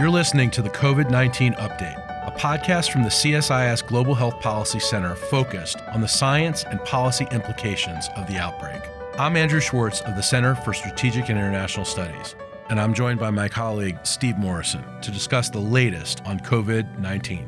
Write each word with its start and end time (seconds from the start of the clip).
You're 0.00 0.08
listening 0.08 0.50
to 0.52 0.62
the 0.62 0.70
COVID 0.70 1.10
19 1.10 1.52
Update, 1.56 2.26
a 2.26 2.30
podcast 2.30 2.90
from 2.90 3.02
the 3.02 3.10
CSIS 3.10 3.86
Global 3.86 4.14
Health 4.14 4.40
Policy 4.40 4.80
Center 4.80 5.14
focused 5.14 5.78
on 5.92 6.00
the 6.00 6.08
science 6.08 6.64
and 6.64 6.82
policy 6.86 7.26
implications 7.30 8.08
of 8.16 8.26
the 8.26 8.38
outbreak. 8.38 8.80
I'm 9.18 9.36
Andrew 9.36 9.60
Schwartz 9.60 10.00
of 10.00 10.16
the 10.16 10.22
Center 10.22 10.54
for 10.54 10.72
Strategic 10.72 11.28
and 11.28 11.38
International 11.38 11.84
Studies, 11.84 12.34
and 12.70 12.80
I'm 12.80 12.94
joined 12.94 13.20
by 13.20 13.30
my 13.30 13.46
colleague 13.46 13.98
Steve 14.04 14.38
Morrison 14.38 14.82
to 15.02 15.10
discuss 15.10 15.50
the 15.50 15.58
latest 15.58 16.24
on 16.24 16.40
COVID 16.40 16.98
19. 16.98 17.46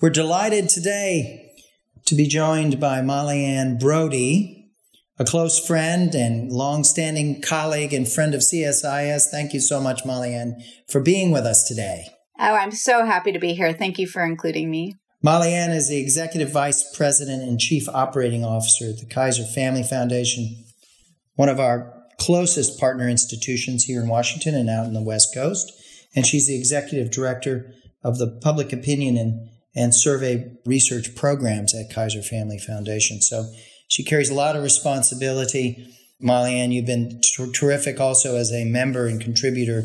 We're 0.00 0.10
delighted 0.10 0.68
today 0.68 1.54
to 2.04 2.14
be 2.14 2.28
joined 2.28 2.78
by 2.78 3.00
Mollyann 3.00 3.80
Brodie, 3.80 4.61
a 5.22 5.24
close 5.24 5.64
friend 5.64 6.16
and 6.16 6.50
longstanding 6.50 7.40
colleague 7.40 7.92
and 7.92 8.10
friend 8.10 8.34
of 8.34 8.40
CSIS. 8.40 9.28
Thank 9.30 9.54
you 9.54 9.60
so 9.60 9.80
much, 9.80 10.02
Mollyann, 10.04 10.60
for 10.88 11.00
being 11.00 11.30
with 11.30 11.46
us 11.46 11.62
today. 11.62 12.08
Oh, 12.40 12.54
I'm 12.54 12.72
so 12.72 13.04
happy 13.04 13.30
to 13.30 13.38
be 13.38 13.54
here. 13.54 13.72
Thank 13.72 14.00
you 14.00 14.08
for 14.08 14.24
including 14.24 14.68
me. 14.68 14.96
Molly 15.22 15.54
Ann 15.54 15.70
is 15.70 15.88
the 15.88 16.00
Executive 16.00 16.50
Vice 16.50 16.92
President 16.96 17.44
and 17.44 17.60
Chief 17.60 17.88
Operating 17.88 18.44
Officer 18.44 18.86
at 18.86 18.98
the 18.98 19.06
Kaiser 19.06 19.44
Family 19.44 19.84
Foundation, 19.84 20.64
one 21.36 21.48
of 21.48 21.60
our 21.60 21.94
closest 22.18 22.80
partner 22.80 23.08
institutions 23.08 23.84
here 23.84 24.02
in 24.02 24.08
Washington 24.08 24.56
and 24.56 24.68
out 24.68 24.86
in 24.86 24.92
the 24.92 25.02
West 25.02 25.32
Coast. 25.32 25.70
And 26.16 26.26
she's 26.26 26.48
the 26.48 26.58
Executive 26.58 27.12
Director 27.12 27.72
of 28.02 28.18
the 28.18 28.40
Public 28.42 28.72
Opinion 28.72 29.16
and, 29.16 29.48
and 29.76 29.94
Survey 29.94 30.52
Research 30.66 31.14
Programs 31.14 31.76
at 31.76 31.94
Kaiser 31.94 32.22
Family 32.22 32.58
Foundation. 32.58 33.22
So 33.22 33.52
she 33.92 34.02
carries 34.02 34.30
a 34.30 34.34
lot 34.34 34.56
of 34.56 34.62
responsibility. 34.62 35.86
Mollyann, 36.18 36.72
you've 36.72 36.86
been 36.86 37.20
terrific 37.52 38.00
also 38.00 38.36
as 38.36 38.50
a 38.50 38.64
member 38.64 39.06
and 39.06 39.20
contributor 39.20 39.84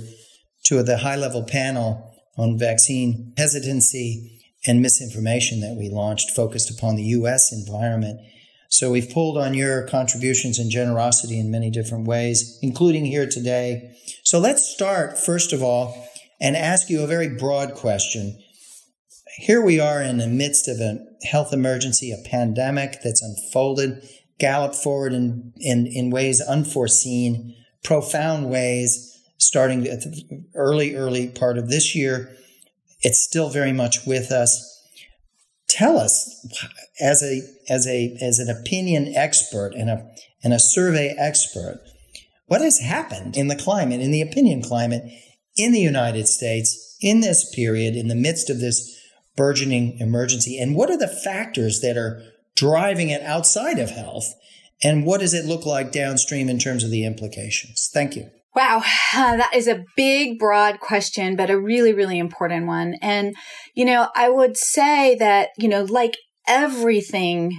to 0.64 0.82
the 0.82 1.00
high 1.00 1.18
level 1.18 1.44
panel 1.44 2.16
on 2.38 2.58
vaccine 2.58 3.34
hesitancy 3.36 4.40
and 4.66 4.82
misinformation 4.82 5.60
that 5.60 5.76
we 5.76 5.90
launched 5.90 6.32
focused 6.32 6.72
upon 6.72 6.96
the 6.96 7.04
U.S. 7.04 7.52
environment. 7.52 8.22
So 8.70 8.92
we've 8.92 9.10
pulled 9.10 9.38
on 9.38 9.54
your 9.54 9.86
contributions 9.86 10.58
and 10.58 10.72
generosity 10.72 11.38
in 11.38 11.52
many 11.52 11.70
different 11.70 12.08
ways, 12.08 12.58
including 12.62 13.04
here 13.04 13.28
today. 13.28 13.94
So 14.24 14.40
let's 14.40 14.66
start, 14.74 15.20
first 15.20 15.52
of 15.52 15.62
all, 15.62 16.08
and 16.40 16.56
ask 16.56 16.90
you 16.90 17.04
a 17.04 17.08
very 17.08 17.28
broad 17.28 17.74
question. 17.74 18.42
Here 19.40 19.62
we 19.62 19.80
are 19.80 20.02
in 20.02 20.18
the 20.18 20.28
midst 20.28 20.68
of 20.68 20.80
a 20.80 20.98
health 21.24 21.54
emergency, 21.54 22.12
a 22.12 22.28
pandemic 22.28 23.02
that's 23.04 23.22
unfolded, 23.22 24.02
galloped 24.40 24.74
forward 24.74 25.14
in, 25.14 25.54
in, 25.58 25.86
in 25.86 26.10
ways 26.10 26.42
unforeseen, 26.42 27.56
profound 27.84 28.50
ways, 28.50 29.16
starting 29.38 29.88
at 29.88 30.02
the 30.02 30.44
early, 30.56 30.96
early 30.96 31.28
part 31.28 31.60
of 31.60 31.70
this 31.70 31.96
year. 31.96 32.36
It's 33.02 33.20
still 33.20 33.50
very 33.50 33.74
much 33.74 34.08
with 34.08 34.32
us. 34.32 34.74
Tell 35.70 36.00
us, 36.00 36.68
as 37.00 37.22
a 37.22 37.42
as 37.70 37.86
a 37.86 38.18
as 38.20 38.40
an 38.40 38.50
opinion 38.50 39.14
expert 39.16 39.74
and 39.76 39.90
a 39.90 40.10
and 40.44 40.54
a 40.54 40.60
survey 40.60 41.14
expert, 41.16 41.80
what 42.48 42.62
has 42.62 42.80
happened 42.80 43.38
in 43.38 43.50
the 43.50 43.56
climate, 43.56 44.02
in 44.02 44.12
the 44.12 44.22
opinion 44.22 44.64
climate 44.64 45.04
in 45.56 45.74
the 45.74 45.80
United 45.80 46.28
States 46.28 46.98
in 47.02 47.20
this 47.20 47.54
period, 47.54 47.96
in 47.96 48.08
the 48.08 48.16
midst 48.16 48.50
of 48.50 48.60
this 48.60 48.97
burgeoning 49.38 49.98
emergency? 50.00 50.60
And 50.60 50.76
what 50.76 50.90
are 50.90 50.98
the 50.98 51.08
factors 51.08 51.80
that 51.80 51.96
are 51.96 52.22
driving 52.56 53.10
it 53.10 53.22
outside 53.22 53.80
of 53.80 53.92
health? 53.92 54.34
And 54.84 55.06
what 55.06 55.22
does 55.22 55.34
it 55.34 55.46
look 55.46 55.66
like 55.66 55.92
downstream 55.92 56.50
in 56.50 56.60
terms 56.60 56.84
of 56.84 56.92
the 56.92 57.06
implications? 57.06 57.90
Thank 57.94 58.16
you. 58.16 58.30
Wow, 58.56 58.82
uh, 59.16 59.38
that 59.38 59.52
is 59.54 59.68
a 59.68 59.86
big, 59.96 60.40
broad 60.40 60.80
question, 60.80 61.36
but 61.36 61.52
a 61.52 61.60
really, 61.60 61.94
really 61.94 62.18
important 62.18 62.66
one. 62.66 62.96
And, 63.04 63.36
you 63.76 63.86
know, 63.86 64.10
I 64.16 64.30
would 64.30 64.58
say 64.58 65.16
that, 65.16 65.50
you 65.60 65.68
know, 65.68 65.84
like 65.84 66.18
everything 66.48 67.52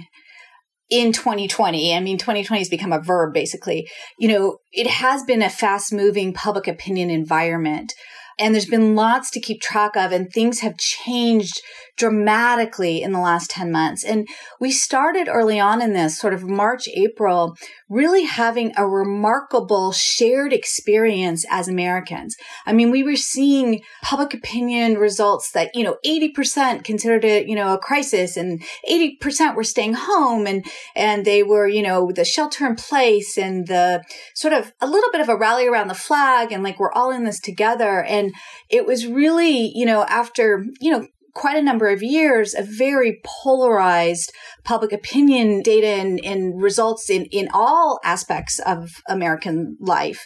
in 0.89 1.13
2020, 1.13 1.95
I 1.95 2.01
mean, 2.01 2.17
2020 2.17 2.59
has 2.59 2.67
become 2.67 2.91
a 2.91 3.01
verb 3.01 3.33
basically, 3.33 3.87
you 4.17 4.27
know, 4.27 4.57
it 4.73 4.87
has 4.87 5.23
been 5.23 5.41
a 5.41 5.49
fast 5.49 5.93
moving 5.93 6.33
public 6.33 6.67
opinion 6.67 7.09
environment 7.09 7.93
and 8.39 8.55
there's 8.55 8.65
been 8.65 8.95
lots 8.95 9.29
to 9.31 9.39
keep 9.39 9.61
track 9.61 9.95
of 9.95 10.11
and 10.11 10.31
things 10.31 10.59
have 10.61 10.77
changed 10.77 11.61
dramatically 11.99 13.03
in 13.03 13.11
the 13.11 13.19
last 13.19 13.51
10 13.51 13.71
months. 13.71 14.05
And 14.05 14.27
we 14.59 14.71
started 14.71 15.27
early 15.27 15.59
on 15.59 15.81
in 15.81 15.93
this 15.93 16.17
sort 16.17 16.33
of 16.33 16.43
March, 16.43 16.87
April, 16.95 17.57
really 17.89 18.23
having 18.23 18.71
a 18.77 18.87
remarkable 18.87 19.91
shared 19.91 20.53
experience 20.53 21.45
as 21.51 21.67
Americans. 21.67 22.37
I 22.65 22.71
mean, 22.71 22.89
we 22.89 23.03
were 23.03 23.17
seeing 23.17 23.81
public 24.01 24.33
opinion 24.33 24.95
results 24.95 25.51
that, 25.51 25.75
you 25.75 25.83
know, 25.83 25.97
80% 26.05 26.85
considered 26.85 27.25
it, 27.25 27.47
you 27.47 27.55
know, 27.55 27.73
a 27.73 27.77
crisis 27.77 28.37
and 28.37 28.63
80% 28.89 29.55
were 29.55 29.63
staying 29.65 29.95
home 29.95 30.47
and, 30.47 30.65
and 30.95 31.25
they 31.25 31.43
were, 31.43 31.67
you 31.67 31.81
know, 31.81 32.11
the 32.11 32.23
shelter 32.23 32.65
in 32.65 32.75
place 32.75 33.37
and 33.37 33.67
the 33.67 34.03
sort 34.33 34.53
of 34.53 34.71
a 34.79 34.87
little 34.87 35.11
bit 35.11 35.21
of 35.21 35.27
a 35.27 35.35
rally 35.35 35.67
around 35.67 35.89
the 35.89 35.93
flag 35.93 36.53
and 36.53 36.63
like 36.63 36.79
we're 36.79 36.93
all 36.93 37.11
in 37.11 37.25
this 37.25 37.41
together. 37.41 38.01
And 38.03 38.33
it 38.69 38.85
was 38.85 39.05
really, 39.05 39.71
you 39.75 39.85
know, 39.85 40.05
after, 40.05 40.65
you 40.79 40.91
know, 40.91 41.05
quite 41.33 41.57
a 41.57 41.61
number 41.61 41.87
of 41.87 42.03
years 42.03 42.53
a 42.53 42.63
very 42.63 43.21
polarized 43.25 44.33
public 44.63 44.91
opinion 44.91 45.61
data 45.61 45.87
and, 45.87 46.23
and, 46.23 46.61
results 46.61 47.09
in, 47.09 47.25
in 47.25 47.47
all 47.53 47.99
aspects 48.03 48.59
of 48.59 49.01
American 49.07 49.77
life. 49.79 50.25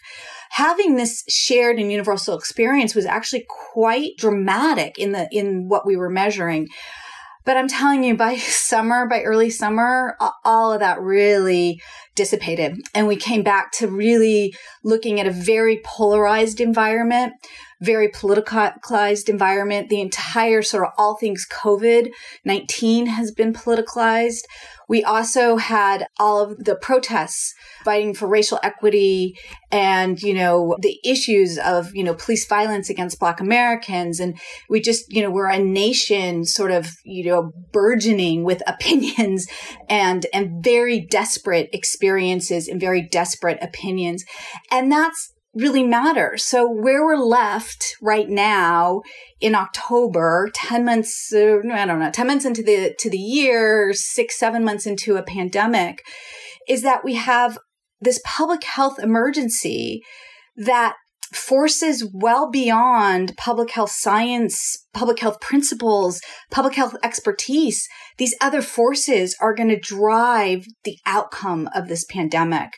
Having 0.52 0.96
this 0.96 1.24
shared 1.30 1.80
and 1.80 1.92
universal 1.92 2.38
experience 2.38 2.96
was 2.96 3.06
actually 3.06 3.46
quite 3.74 4.12
dramatic 4.18 4.98
in 4.98 5.12
the 5.12 5.28
in 5.32 5.68
what 5.68 5.86
we 5.86 5.96
were 5.96 6.10
measuring. 6.10 6.68
But 7.46 7.58
I'm 7.58 7.68
telling 7.68 8.04
you, 8.04 8.16
by 8.16 8.38
summer, 8.38 9.08
by 9.08 9.22
early 9.22 9.50
summer, 9.50 10.18
all 10.44 10.74
of 10.74 10.80
that 10.80 11.02
really 11.02 11.82
dissipated. 12.16 12.78
And 12.94 13.08
we 13.08 13.16
came 13.16 13.44
back 13.44 13.72
to 13.74 13.88
really 13.88 14.56
looking 14.84 15.20
at 15.20 15.28
a 15.28 15.32
very 15.32 15.82
polarized 15.84 16.62
environment 16.62 17.34
very 17.84 18.08
politicized 18.08 19.30
environment. 19.30 19.90
The 19.90 20.02
entire 20.02 20.62
sort 20.62 20.86
of 20.86 20.94
all 20.98 21.18
things 21.18 21.46
COVID 21.52 22.10
19 22.46 23.08
has 23.08 23.32
been 23.32 23.54
politicized. 23.54 24.44
We 24.88 25.04
also 25.04 25.58
had 25.58 26.08
all 26.20 26.42
of 26.42 26.64
the 26.64 26.76
protests 26.76 27.54
fighting 27.84 28.14
for 28.14 28.28
racial 28.28 28.60
equity 28.64 29.36
and, 29.72 30.22
you 30.22 30.34
know, 30.34 30.76
the 30.82 31.00
issues 31.04 31.58
of, 31.58 31.96
you 31.96 32.04
know, 32.04 32.14
police 32.14 32.46
violence 32.46 32.90
against 32.90 33.20
Black 33.20 33.40
Americans. 33.40 34.20
And 34.20 34.38
we 34.70 34.82
just, 34.82 35.12
you 35.12 35.22
know, 35.22 35.32
we're 35.32 35.50
a 35.50 35.60
nation 35.60 36.46
sort 36.46 36.72
of, 36.72 36.90
you 37.04 37.26
know, 37.26 37.52
burgeoning 37.72 38.44
with 38.44 38.62
opinions 38.68 39.48
and, 39.90 40.26
and 40.34 40.64
very 40.64 41.00
desperate 41.00 41.70
experiences 41.74 42.68
and 42.68 42.80
very 42.80 43.02
desperate 43.02 43.58
opinions. 43.62 44.24
And 44.70 44.92
that's, 44.92 45.33
really 45.54 45.84
matter. 45.84 46.36
So 46.38 46.68
where 46.68 47.06
we're 47.06 47.16
left 47.16 47.96
right 48.02 48.28
now 48.28 49.02
in 49.40 49.56
October, 49.56 50.50
10 50.54 50.84
months, 50.84 51.32
uh, 51.34 51.60
I 51.72 51.86
don't 51.86 52.00
know, 52.00 52.12
10 52.12 52.28
months 52.28 52.46
into 52.46 52.64
the, 52.64 52.96
to 53.00 53.10
the 53.10 53.20
year, 53.20 53.94
six, 53.94 54.38
seven 54.38 54.64
months 54.64 54.86
into 54.86 55.16
a 55.16 55.24
pandemic 55.24 56.02
is 56.68 56.82
that 56.82 57.04
we 57.04 57.16
have 57.16 57.58
this 58.02 58.20
public 58.26 58.64
health 58.64 59.00
emergency 59.00 60.02
that 60.56 60.96
forces 61.32 62.08
well 62.14 62.50
beyond 62.50 63.36
public 63.38 63.72
health 63.72 63.92
science, 63.92 64.86
public 64.94 65.20
health 65.20 65.40
principles, 65.42 66.22
public 66.52 66.76
health 66.76 66.96
expertise. 67.04 67.88
These 68.18 68.36
other 68.40 68.62
forces 68.62 69.36
are 69.42 69.56
going 69.56 69.70
to 69.70 69.80
drive 69.80 70.66
the 70.84 70.98
outcome 71.06 71.70
of 71.74 71.88
this 71.88 72.06
pandemic 72.06 72.74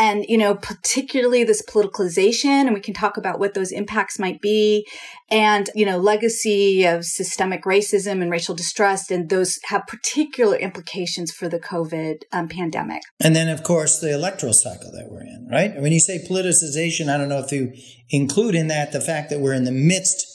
and 0.00 0.24
you 0.28 0.38
know 0.38 0.54
particularly 0.54 1.44
this 1.44 1.62
politicalization 1.62 2.66
and 2.66 2.74
we 2.74 2.80
can 2.80 2.94
talk 2.94 3.16
about 3.16 3.38
what 3.38 3.54
those 3.54 3.70
impacts 3.70 4.18
might 4.18 4.40
be 4.40 4.86
and 5.30 5.70
you 5.74 5.84
know 5.84 5.98
legacy 5.98 6.84
of 6.84 7.04
systemic 7.04 7.64
racism 7.64 8.22
and 8.22 8.30
racial 8.30 8.54
distrust 8.54 9.10
and 9.10 9.28
those 9.28 9.58
have 9.66 9.86
particular 9.86 10.56
implications 10.56 11.30
for 11.30 11.48
the 11.48 11.60
covid 11.60 12.22
um, 12.32 12.48
pandemic. 12.48 13.02
And 13.20 13.36
then 13.36 13.48
of 13.48 13.62
course 13.62 14.00
the 14.00 14.12
electoral 14.12 14.54
cycle 14.54 14.90
that 14.92 15.10
we're 15.10 15.22
in 15.22 15.46
right? 15.50 15.80
When 15.80 15.92
you 15.92 16.00
say 16.00 16.26
politicization 16.26 17.12
i 17.12 17.16
don't 17.16 17.28
know 17.28 17.38
if 17.40 17.52
you 17.52 17.72
include 18.08 18.54
in 18.54 18.68
that 18.68 18.92
the 18.92 19.00
fact 19.00 19.30
that 19.30 19.40
we're 19.40 19.54
in 19.54 19.64
the 19.64 19.70
midst 19.70 20.26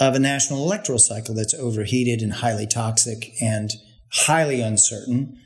of 0.00 0.14
a 0.14 0.18
national 0.18 0.64
electoral 0.64 0.98
cycle 0.98 1.34
that's 1.34 1.54
overheated 1.54 2.22
and 2.22 2.34
highly 2.34 2.66
toxic 2.66 3.30
and 3.40 3.70
highly 4.10 4.60
uncertain. 4.60 5.38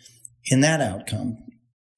In 0.48 0.60
that 0.60 0.80
outcome 0.80 1.45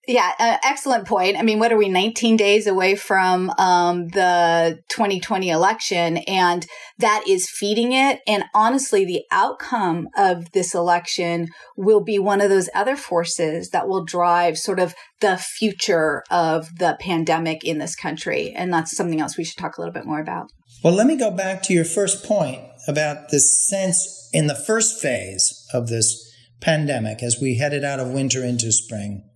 Yeah, 0.08 0.32
uh, 0.38 0.56
excellent 0.64 1.06
point. 1.06 1.36
I 1.36 1.42
mean, 1.42 1.58
what 1.58 1.70
are 1.70 1.76
we, 1.76 1.90
19 1.90 2.38
days 2.38 2.66
away 2.66 2.96
from 2.96 3.50
um, 3.58 4.08
the 4.08 4.82
2020 4.88 5.50
election? 5.50 6.16
And 6.26 6.66
that 6.96 7.24
is 7.28 7.50
feeding 7.50 7.92
it. 7.92 8.22
And 8.26 8.44
honestly, 8.54 9.04
the 9.04 9.24
outcome 9.30 10.08
of 10.16 10.50
this 10.52 10.74
election 10.74 11.48
will 11.76 12.00
be 12.00 12.18
one 12.18 12.40
of 12.40 12.48
those 12.48 12.70
other 12.74 12.96
forces 12.96 13.68
that 13.68 13.86
will 13.86 14.02
drive 14.02 14.56
sort 14.56 14.80
of 14.80 14.94
the 15.20 15.36
future 15.36 16.22
of 16.30 16.78
the 16.78 16.96
pandemic 16.98 17.62
in 17.62 17.76
this 17.76 17.94
country. 17.94 18.54
And 18.56 18.72
that's 18.72 18.96
something 18.96 19.20
else 19.20 19.36
we 19.36 19.44
should 19.44 19.58
talk 19.58 19.76
a 19.76 19.82
little 19.82 19.92
bit 19.92 20.06
more 20.06 20.20
about. 20.20 20.50
Well, 20.82 20.94
let 20.94 21.06
me 21.06 21.16
go 21.16 21.30
back 21.30 21.62
to 21.64 21.74
your 21.74 21.84
first 21.84 22.24
point 22.24 22.62
about 22.86 23.28
this 23.28 23.68
sense 23.68 24.30
in 24.32 24.46
the 24.46 24.54
first 24.54 25.02
phase 25.02 25.68
of 25.74 25.88
this 25.88 26.34
pandemic 26.62 27.22
as 27.22 27.42
we 27.42 27.58
headed 27.58 27.84
out 27.84 28.00
of 28.00 28.08
winter 28.08 28.42
into 28.42 28.72
spring 28.72 29.27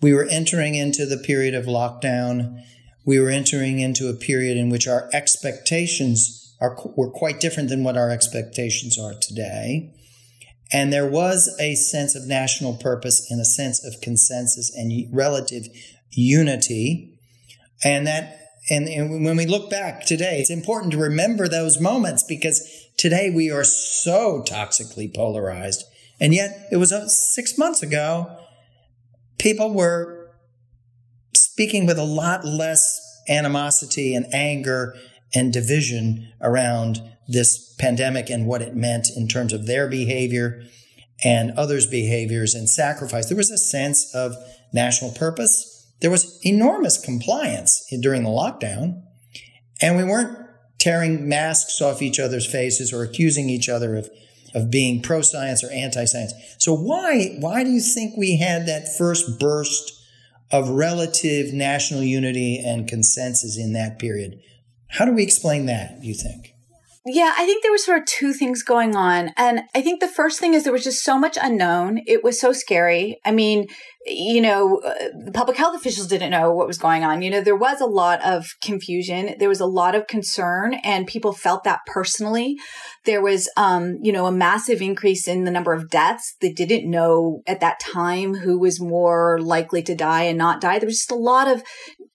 we 0.00 0.12
were 0.12 0.26
entering 0.30 0.74
into 0.74 1.06
the 1.06 1.16
period 1.16 1.54
of 1.54 1.64
lockdown. 1.64 2.62
We 3.06 3.18
were 3.20 3.30
entering 3.30 3.80
into 3.80 4.08
a 4.08 4.14
period 4.14 4.56
in 4.56 4.70
which 4.70 4.86
our 4.86 5.08
expectations 5.12 6.54
are, 6.60 6.76
were 6.96 7.10
quite 7.10 7.40
different 7.40 7.68
than 7.68 7.84
what 7.84 7.96
our 7.96 8.10
expectations 8.10 8.98
are 8.98 9.14
today. 9.20 9.92
And 10.72 10.92
there 10.92 11.08
was 11.08 11.54
a 11.60 11.74
sense 11.74 12.14
of 12.14 12.26
national 12.26 12.74
purpose 12.74 13.30
and 13.30 13.40
a 13.40 13.44
sense 13.44 13.84
of 13.84 14.00
consensus 14.00 14.74
and 14.74 15.08
relative 15.12 15.68
unity. 16.10 17.18
And 17.84 18.06
that, 18.06 18.40
and, 18.70 18.88
and 18.88 19.24
when 19.24 19.36
we 19.36 19.46
look 19.46 19.70
back 19.70 20.04
today, 20.04 20.38
it's 20.40 20.50
important 20.50 20.92
to 20.92 20.98
remember 20.98 21.48
those 21.48 21.80
moments 21.80 22.22
because 22.22 22.66
today 22.96 23.30
we 23.30 23.50
are 23.50 23.64
so 23.64 24.42
toxically 24.46 25.14
polarized. 25.14 25.84
And 26.20 26.32
yet 26.32 26.68
it 26.72 26.76
was 26.76 26.92
uh, 26.92 27.08
six 27.08 27.58
months 27.58 27.82
ago 27.82 28.36
people 29.44 29.74
were 29.74 30.30
speaking 31.36 31.84
with 31.84 31.98
a 31.98 32.04
lot 32.04 32.46
less 32.46 32.98
animosity 33.28 34.14
and 34.14 34.24
anger 34.32 34.96
and 35.34 35.52
division 35.52 36.32
around 36.40 37.02
this 37.28 37.74
pandemic 37.78 38.30
and 38.30 38.46
what 38.46 38.62
it 38.62 38.74
meant 38.74 39.08
in 39.14 39.28
terms 39.28 39.52
of 39.52 39.66
their 39.66 39.86
behavior 39.86 40.62
and 41.22 41.50
others' 41.58 41.86
behaviors 41.86 42.54
and 42.54 42.70
sacrifice. 42.70 43.26
There 43.26 43.36
was 43.36 43.50
a 43.50 43.58
sense 43.58 44.14
of 44.14 44.34
national 44.72 45.12
purpose. 45.12 45.92
There 46.00 46.10
was 46.10 46.40
enormous 46.42 46.98
compliance 46.98 47.86
during 48.00 48.24
the 48.24 48.30
lockdown, 48.30 49.02
and 49.82 49.96
we 49.96 50.04
weren't 50.04 50.38
tearing 50.78 51.28
masks 51.28 51.82
off 51.82 52.00
each 52.00 52.18
other's 52.18 52.50
faces 52.50 52.94
or 52.94 53.02
accusing 53.02 53.50
each 53.50 53.68
other 53.68 53.94
of 53.94 54.08
of 54.54 54.70
being 54.70 55.02
pro 55.02 55.20
science 55.20 55.64
or 55.64 55.70
anti 55.72 56.04
science. 56.04 56.32
So 56.58 56.74
why 56.74 57.36
why 57.40 57.64
do 57.64 57.70
you 57.70 57.80
think 57.80 58.16
we 58.16 58.38
had 58.38 58.66
that 58.66 58.96
first 58.96 59.38
burst 59.38 60.00
of 60.50 60.68
relative 60.68 61.52
national 61.52 62.02
unity 62.02 62.62
and 62.64 62.88
consensus 62.88 63.58
in 63.58 63.72
that 63.72 63.98
period? 63.98 64.40
How 64.88 65.04
do 65.04 65.12
we 65.12 65.22
explain 65.22 65.66
that? 65.66 66.02
You 66.02 66.14
think? 66.14 66.54
Yeah, 67.06 67.34
I 67.36 67.44
think 67.44 67.62
there 67.62 67.72
was 67.72 67.84
sort 67.84 67.98
of 67.98 68.06
two 68.06 68.32
things 68.32 68.62
going 68.62 68.96
on. 68.96 69.32
And 69.36 69.62
I 69.74 69.82
think 69.82 70.00
the 70.00 70.08
first 70.08 70.40
thing 70.40 70.54
is 70.54 70.64
there 70.64 70.72
was 70.72 70.84
just 70.84 71.04
so 71.04 71.18
much 71.18 71.36
unknown. 71.40 72.00
It 72.06 72.24
was 72.24 72.40
so 72.40 72.52
scary. 72.52 73.20
I 73.26 73.30
mean, 73.30 73.66
you 74.06 74.40
know, 74.40 74.80
uh, 74.84 74.92
the 75.24 75.32
public 75.32 75.56
health 75.56 75.76
officials 75.76 76.06
didn't 76.06 76.30
know 76.30 76.52
what 76.52 76.66
was 76.66 76.78
going 76.78 77.04
on. 77.04 77.22
You 77.22 77.30
know, 77.30 77.40
there 77.40 77.56
was 77.56 77.80
a 77.80 77.86
lot 77.86 78.22
of 78.22 78.46
confusion. 78.62 79.34
There 79.38 79.48
was 79.48 79.60
a 79.60 79.66
lot 79.66 79.94
of 79.94 80.06
concern 80.06 80.74
and 80.74 81.06
people 81.06 81.32
felt 81.32 81.64
that 81.64 81.80
personally. 81.86 82.56
There 83.04 83.22
was, 83.22 83.48
um, 83.56 83.98
you 84.02 84.12
know, 84.12 84.26
a 84.26 84.32
massive 84.32 84.82
increase 84.82 85.26
in 85.26 85.44
the 85.44 85.50
number 85.50 85.72
of 85.72 85.88
deaths. 85.88 86.36
They 86.40 86.52
didn't 86.52 86.90
know 86.90 87.42
at 87.46 87.60
that 87.60 87.80
time 87.80 88.34
who 88.34 88.58
was 88.58 88.80
more 88.80 89.38
likely 89.40 89.82
to 89.84 89.94
die 89.94 90.24
and 90.24 90.36
not 90.36 90.60
die. 90.60 90.78
There 90.78 90.86
was 90.86 90.98
just 90.98 91.10
a 91.10 91.16
lot 91.16 91.48
of 91.48 91.62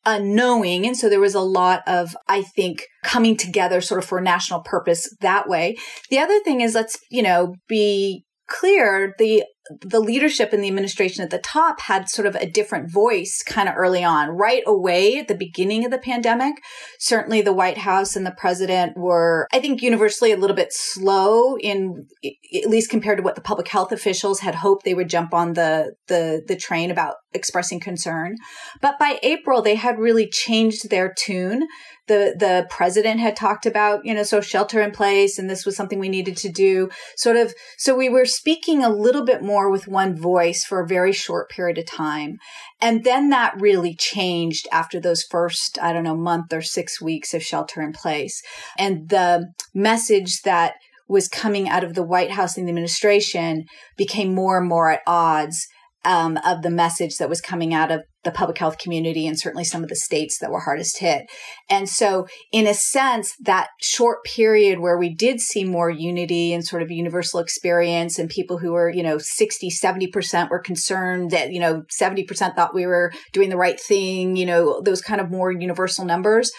unknowing. 0.05 0.85
And 0.85 0.95
so 0.95 1.09
there 1.09 1.19
was 1.19 1.35
a 1.35 1.41
lot 1.41 1.81
of, 1.87 2.15
I 2.27 2.43
think, 2.43 2.85
coming 3.03 3.35
together 3.35 3.81
sort 3.81 4.01
of 4.01 4.07
for 4.07 4.19
a 4.19 4.23
national 4.23 4.61
purpose 4.61 5.13
that 5.21 5.49
way. 5.49 5.77
The 6.09 6.19
other 6.19 6.39
thing 6.41 6.61
is 6.61 6.75
let's, 6.75 6.99
you 7.09 7.23
know, 7.23 7.55
be 7.67 8.25
clear, 8.49 9.13
the 9.17 9.43
the 9.81 9.99
leadership 9.99 10.53
and 10.53 10.63
the 10.63 10.67
administration 10.67 11.23
at 11.23 11.29
the 11.29 11.39
top 11.39 11.81
had 11.81 12.09
sort 12.09 12.25
of 12.27 12.35
a 12.35 12.49
different 12.49 12.91
voice 12.91 13.43
kind 13.45 13.69
of 13.69 13.75
early 13.77 14.03
on. 14.03 14.29
Right 14.29 14.63
away 14.65 15.17
at 15.17 15.27
the 15.27 15.35
beginning 15.35 15.85
of 15.85 15.91
the 15.91 15.97
pandemic, 15.97 16.55
certainly 16.99 17.41
the 17.41 17.53
White 17.53 17.77
House 17.77 18.15
and 18.15 18.25
the 18.25 18.31
president 18.31 18.97
were, 18.97 19.47
I 19.51 19.59
think, 19.59 19.81
universally 19.81 20.31
a 20.31 20.37
little 20.37 20.55
bit 20.55 20.71
slow 20.71 21.57
in, 21.57 22.07
at 22.23 22.69
least 22.69 22.89
compared 22.89 23.17
to 23.17 23.23
what 23.23 23.35
the 23.35 23.41
public 23.41 23.67
health 23.67 23.91
officials 23.91 24.39
had 24.39 24.55
hoped 24.55 24.85
they 24.85 24.93
would 24.93 25.09
jump 25.09 25.33
on 25.33 25.53
the, 25.53 25.93
the, 26.07 26.41
the 26.47 26.55
train 26.55 26.91
about 26.91 27.15
expressing 27.33 27.79
concern. 27.79 28.35
But 28.81 28.97
by 28.99 29.19
April, 29.21 29.61
they 29.61 29.75
had 29.75 29.99
really 29.99 30.27
changed 30.27 30.89
their 30.89 31.13
tune. 31.13 31.67
The 32.07 32.35
the 32.37 32.65
president 32.69 33.19
had 33.19 33.35
talked 33.35 33.67
about 33.67 34.03
you 34.03 34.15
know 34.15 34.23
so 34.23 34.41
shelter 34.41 34.81
in 34.81 34.91
place 34.91 35.37
and 35.37 35.47
this 35.47 35.65
was 35.65 35.75
something 35.75 35.99
we 35.99 36.09
needed 36.09 36.37
to 36.37 36.49
do. 36.49 36.89
Sort 37.15 37.37
of 37.37 37.53
so 37.77 37.95
we 37.95 38.09
were 38.09 38.25
speaking 38.25 38.83
a 38.83 38.89
little 38.89 39.23
bit 39.23 39.43
more 39.43 39.69
with 39.69 39.87
one 39.87 40.15
voice 40.17 40.63
for 40.63 40.79
a 40.79 40.87
very 40.87 41.11
short 41.11 41.49
period 41.49 41.77
of 41.77 41.85
time. 41.85 42.39
And 42.81 43.03
then 43.03 43.29
that 43.29 43.59
really 43.59 43.95
changed 43.95 44.67
after 44.71 44.99
those 44.99 45.23
first 45.23 45.77
i 45.81 45.93
don't 45.93 46.03
know 46.03 46.15
month 46.15 46.51
or 46.51 46.61
6 46.61 47.01
weeks 47.01 47.33
of 47.33 47.43
shelter 47.43 47.81
in 47.81 47.93
place. 47.93 48.41
And 48.77 49.09
the 49.09 49.53
message 49.73 50.41
that 50.41 50.73
was 51.07 51.27
coming 51.27 51.67
out 51.67 51.83
of 51.83 51.95
the 51.95 52.03
White 52.03 52.31
House 52.31 52.55
and 52.55 52.67
the 52.67 52.71
administration 52.71 53.65
became 53.97 54.33
more 54.33 54.59
and 54.59 54.69
more 54.69 54.91
at 54.91 55.01
odds 55.07 55.67
um, 56.05 56.37
of 56.45 56.61
the 56.61 56.69
message 56.69 57.17
that 57.17 57.29
was 57.29 57.41
coming 57.41 57.73
out 57.73 57.91
of 57.91 58.03
the 58.23 58.31
public 58.31 58.57
health 58.57 58.77
community 58.77 59.25
and 59.27 59.39
certainly 59.39 59.63
some 59.63 59.83
of 59.83 59.89
the 59.89 59.95
states 59.95 60.37
that 60.39 60.51
were 60.51 60.59
hardest 60.59 60.99
hit. 60.99 61.29
And 61.69 61.87
so, 61.87 62.27
in 62.51 62.67
a 62.67 62.73
sense, 62.73 63.33
that 63.41 63.69
short 63.81 64.23
period 64.23 64.79
where 64.79 64.97
we 64.97 65.13
did 65.13 65.39
see 65.39 65.63
more 65.63 65.89
unity 65.89 66.53
and 66.53 66.65
sort 66.65 66.81
of 66.81 66.91
universal 66.91 67.39
experience 67.39 68.19
and 68.19 68.29
people 68.29 68.57
who 68.57 68.73
were, 68.73 68.89
you 68.89 69.03
know, 69.03 69.17
60, 69.17 69.69
70% 69.69 70.49
were 70.49 70.59
concerned 70.59 71.31
that, 71.31 71.51
you 71.51 71.59
know, 71.59 71.83
70% 71.99 72.55
thought 72.55 72.75
we 72.75 72.85
were 72.85 73.11
doing 73.31 73.49
the 73.49 73.57
right 73.57 73.79
thing, 73.79 74.35
you 74.35 74.45
know, 74.45 74.81
those 74.81 75.01
kind 75.01 75.21
of 75.21 75.31
more 75.31 75.51
universal 75.51 76.05
numbers 76.05 76.51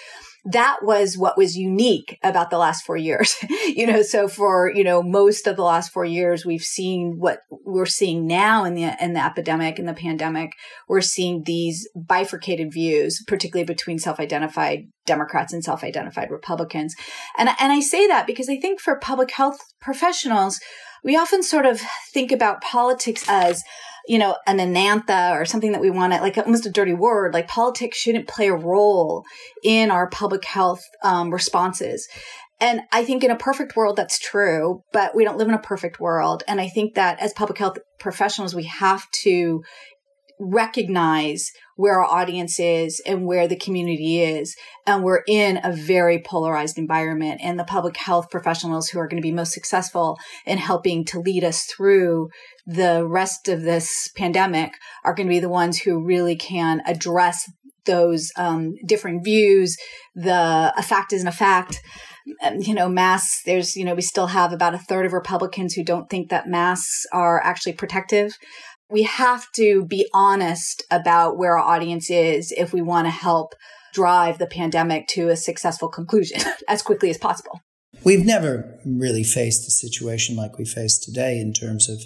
that 0.45 0.79
was 0.83 1.19
what 1.19 1.37
was 1.37 1.57
unique 1.57 2.19
about 2.23 2.51
the 2.51 2.59
last 2.59 2.85
four 2.85 2.97
years. 2.97 3.35
you 3.67 3.87
know, 3.87 4.03
so 4.03 4.29
for, 4.29 4.73
you 4.75 4.83
know, 4.83 5.03
most 5.03 5.47
of 5.47 5.57
the 5.57 5.63
last 5.63 5.93
four 5.93 6.05
years, 6.05 6.47
we've 6.47 6.63
seen 6.63 7.17
what 7.19 7.41
we're 7.51 7.87
seeing 7.87 8.27
now 8.27 8.65
in 8.65 8.75
the, 8.75 8.97
in 9.01 9.13
the 9.13 9.25
epidemic 9.25 9.79
and 9.79 9.89
the 9.89 9.95
pandemic. 9.95 10.53
We're 10.89 11.01
seeing 11.01 11.43
these 11.45 11.89
bifurcated 11.95 12.73
views, 12.73 13.23
particularly 13.27 13.67
between 13.67 13.99
self-identified 13.99 14.89
Democrats 15.07 15.53
and 15.53 15.63
self-identified 15.63 16.31
Republicans. 16.31 16.95
And, 17.37 17.49
and 17.61 17.73
I 17.73 17.81
say 17.81 18.07
that 18.07 18.27
because 18.27 18.49
I 18.49 18.59
think 18.59 18.81
for 18.81 18.99
public 18.99 19.33
health 19.33 19.59
professionals, 19.81 20.59
we 21.03 21.17
often 21.17 21.43
sort 21.43 21.67
of 21.67 21.81
think 22.13 22.33
about 22.33 22.63
politics 22.63 23.25
as 23.29 23.63
you 24.07 24.19
know, 24.19 24.37
an 24.47 24.59
anantha 24.59 25.33
or 25.33 25.45
something 25.45 25.73
that 25.73 25.81
we 25.81 25.91
want 25.91 26.13
to, 26.13 26.21
like 26.21 26.37
almost 26.39 26.67
a 26.67 26.71
dirty 26.71 26.95
word, 26.95 27.35
like 27.35 27.49
politics 27.49 27.99
shouldn't 27.99 28.29
play 28.29 28.49
a 28.49 28.55
role 28.55 29.25
in 29.63 29.91
our 29.91 30.09
public 30.09 30.45
health 30.45 30.83
um, 31.03 31.31
responses. 31.33 32.09
And 32.61 32.83
I 32.93 33.05
think 33.05 33.25
in 33.25 33.31
a 33.31 33.37
perfect 33.37 33.75
world, 33.75 33.97
that's 33.97 34.19
true, 34.19 34.83
but 34.93 35.15
we 35.17 35.25
don't 35.25 35.39
live 35.39 35.49
in 35.49 35.55
a 35.55 35.59
perfect 35.59 35.99
world. 35.99 36.43
And 36.47 36.61
I 36.61 36.69
think 36.69 36.95
that 36.95 37.19
as 37.21 37.33
public 37.33 37.59
health 37.59 37.79
professionals, 37.99 38.55
we 38.55 38.65
have 38.65 39.11
to 39.23 39.63
recognize 40.39 41.51
where 41.81 41.99
our 41.99 42.05
audience 42.05 42.61
is 42.61 43.01
and 43.07 43.25
where 43.25 43.49
the 43.49 43.57
community 43.57 44.23
is. 44.23 44.55
And 44.87 45.03
we're 45.03 45.23
in 45.27 45.59
a 45.65 45.73
very 45.73 46.21
polarized 46.21 46.77
environment. 46.77 47.41
And 47.43 47.59
the 47.59 47.65
public 47.65 47.97
health 47.97 48.29
professionals 48.31 48.89
who 48.89 48.99
are 48.99 49.09
going 49.09 49.21
to 49.21 49.27
be 49.27 49.33
most 49.33 49.53
successful 49.53 50.19
in 50.45 50.59
helping 50.59 51.07
to 51.07 51.21
lead 51.21 51.43
us 51.43 51.65
through 51.65 52.29
the 52.67 53.07
rest 53.07 53.49
of 53.49 53.63
this 53.63 54.11
pandemic 54.15 54.75
are 55.05 55.15
going 55.15 55.27
to 55.27 55.35
be 55.35 55.41
the 55.41 55.49
ones 55.49 55.79
who 55.79 56.05
really 56.05 56.37
can 56.37 56.83
address 56.85 57.51
those 57.87 58.31
um, 58.37 58.75
different 58.85 59.25
views. 59.25 59.75
The 60.15 60.75
a 60.77 60.83
fact 60.83 61.15
isn't 61.15 61.27
a 61.27 61.33
fact. 61.33 61.81
Um, 62.43 62.57
you 62.61 62.75
know, 62.75 62.91
masks, 62.91 63.41
there's, 63.47 63.75
you 63.75 63.87
know, 63.87 63.95
we 63.95 64.03
still 64.03 64.27
have 64.27 64.53
about 64.53 64.75
a 64.75 64.79
third 64.79 65.07
of 65.07 65.15
Republicans 65.15 65.73
who 65.73 65.83
don't 65.83 66.11
think 66.11 66.29
that 66.29 66.47
masks 66.47 67.07
are 67.11 67.41
actually 67.43 67.73
protective 67.73 68.33
we 68.91 69.05
have 69.05 69.51
to 69.53 69.85
be 69.85 70.09
honest 70.13 70.85
about 70.91 71.37
where 71.37 71.59
our 71.59 71.77
audience 71.77 72.11
is 72.11 72.53
if 72.53 72.73
we 72.73 72.83
want 72.83 73.07
to 73.07 73.11
help 73.11 73.55
drive 73.93 74.39
the 74.39 74.47
pandemic 74.47 75.07
to 75.09 75.29
a 75.29 75.37
successful 75.37 75.89
conclusion 75.89 76.41
as 76.69 76.83
quickly 76.83 77.11
as 77.11 77.19
possible. 77.19 77.61
We've 78.05 78.25
never 78.25 78.79
really 78.85 79.25
faced 79.25 79.67
a 79.67 79.71
situation 79.71 80.37
like 80.37 80.59
we 80.59 80.65
face 80.65 80.99
today 80.99 81.39
in 81.39 81.53
terms 81.53 81.89
of 81.89 82.01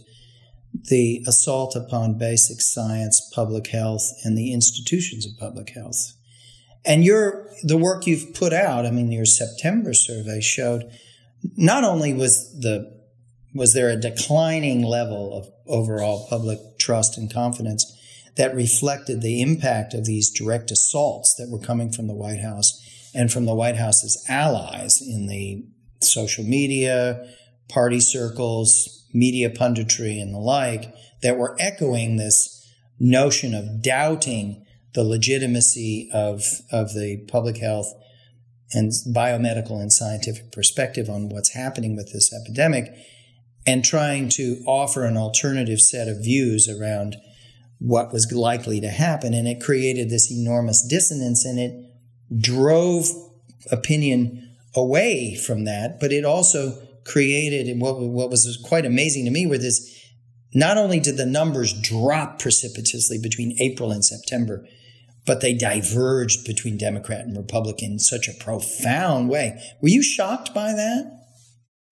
the 0.88 1.22
assault 1.26 1.76
upon 1.76 2.18
basic 2.18 2.60
science, 2.60 3.30
public 3.34 3.68
health, 3.68 4.10
and 4.24 4.36
the 4.36 4.52
institutions 4.52 5.24
of 5.24 5.38
public 5.38 5.70
health. 5.70 6.14
And 6.84 7.04
your 7.04 7.48
the 7.62 7.78
work 7.78 8.06
you've 8.06 8.34
put 8.34 8.52
out, 8.52 8.84
I 8.84 8.90
mean, 8.90 9.10
your 9.12 9.24
September 9.24 9.94
survey 9.94 10.40
showed 10.40 10.90
not 11.56 11.84
only 11.84 12.12
was 12.12 12.58
the 12.58 12.92
was 13.54 13.72
there 13.72 13.88
a 13.88 13.96
declining 13.96 14.82
level 14.82 15.32
of 15.32 15.48
overall 15.66 16.26
public 16.28 16.58
trust 16.84 17.16
and 17.16 17.32
confidence. 17.32 17.90
that 18.36 18.52
reflected 18.52 19.20
the 19.20 19.40
impact 19.40 19.94
of 19.94 20.04
these 20.04 20.28
direct 20.28 20.72
assaults 20.72 21.36
that 21.36 21.48
were 21.48 21.66
coming 21.66 21.92
from 21.92 22.08
the 22.08 22.14
White 22.14 22.40
House 22.40 22.80
and 23.14 23.32
from 23.32 23.44
the 23.44 23.54
White 23.54 23.76
House's 23.76 24.24
allies 24.28 25.00
in 25.00 25.28
the 25.28 25.64
social 26.00 26.42
media, 26.42 27.24
party 27.68 28.00
circles, 28.00 29.06
media 29.14 29.48
punditry, 29.48 30.20
and 30.20 30.34
the 30.34 30.38
like 30.38 30.92
that 31.22 31.38
were 31.38 31.56
echoing 31.60 32.16
this 32.16 32.68
notion 32.98 33.54
of 33.54 33.80
doubting 33.80 34.66
the 34.94 35.04
legitimacy 35.04 36.10
of, 36.12 36.42
of 36.72 36.92
the 36.92 37.24
public 37.28 37.58
health 37.58 37.92
and 38.72 38.90
biomedical 39.14 39.80
and 39.80 39.92
scientific 39.92 40.50
perspective 40.50 41.08
on 41.08 41.28
what's 41.28 41.54
happening 41.54 41.94
with 41.94 42.12
this 42.12 42.32
epidemic 42.34 42.92
and 43.66 43.84
trying 43.84 44.28
to 44.28 44.62
offer 44.66 45.04
an 45.04 45.16
alternative 45.16 45.80
set 45.80 46.08
of 46.08 46.22
views 46.22 46.68
around 46.68 47.16
what 47.78 48.12
was 48.12 48.30
likely 48.32 48.80
to 48.80 48.88
happen. 48.88 49.34
And 49.34 49.48
it 49.48 49.62
created 49.62 50.10
this 50.10 50.30
enormous 50.30 50.86
dissonance 50.86 51.44
and 51.44 51.58
it 51.58 51.72
drove 52.40 53.06
opinion 53.70 54.56
away 54.74 55.34
from 55.34 55.64
that, 55.64 56.00
but 56.00 56.12
it 56.12 56.24
also 56.24 56.78
created 57.04 57.78
what, 57.80 57.98
what 58.00 58.30
was 58.30 58.58
quite 58.64 58.86
amazing 58.86 59.24
to 59.24 59.30
me 59.30 59.46
were 59.46 59.58
this 59.58 59.90
not 60.54 60.78
only 60.78 61.00
did 61.00 61.16
the 61.16 61.26
numbers 61.26 61.72
drop 61.72 62.38
precipitously 62.38 63.18
between 63.18 63.60
April 63.60 63.90
and 63.90 64.04
September, 64.04 64.66
but 65.26 65.40
they 65.40 65.52
diverged 65.52 66.46
between 66.46 66.78
Democrat 66.78 67.24
and 67.24 67.36
Republican 67.36 67.92
in 67.92 67.98
such 67.98 68.28
a 68.28 68.34
profound 68.34 69.28
way. 69.28 69.60
Were 69.80 69.88
you 69.88 70.02
shocked 70.02 70.54
by 70.54 70.72
that? 70.72 71.23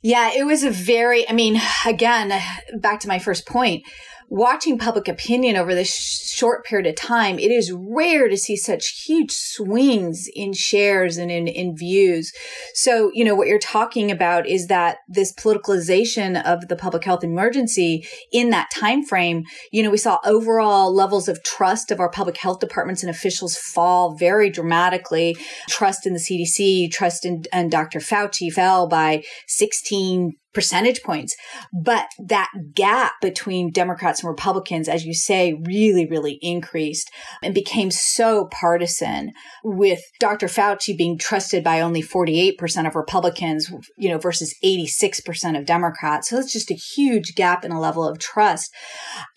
Yeah, 0.02 0.32
it 0.34 0.44
was 0.44 0.64
a 0.64 0.70
very, 0.70 1.28
I 1.28 1.32
mean, 1.32 1.60
again, 1.86 2.32
back 2.74 3.00
to 3.00 3.08
my 3.08 3.20
first 3.20 3.46
point, 3.46 3.84
watching 4.28 4.78
public 4.78 5.08
opinion 5.08 5.56
over 5.56 5.74
this 5.74 5.94
short 5.94 6.64
period 6.64 6.86
of 6.86 6.96
time, 6.96 7.38
it 7.38 7.50
is 7.50 7.72
rare 7.72 8.28
to 8.28 8.36
see 8.36 8.56
such 8.56 9.04
huge 9.06 9.30
swings 9.30 10.28
in 10.34 10.52
shares 10.52 11.16
and 11.16 11.30
in, 11.30 11.48
in 11.48 11.76
views. 11.76 12.32
So, 12.74 13.10
you 13.14 13.24
know, 13.24 13.34
what 13.34 13.48
you're 13.48 13.58
talking 13.58 14.10
about 14.10 14.46
is 14.48 14.66
that 14.68 14.98
this 15.08 15.32
politicalization 15.32 16.42
of 16.44 16.68
the 16.68 16.76
public 16.76 17.04
health 17.04 17.24
emergency 17.24 18.06
in 18.32 18.50
that 18.50 18.70
time 18.70 19.04
frame, 19.04 19.44
you 19.72 19.82
know, 19.82 19.90
we 19.90 19.98
saw 19.98 20.18
overall 20.24 20.94
levels 20.94 21.28
of 21.28 21.42
trust 21.42 21.90
of 21.90 22.00
our 22.00 22.10
public 22.10 22.36
health 22.36 22.60
departments 22.60 23.02
and 23.02 23.10
officials 23.10 23.56
fall 23.56 24.16
very 24.16 24.50
dramatically. 24.50 25.36
Trust 25.68 26.06
in 26.06 26.12
the 26.12 26.18
CDC, 26.18 26.90
trust 26.90 27.24
in, 27.24 27.44
in 27.52 27.68
Dr. 27.68 27.98
Fauci 27.98 28.52
fell 28.52 28.86
by 28.88 29.22
16 29.48 30.32
percentage 30.52 31.02
points. 31.02 31.34
But 31.72 32.06
that 32.18 32.50
gap 32.74 33.12
between 33.20 33.72
Democrats 33.72 34.22
and 34.22 34.28
Republicans, 34.28 34.88
as 34.88 35.04
you 35.04 35.14
say, 35.14 35.54
really, 35.64 36.06
really 36.06 36.38
increased 36.42 37.10
and 37.42 37.54
became 37.54 37.90
so 37.90 38.46
partisan 38.46 39.32
with 39.64 40.00
Dr. 40.20 40.46
Fauci 40.46 40.96
being 40.96 41.18
trusted 41.18 41.64
by 41.64 41.80
only 41.80 42.02
48% 42.02 42.86
of 42.86 42.94
Republicans, 42.94 43.72
you 43.96 44.08
know, 44.10 44.18
versus 44.18 44.54
86% 44.62 45.58
of 45.58 45.66
Democrats. 45.66 46.28
So 46.28 46.38
it's 46.38 46.52
just 46.52 46.70
a 46.70 46.74
huge 46.74 47.34
gap 47.34 47.64
in 47.64 47.72
a 47.72 47.80
level 47.80 48.06
of 48.06 48.18
trust. 48.18 48.74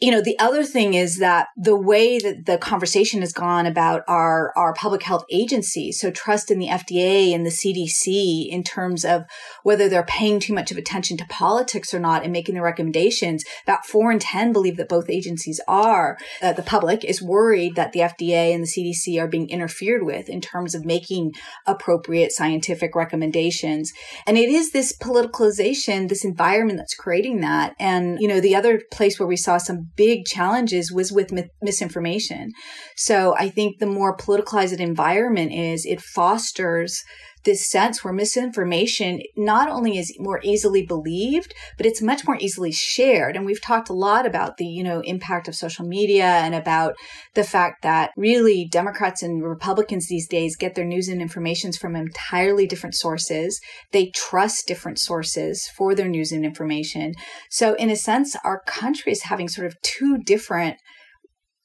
You 0.02 0.12
know, 0.12 0.22
the 0.22 0.38
other 0.40 0.64
thing 0.64 0.94
is 0.94 1.20
that 1.20 1.48
the 1.56 1.78
way 1.78 2.20
that 2.20 2.46
the 2.46 2.58
conversation 2.58 3.22
has 3.22 3.32
gone 3.32 3.66
about 3.66 4.04
our, 4.08 4.52
our 4.58 4.74
public 4.74 5.04
health 5.04 5.26
agencies, 5.32 6.00
so 6.00 6.12
trust 6.12 6.52
in 6.52 6.60
the 6.60 6.68
FDA 6.68 7.34
and 7.34 7.46
the 7.46 7.50
CDC 7.50 8.50
in 8.50 8.64
terms 8.64 9.06
of 9.06 9.24
whether 9.64 9.88
they're 9.88 10.04
paying 10.04 10.40
too 10.40 10.54
much 10.54 10.72
of 10.72 10.78
attention 10.78 11.05
to 11.14 11.26
politics 11.28 11.94
or 11.94 12.00
not 12.00 12.24
and 12.24 12.34
making 12.34 12.56
the 12.56 12.62
recommendations. 12.62 13.44
About 13.64 13.86
four 13.86 14.12
in 14.12 14.20
10 14.20 14.52
believe 14.52 14.78
that 14.78 14.90
both 14.90 15.10
agencies 15.10 15.62
are. 15.68 16.18
Uh, 16.42 16.54
the 16.54 16.64
public 16.64 17.04
is 17.04 17.22
worried 17.22 17.76
that 17.76 17.92
the 17.92 18.00
FDA 18.00 18.54
and 18.54 18.64
the 18.64 18.68
CDC 18.68 19.22
are 19.22 19.28
being 19.28 19.50
interfered 19.50 20.04
with 20.04 20.30
in 20.30 20.42
terms 20.42 20.74
of 20.74 20.86
making 20.86 21.34
appropriate 21.68 22.32
scientific 22.32 22.96
recommendations. 22.96 23.94
And 24.26 24.38
it 24.38 24.50
is 24.50 24.72
this 24.72 24.98
politicalization, 24.98 26.10
this 26.10 26.26
environment 26.26 26.80
that's 26.80 26.96
creating 26.96 27.42
that. 27.42 27.76
And, 27.80 28.20
you 28.20 28.28
know, 28.28 28.40
the 28.40 28.56
other 28.56 28.82
place 28.92 29.20
where 29.20 29.28
we 29.28 29.38
saw 29.38 29.58
some 29.58 29.92
big 29.96 30.26
challenges 30.26 30.92
was 30.92 31.12
with 31.12 31.32
misinformation. 31.62 32.52
So 32.96 33.36
I 33.38 33.50
think 33.50 33.80
the 33.80 33.86
more 33.86 34.16
politicalized 34.18 34.74
an 34.74 34.82
environment 34.82 35.52
is, 35.54 35.86
it 35.86 36.02
fosters 36.02 37.04
this 37.46 37.70
sense 37.70 38.04
where 38.04 38.14
misinformation 38.14 39.22
not 39.36 39.70
only 39.70 39.98
is 39.98 40.16
more 40.20 40.40
easily 40.44 40.86
believed, 40.86 41.54
but 41.78 41.86
it's 41.86 42.02
much 42.02 42.26
more 42.28 42.38
easily 42.40 42.72
shared. 42.72 43.36
And 43.36 43.46
we've 43.46 43.62
talked 43.62 43.90
a 43.90 43.94
lot 43.94 44.26
about 44.26 44.58
the, 44.58 44.66
you 44.66 44.84
know, 44.84 45.02
impact 45.02 45.48
of 45.48 45.56
social 45.56 45.86
media 45.86 46.26
and 46.26 46.54
about 46.54 46.96
the 47.34 47.44
fact 47.44 47.84
that 47.84 48.12
really 48.18 48.68
Democrats 48.70 49.24
and 49.24 49.44
Republicans 49.44 50.08
these 50.08 50.28
days 50.28 50.56
get 50.56 50.76
their 50.76 50.86
news 50.86 51.08
and 51.08 51.22
information 51.22 51.72
from 51.72 51.96
entirely 51.96 52.68
different 52.68 52.96
sources. 52.96 53.62
They 53.92 54.08
trust 54.08 54.68
different 54.68 55.00
sources 55.00 55.68
for 55.68 55.96
their 55.96 56.10
news 56.10 56.32
and 56.32 56.44
information. 56.44 57.14
So 57.50 57.76
in 57.76 57.90
a 57.90 57.96
sense, 57.96 58.36
our 58.44 58.62
country 58.66 59.12
is 59.12 59.24
having 59.24 59.48
sort 59.48 59.68
of 59.68 59.82
two 59.82 60.18
different 60.18 60.78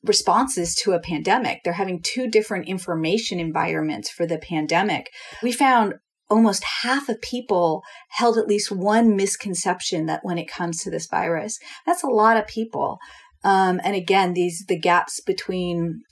responses 0.04 0.74
to 0.74 0.92
a 0.92 1.00
pandemic. 1.00 1.60
They're 1.62 1.74
having 1.74 2.00
two 2.02 2.28
different 2.28 2.68
information 2.68 3.38
environments 3.38 4.10
for 4.10 4.26
the 4.26 4.38
pandemic. 4.38 5.10
We 5.42 5.52
found 5.52 5.94
almost 6.30 6.64
half 6.82 7.08
of 7.08 7.20
people 7.20 7.82
held 8.08 8.38
at 8.38 8.46
least 8.46 8.70
one 8.70 9.16
misconception 9.16 10.06
that 10.06 10.20
when 10.22 10.38
it 10.38 10.48
comes 10.48 10.80
to 10.82 10.90
this 10.90 11.06
virus, 11.06 11.58
that's 11.84 12.04
a 12.04 12.08
lot 12.08 12.36
of 12.36 12.46
people. 12.46 12.98
Um, 13.42 13.80
and 13.82 13.96
again, 13.96 14.34
these 14.34 14.64
the 14.68 14.78
gaps 14.78 15.20
between 15.20 16.02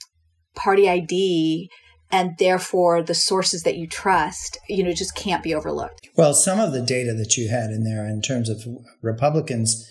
party 0.55 0.89
ID 0.89 1.69
and 2.11 2.31
therefore 2.37 3.03
the 3.03 3.13
sources 3.13 3.63
that 3.63 3.77
you 3.77 3.87
trust, 3.87 4.57
you 4.67 4.83
know, 4.83 4.91
just 4.91 5.15
can't 5.15 5.43
be 5.43 5.53
overlooked. 5.53 6.09
Well, 6.17 6.33
some 6.33 6.59
of 6.59 6.73
the 6.73 6.81
data 6.81 7.13
that 7.13 7.37
you 7.37 7.49
had 7.49 7.69
in 7.69 7.83
there 7.83 8.05
in 8.05 8.21
terms 8.21 8.49
of 8.49 8.65
Republicans 9.01 9.89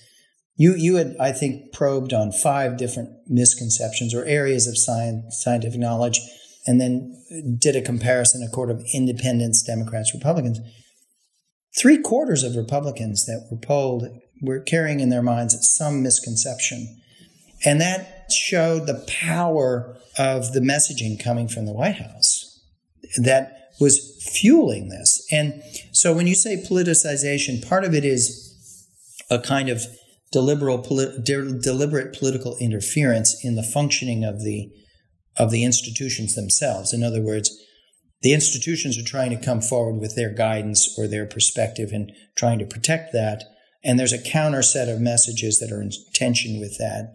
you 0.59 0.75
you 0.75 0.97
had 0.97 1.17
I 1.19 1.33
think 1.33 1.73
probed 1.73 2.13
on 2.13 2.33
five 2.33 2.77
different 2.77 3.11
misconceptions 3.29 4.13
or 4.13 4.25
areas 4.25 4.67
of 4.67 4.77
science, 4.77 5.41
scientific 5.43 5.81
knowledge, 5.81 6.21
and 6.67 6.79
then 6.81 7.15
did 7.59 7.77
a 7.77 7.81
comparison, 7.81 8.43
a 8.43 8.51
court 8.51 8.71
of 8.71 8.85
independents, 8.93 9.63
Democrats, 9.63 10.13
Republicans. 10.13 10.59
Three 11.79 11.99
quarters 11.99 12.43
of 12.43 12.57
Republicans 12.57 13.25
that 13.27 13.47
were 13.51 13.57
polled 13.59 14.09
were 14.43 14.61
carrying 14.61 15.01
in 15.01 15.11
their 15.11 15.23
minds 15.23 15.57
some 15.69 16.03
misconception, 16.03 17.01
and 17.65 17.81
that 17.81 18.31
showed 18.33 18.87
the 18.87 19.07
power 19.07 19.97
of 20.19 20.53
the 20.53 20.61
messaging 20.61 21.23
coming 21.23 21.47
from 21.47 21.67
the 21.67 21.73
White 21.73 21.97
House 21.97 22.61
that 23.17 23.71
was 23.81 24.21
fueling 24.21 24.89
this. 24.89 25.25
And 25.31 25.63
so 25.93 26.13
when 26.13 26.27
you 26.27 26.35
say 26.35 26.57
politicization, 26.57 27.67
part 27.67 27.85
of 27.85 27.95
it 27.95 28.05
is 28.05 28.49
a 29.31 29.39
kind 29.39 29.69
of 29.69 29.85
deliberate, 30.33 30.85
deliberate 31.25 32.19
political 32.19 32.57
interference 32.61 33.45
in 33.45 33.55
the 33.55 33.63
functioning 33.63 34.25
of 34.25 34.43
the 34.43 34.71
of 35.39 35.51
the 35.53 35.65
institutions 35.65 36.35
themselves. 36.35 36.93
In 36.93 37.05
other 37.05 37.23
words, 37.23 37.57
the 38.23 38.33
institutions 38.33 38.99
are 38.99 39.05
trying 39.05 39.31
to 39.31 39.45
come 39.45 39.61
forward 39.61 40.01
with 40.01 40.17
their 40.17 40.35
guidance 40.35 40.99
or 40.99 41.07
their 41.07 41.27
perspective 41.27 41.91
and 41.93 42.13
trying 42.37 42.59
to 42.59 42.67
protect 42.67 43.13
that. 43.13 43.45
And 43.85 43.99
there's 43.99 44.13
a 44.13 44.21
counter 44.21 44.63
set 44.63 44.89
of 44.89 45.01
messages 45.01 45.61
that 45.61 45.71
are 45.71 45.81
in 45.81 45.93
tension 46.13 46.59
with 46.59 46.77
that. 46.79 47.15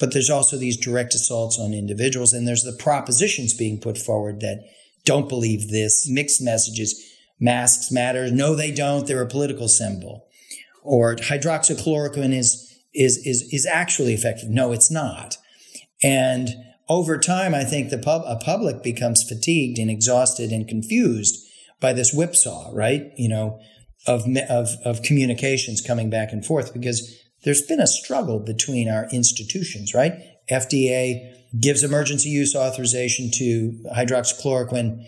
But 0.00 0.14
there's 0.14 0.30
also 0.30 0.56
these 0.56 0.78
direct 0.78 1.14
assaults 1.14 1.58
on 1.58 1.74
individuals, 1.74 2.32
and 2.32 2.48
there's 2.48 2.64
the 2.64 2.72
propositions 2.72 3.52
being 3.52 3.78
put 3.78 3.98
forward 3.98 4.40
that 4.40 4.64
don't 5.04 5.28
believe 5.28 5.68
this, 5.68 6.08
mixed 6.08 6.40
messages, 6.40 6.98
masks 7.38 7.92
matter. 7.92 8.30
No, 8.30 8.56
they 8.56 8.70
don't. 8.70 9.06
They're 9.06 9.22
a 9.22 9.28
political 9.28 9.68
symbol 9.68 10.26
or 10.82 11.16
hydroxychloroquine 11.16 12.34
is 12.36 12.68
is 12.94 13.18
is 13.18 13.48
is 13.52 13.66
actually 13.66 14.14
effective. 14.14 14.48
No, 14.48 14.72
it's 14.72 14.90
not. 14.90 15.36
And 16.02 16.48
over 16.88 17.16
time, 17.18 17.54
I 17.54 17.64
think 17.64 17.90
the 17.90 17.98
pub, 17.98 18.22
a 18.26 18.36
public 18.36 18.82
becomes 18.82 19.22
fatigued 19.22 19.78
and 19.78 19.90
exhausted 19.90 20.50
and 20.50 20.68
confused 20.68 21.38
by 21.80 21.92
this 21.92 22.12
whipsaw, 22.12 22.70
right? 22.72 23.12
You 23.16 23.28
know, 23.28 23.60
of 24.06 24.24
of 24.50 24.70
of 24.84 25.02
communications 25.02 25.80
coming 25.80 26.10
back 26.10 26.32
and 26.32 26.44
forth 26.44 26.72
because 26.72 27.18
there's 27.44 27.62
been 27.62 27.80
a 27.80 27.86
struggle 27.86 28.38
between 28.38 28.88
our 28.88 29.08
institutions, 29.10 29.94
right? 29.94 30.14
FDA 30.50 31.34
gives 31.60 31.84
emergency 31.84 32.28
use 32.28 32.54
authorization 32.56 33.30
to 33.30 33.72
hydroxychloroquine 33.94 35.04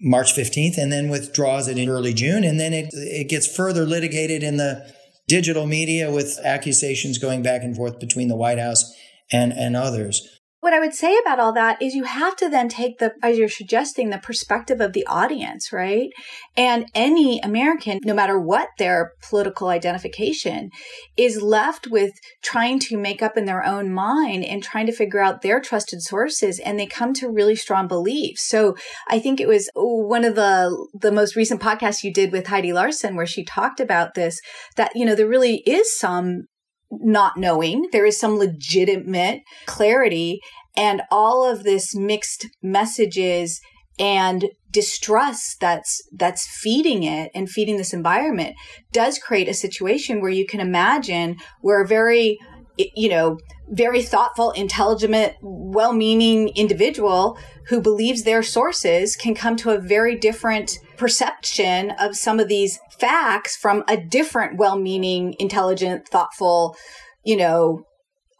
March 0.00 0.34
15th 0.34 0.76
and 0.76 0.92
then 0.92 1.08
withdraws 1.08 1.68
it 1.68 1.78
in 1.78 1.88
early 1.88 2.12
June 2.12 2.44
and 2.44 2.60
then 2.60 2.74
it 2.74 2.90
it 2.92 3.30
gets 3.30 3.46
further 3.46 3.86
litigated 3.86 4.42
in 4.42 4.58
the 4.58 4.86
digital 5.28 5.66
media 5.66 6.10
with 6.10 6.38
accusations 6.44 7.18
going 7.18 7.42
back 7.42 7.62
and 7.62 7.76
forth 7.76 7.98
between 7.98 8.28
the 8.28 8.36
White 8.36 8.58
House 8.58 8.94
and, 9.32 9.52
and 9.52 9.76
others. 9.76 10.35
What 10.66 10.74
I 10.74 10.80
would 10.80 10.94
say 10.94 11.16
about 11.18 11.38
all 11.38 11.52
that 11.52 11.80
is 11.80 11.94
you 11.94 12.02
have 12.02 12.34
to 12.38 12.48
then 12.48 12.68
take 12.68 12.98
the, 12.98 13.12
as 13.22 13.38
you're 13.38 13.48
suggesting, 13.48 14.10
the 14.10 14.18
perspective 14.18 14.80
of 14.80 14.94
the 14.94 15.06
audience, 15.06 15.72
right? 15.72 16.08
And 16.56 16.86
any 16.92 17.38
American, 17.38 18.00
no 18.02 18.12
matter 18.12 18.36
what 18.36 18.70
their 18.76 19.12
political 19.22 19.68
identification, 19.68 20.70
is 21.16 21.40
left 21.40 21.86
with 21.86 22.10
trying 22.42 22.80
to 22.80 22.96
make 22.96 23.22
up 23.22 23.36
in 23.36 23.44
their 23.44 23.64
own 23.64 23.94
mind 23.94 24.44
and 24.44 24.60
trying 24.60 24.86
to 24.86 24.92
figure 24.92 25.20
out 25.20 25.42
their 25.42 25.60
trusted 25.60 26.02
sources. 26.02 26.58
And 26.58 26.80
they 26.80 26.86
come 26.86 27.14
to 27.14 27.30
really 27.30 27.54
strong 27.54 27.86
beliefs. 27.86 28.48
So 28.48 28.74
I 29.06 29.20
think 29.20 29.40
it 29.40 29.46
was 29.46 29.70
one 29.76 30.24
of 30.24 30.34
the, 30.34 30.88
the 31.00 31.12
most 31.12 31.36
recent 31.36 31.60
podcasts 31.60 32.02
you 32.02 32.12
did 32.12 32.32
with 32.32 32.48
Heidi 32.48 32.72
Larson 32.72 33.14
where 33.14 33.24
she 33.24 33.44
talked 33.44 33.78
about 33.78 34.14
this, 34.14 34.40
that, 34.74 34.90
you 34.96 35.04
know, 35.04 35.14
there 35.14 35.28
really 35.28 35.58
is 35.64 35.96
some 35.96 36.46
not 36.90 37.36
knowing. 37.36 37.88
There 37.92 38.06
is 38.06 38.18
some 38.18 38.38
legitimate 38.38 39.40
clarity 39.66 40.40
and 40.76 41.02
all 41.10 41.48
of 41.48 41.64
this 41.64 41.94
mixed 41.94 42.46
messages 42.62 43.60
and 43.98 44.46
distrust 44.70 45.58
that's 45.60 46.02
that's 46.14 46.46
feeding 46.46 47.02
it 47.02 47.30
and 47.34 47.48
feeding 47.48 47.78
this 47.78 47.94
environment 47.94 48.54
does 48.92 49.18
create 49.18 49.48
a 49.48 49.54
situation 49.54 50.20
where 50.20 50.30
you 50.30 50.46
can 50.46 50.60
imagine 50.60 51.36
where 51.62 51.82
a 51.82 51.86
very 51.86 52.38
you 52.76 53.08
know 53.08 53.38
very 53.70 54.02
thoughtful 54.02 54.50
intelligent 54.50 55.34
well-meaning 55.40 56.48
individual 56.56 57.38
who 57.68 57.80
believes 57.80 58.22
their 58.22 58.42
sources 58.42 59.16
can 59.16 59.34
come 59.34 59.56
to 59.56 59.70
a 59.70 59.78
very 59.78 60.16
different 60.16 60.78
perception 60.96 61.90
of 61.98 62.14
some 62.14 62.38
of 62.38 62.48
these 62.48 62.78
facts 62.98 63.56
from 63.56 63.82
a 63.88 63.96
different 63.96 64.58
well-meaning 64.58 65.34
intelligent 65.38 66.06
thoughtful 66.08 66.76
you 67.24 67.36
know 67.36 67.82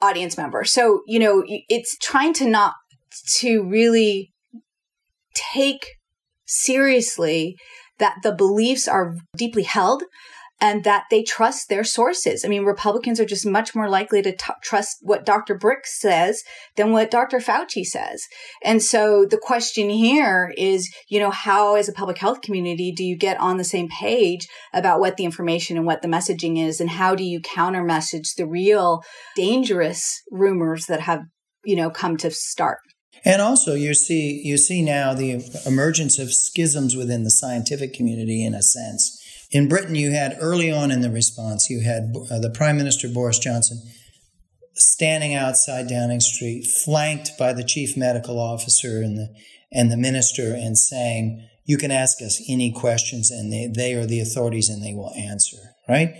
audience 0.02 0.36
member. 0.36 0.64
So, 0.64 1.02
you 1.06 1.18
know, 1.18 1.44
it's 1.46 1.96
trying 1.98 2.32
to 2.34 2.48
not 2.48 2.74
to 3.38 3.62
really 3.62 4.32
take 5.34 5.96
seriously 6.44 7.56
that 7.98 8.16
the 8.22 8.32
beliefs 8.32 8.86
are 8.86 9.16
deeply 9.36 9.62
held 9.62 10.02
and 10.60 10.84
that 10.84 11.04
they 11.10 11.22
trust 11.22 11.68
their 11.68 11.84
sources. 11.84 12.44
I 12.44 12.48
mean, 12.48 12.64
Republicans 12.64 13.20
are 13.20 13.26
just 13.26 13.44
much 13.46 13.74
more 13.74 13.88
likely 13.88 14.22
to 14.22 14.32
t- 14.32 14.52
trust 14.62 14.98
what 15.02 15.26
Dr. 15.26 15.58
Birx 15.58 15.86
says 15.86 16.42
than 16.76 16.92
what 16.92 17.10
Dr. 17.10 17.38
Fauci 17.38 17.84
says. 17.84 18.26
And 18.64 18.82
so 18.82 19.26
the 19.28 19.38
question 19.38 19.90
here 19.90 20.54
is, 20.56 20.92
you 21.08 21.20
know, 21.20 21.30
how 21.30 21.74
as 21.74 21.88
a 21.88 21.92
public 21.92 22.18
health 22.18 22.40
community 22.40 22.90
do 22.90 23.04
you 23.04 23.16
get 23.16 23.38
on 23.38 23.58
the 23.58 23.64
same 23.64 23.88
page 23.88 24.48
about 24.72 25.00
what 25.00 25.16
the 25.16 25.24
information 25.24 25.76
and 25.76 25.84
what 25.84 26.00
the 26.00 26.08
messaging 26.08 26.58
is 26.58 26.80
and 26.80 26.90
how 26.90 27.14
do 27.14 27.24
you 27.24 27.40
counter 27.40 27.84
message 27.84 28.34
the 28.34 28.46
real 28.46 29.02
dangerous 29.34 30.22
rumors 30.30 30.86
that 30.86 31.00
have, 31.00 31.20
you 31.64 31.76
know, 31.76 31.90
come 31.90 32.16
to 32.16 32.30
start? 32.30 32.78
And 33.24 33.42
also, 33.42 33.74
you 33.74 33.94
see, 33.94 34.40
you 34.44 34.56
see 34.56 34.82
now 34.82 35.12
the 35.12 35.42
emergence 35.66 36.18
of 36.18 36.32
schisms 36.32 36.94
within 36.94 37.24
the 37.24 37.30
scientific 37.30 37.92
community, 37.92 38.44
in 38.44 38.54
a 38.54 38.62
sense, 38.62 39.20
in 39.50 39.68
Britain, 39.68 39.94
you 39.94 40.10
had 40.10 40.36
early 40.40 40.70
on 40.70 40.90
in 40.90 41.00
the 41.00 41.10
response, 41.10 41.70
you 41.70 41.80
had 41.80 42.12
uh, 42.30 42.38
the 42.40 42.50
Prime 42.50 42.76
Minister 42.76 43.08
Boris 43.08 43.38
Johnson 43.38 43.80
standing 44.74 45.34
outside 45.34 45.88
Downing 45.88 46.20
Street, 46.20 46.66
flanked 46.66 47.32
by 47.38 47.52
the 47.52 47.64
chief 47.64 47.96
medical 47.96 48.38
officer 48.38 49.02
and 49.02 49.16
the 49.16 49.34
and 49.72 49.90
the 49.90 49.96
minister, 49.96 50.54
and 50.54 50.76
saying, 50.76 51.46
"You 51.64 51.78
can 51.78 51.90
ask 51.90 52.20
us 52.22 52.42
any 52.48 52.72
questions, 52.72 53.30
and 53.30 53.52
they, 53.52 53.68
they 53.74 53.94
are 53.94 54.06
the 54.06 54.20
authorities, 54.20 54.68
and 54.68 54.82
they 54.82 54.94
will 54.94 55.12
answer." 55.14 55.58
Right? 55.88 56.14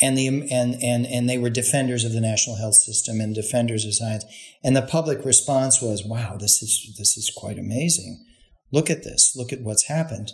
And 0.00 0.16
the 0.16 0.26
and 0.28 0.76
and 0.82 1.06
and 1.06 1.28
they 1.28 1.38
were 1.38 1.50
defenders 1.50 2.04
of 2.04 2.12
the 2.12 2.20
national 2.20 2.56
health 2.56 2.74
system 2.74 3.20
and 3.20 3.34
defenders 3.34 3.86
of 3.86 3.94
science. 3.94 4.24
And 4.62 4.76
the 4.76 4.82
public 4.82 5.24
response 5.24 5.80
was, 5.80 6.04
"Wow, 6.04 6.36
this 6.38 6.62
is 6.62 6.94
this 6.98 7.16
is 7.16 7.32
quite 7.34 7.58
amazing. 7.58 8.22
Look 8.70 8.90
at 8.90 9.02
this. 9.02 9.34
Look 9.34 9.52
at 9.52 9.62
what's 9.62 9.86
happened." 9.86 10.32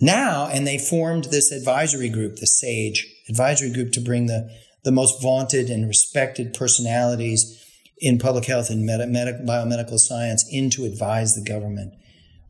Now, 0.00 0.48
and 0.48 0.66
they 0.66 0.78
formed 0.78 1.24
this 1.24 1.52
advisory 1.52 2.08
group, 2.08 2.36
the 2.36 2.46
SAGE 2.46 3.06
advisory 3.28 3.72
group, 3.72 3.92
to 3.92 4.00
bring 4.00 4.26
the, 4.26 4.50
the 4.82 4.92
most 4.92 5.22
vaunted 5.22 5.70
and 5.70 5.86
respected 5.86 6.54
personalities 6.54 7.60
in 7.98 8.18
public 8.18 8.44
health 8.46 8.70
and 8.70 8.84
med- 8.84 9.08
med- 9.08 9.46
biomedical 9.46 9.98
science 9.98 10.44
in 10.50 10.70
to 10.70 10.84
advise 10.84 11.34
the 11.34 11.44
government. 11.44 11.94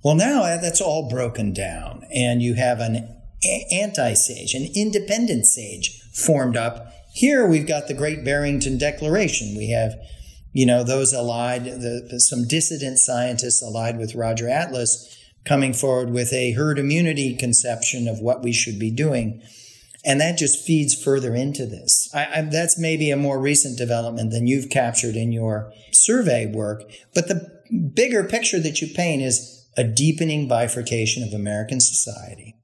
Well, 0.02 0.14
now 0.14 0.42
uh, 0.42 0.60
that's 0.60 0.80
all 0.80 1.08
broken 1.08 1.52
down, 1.52 2.06
and 2.12 2.42
you 2.42 2.54
have 2.54 2.80
an 2.80 3.08
anti 3.70 4.14
SAGE, 4.14 4.54
an 4.54 4.68
independent 4.74 5.46
SAGE 5.46 6.02
formed 6.12 6.56
up. 6.56 6.92
Here 7.12 7.46
we've 7.46 7.66
got 7.66 7.88
the 7.88 7.94
Great 7.94 8.24
Barrington 8.24 8.78
Declaration. 8.78 9.56
We 9.56 9.70
have, 9.70 9.94
you 10.52 10.66
know, 10.66 10.82
those 10.82 11.12
allied, 11.12 11.64
the, 11.64 12.20
some 12.20 12.46
dissident 12.46 12.98
scientists 12.98 13.62
allied 13.62 13.98
with 13.98 14.14
Roger 14.14 14.48
Atlas 14.48 15.10
coming 15.44 15.74
forward 15.74 16.10
with 16.10 16.32
a 16.32 16.52
herd 16.52 16.78
immunity 16.78 17.34
conception 17.36 18.08
of 18.08 18.20
what 18.20 18.42
we 18.42 18.52
should 18.52 18.78
be 18.78 18.90
doing. 18.90 19.42
And 20.04 20.20
that 20.20 20.38
just 20.38 20.64
feeds 20.64 21.00
further 21.00 21.34
into 21.34 21.64
this. 21.66 22.10
I, 22.14 22.28
I, 22.34 22.40
that's 22.42 22.78
maybe 22.78 23.10
a 23.10 23.16
more 23.16 23.38
recent 23.38 23.78
development 23.78 24.30
than 24.32 24.46
you've 24.46 24.70
captured 24.70 25.16
in 25.16 25.32
your 25.32 25.72
survey 25.92 26.46
work. 26.46 26.82
But 27.14 27.28
the 27.28 27.50
bigger 27.94 28.24
picture 28.24 28.60
that 28.60 28.82
you 28.82 28.88
paint 28.94 29.22
is 29.22 29.66
a 29.76 29.84
deepening 29.84 30.46
bifurcation 30.46 31.22
of 31.22 31.32
American 31.32 31.80
society, 31.80 32.54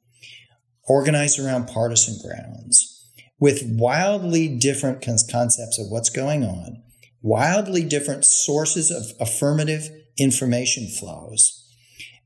organized 0.87 1.39
around 1.39 1.69
partisan 1.69 2.17
grounds, 2.23 3.11
with 3.39 3.63
wildly 3.65 4.47
different 4.47 5.01
concepts 5.03 5.79
of 5.79 5.91
what's 5.91 6.11
going 6.11 6.45
on, 6.45 6.83
wildly 7.23 7.85
different 7.85 8.27
sources 8.27 8.91
of 8.91 9.05
affirmative 9.19 9.91
information 10.19 10.87
flows 10.87 11.60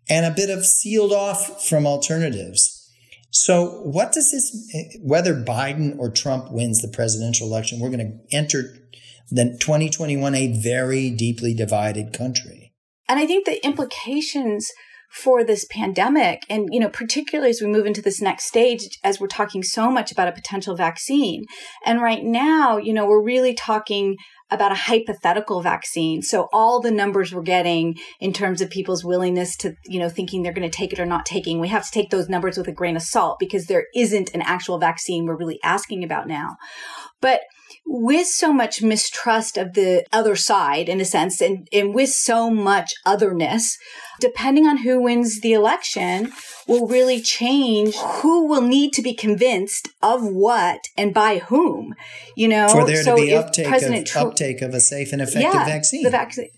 and 0.08 0.26
a 0.26 0.34
bit 0.34 0.50
of 0.50 0.64
sealed 0.64 1.12
off 1.12 1.66
from 1.66 1.86
alternatives. 1.86 2.80
So, 3.30 3.80
what 3.82 4.12
does 4.12 4.30
this, 4.30 5.00
whether 5.02 5.34
Biden 5.34 5.98
or 5.98 6.10
Trump 6.10 6.52
wins 6.52 6.82
the 6.82 6.88
presidential 6.88 7.48
election, 7.48 7.80
we're 7.80 7.90
going 7.90 8.20
to 8.30 8.36
enter 8.36 8.76
the 9.30 9.56
2021 9.60 10.34
a 10.34 10.60
very 10.60 11.10
deeply 11.10 11.54
divided 11.54 12.12
country. 12.12 12.72
And 13.08 13.18
I 13.18 13.26
think 13.26 13.46
the 13.46 13.64
implications 13.64 14.70
for 15.10 15.44
this 15.44 15.64
pandemic 15.70 16.42
and 16.48 16.68
you 16.72 16.80
know 16.80 16.88
particularly 16.88 17.48
as 17.48 17.60
we 17.60 17.68
move 17.68 17.86
into 17.86 18.02
this 18.02 18.20
next 18.20 18.46
stage 18.46 18.80
as 19.04 19.20
we're 19.20 19.28
talking 19.28 19.62
so 19.62 19.88
much 19.88 20.10
about 20.10 20.26
a 20.26 20.32
potential 20.32 20.74
vaccine 20.74 21.44
and 21.86 22.02
right 22.02 22.24
now 22.24 22.78
you 22.78 22.92
know 22.92 23.06
we're 23.06 23.22
really 23.22 23.54
talking 23.54 24.16
about 24.54 24.72
a 24.72 24.76
hypothetical 24.76 25.60
vaccine. 25.60 26.22
So 26.22 26.48
all 26.52 26.80
the 26.80 26.90
numbers 26.90 27.34
we're 27.34 27.42
getting 27.42 27.96
in 28.20 28.32
terms 28.32 28.60
of 28.60 28.70
people's 28.70 29.04
willingness 29.04 29.56
to, 29.58 29.74
you 29.84 29.98
know, 29.98 30.08
thinking 30.08 30.42
they're 30.42 30.52
going 30.52 30.68
to 30.68 30.76
take 30.76 30.92
it 30.92 31.00
or 31.00 31.06
not 31.06 31.26
taking, 31.26 31.60
we 31.60 31.68
have 31.68 31.84
to 31.84 31.90
take 31.90 32.10
those 32.10 32.28
numbers 32.28 32.56
with 32.56 32.68
a 32.68 32.72
grain 32.72 32.96
of 32.96 33.02
salt 33.02 33.38
because 33.38 33.66
there 33.66 33.86
isn't 33.94 34.30
an 34.34 34.42
actual 34.42 34.78
vaccine 34.78 35.26
we're 35.26 35.36
really 35.36 35.60
asking 35.62 36.04
about 36.04 36.26
now. 36.26 36.56
But 37.20 37.40
with 37.86 38.26
so 38.26 38.52
much 38.52 38.82
mistrust 38.82 39.56
of 39.56 39.74
the 39.74 40.04
other 40.12 40.36
side, 40.36 40.88
in 40.88 41.00
a 41.00 41.04
sense, 41.04 41.40
and, 41.40 41.68
and 41.72 41.94
with 41.94 42.10
so 42.10 42.50
much 42.50 42.92
otherness, 43.04 43.78
depending 44.20 44.66
on 44.66 44.78
who 44.78 45.00
wins 45.00 45.40
the 45.40 45.52
election, 45.52 46.32
will 46.66 46.86
really 46.86 47.20
change 47.20 47.94
who 47.96 48.46
will 48.46 48.62
need 48.62 48.92
to 48.94 49.02
be 49.02 49.14
convinced 49.14 49.88
of 50.02 50.24
what 50.24 50.80
and 50.96 51.12
by 51.12 51.38
whom. 51.38 51.94
You 52.36 52.48
know, 52.48 52.68
for 52.68 52.86
there 52.86 53.02
so 53.02 53.16
to 53.16 53.22
be 53.22 53.34
uptake 53.34 53.68
President 53.68 54.08
of, 54.08 54.12
Trump, 54.12 54.28
uptake 54.32 54.62
of 54.62 54.74
a 54.74 54.80
safe 54.80 55.12
and 55.12 55.20
effective 55.20 55.54
yeah, 55.54 55.64
vaccine. 55.64 56.02
The 56.02 56.10
vaccine. 56.10 56.48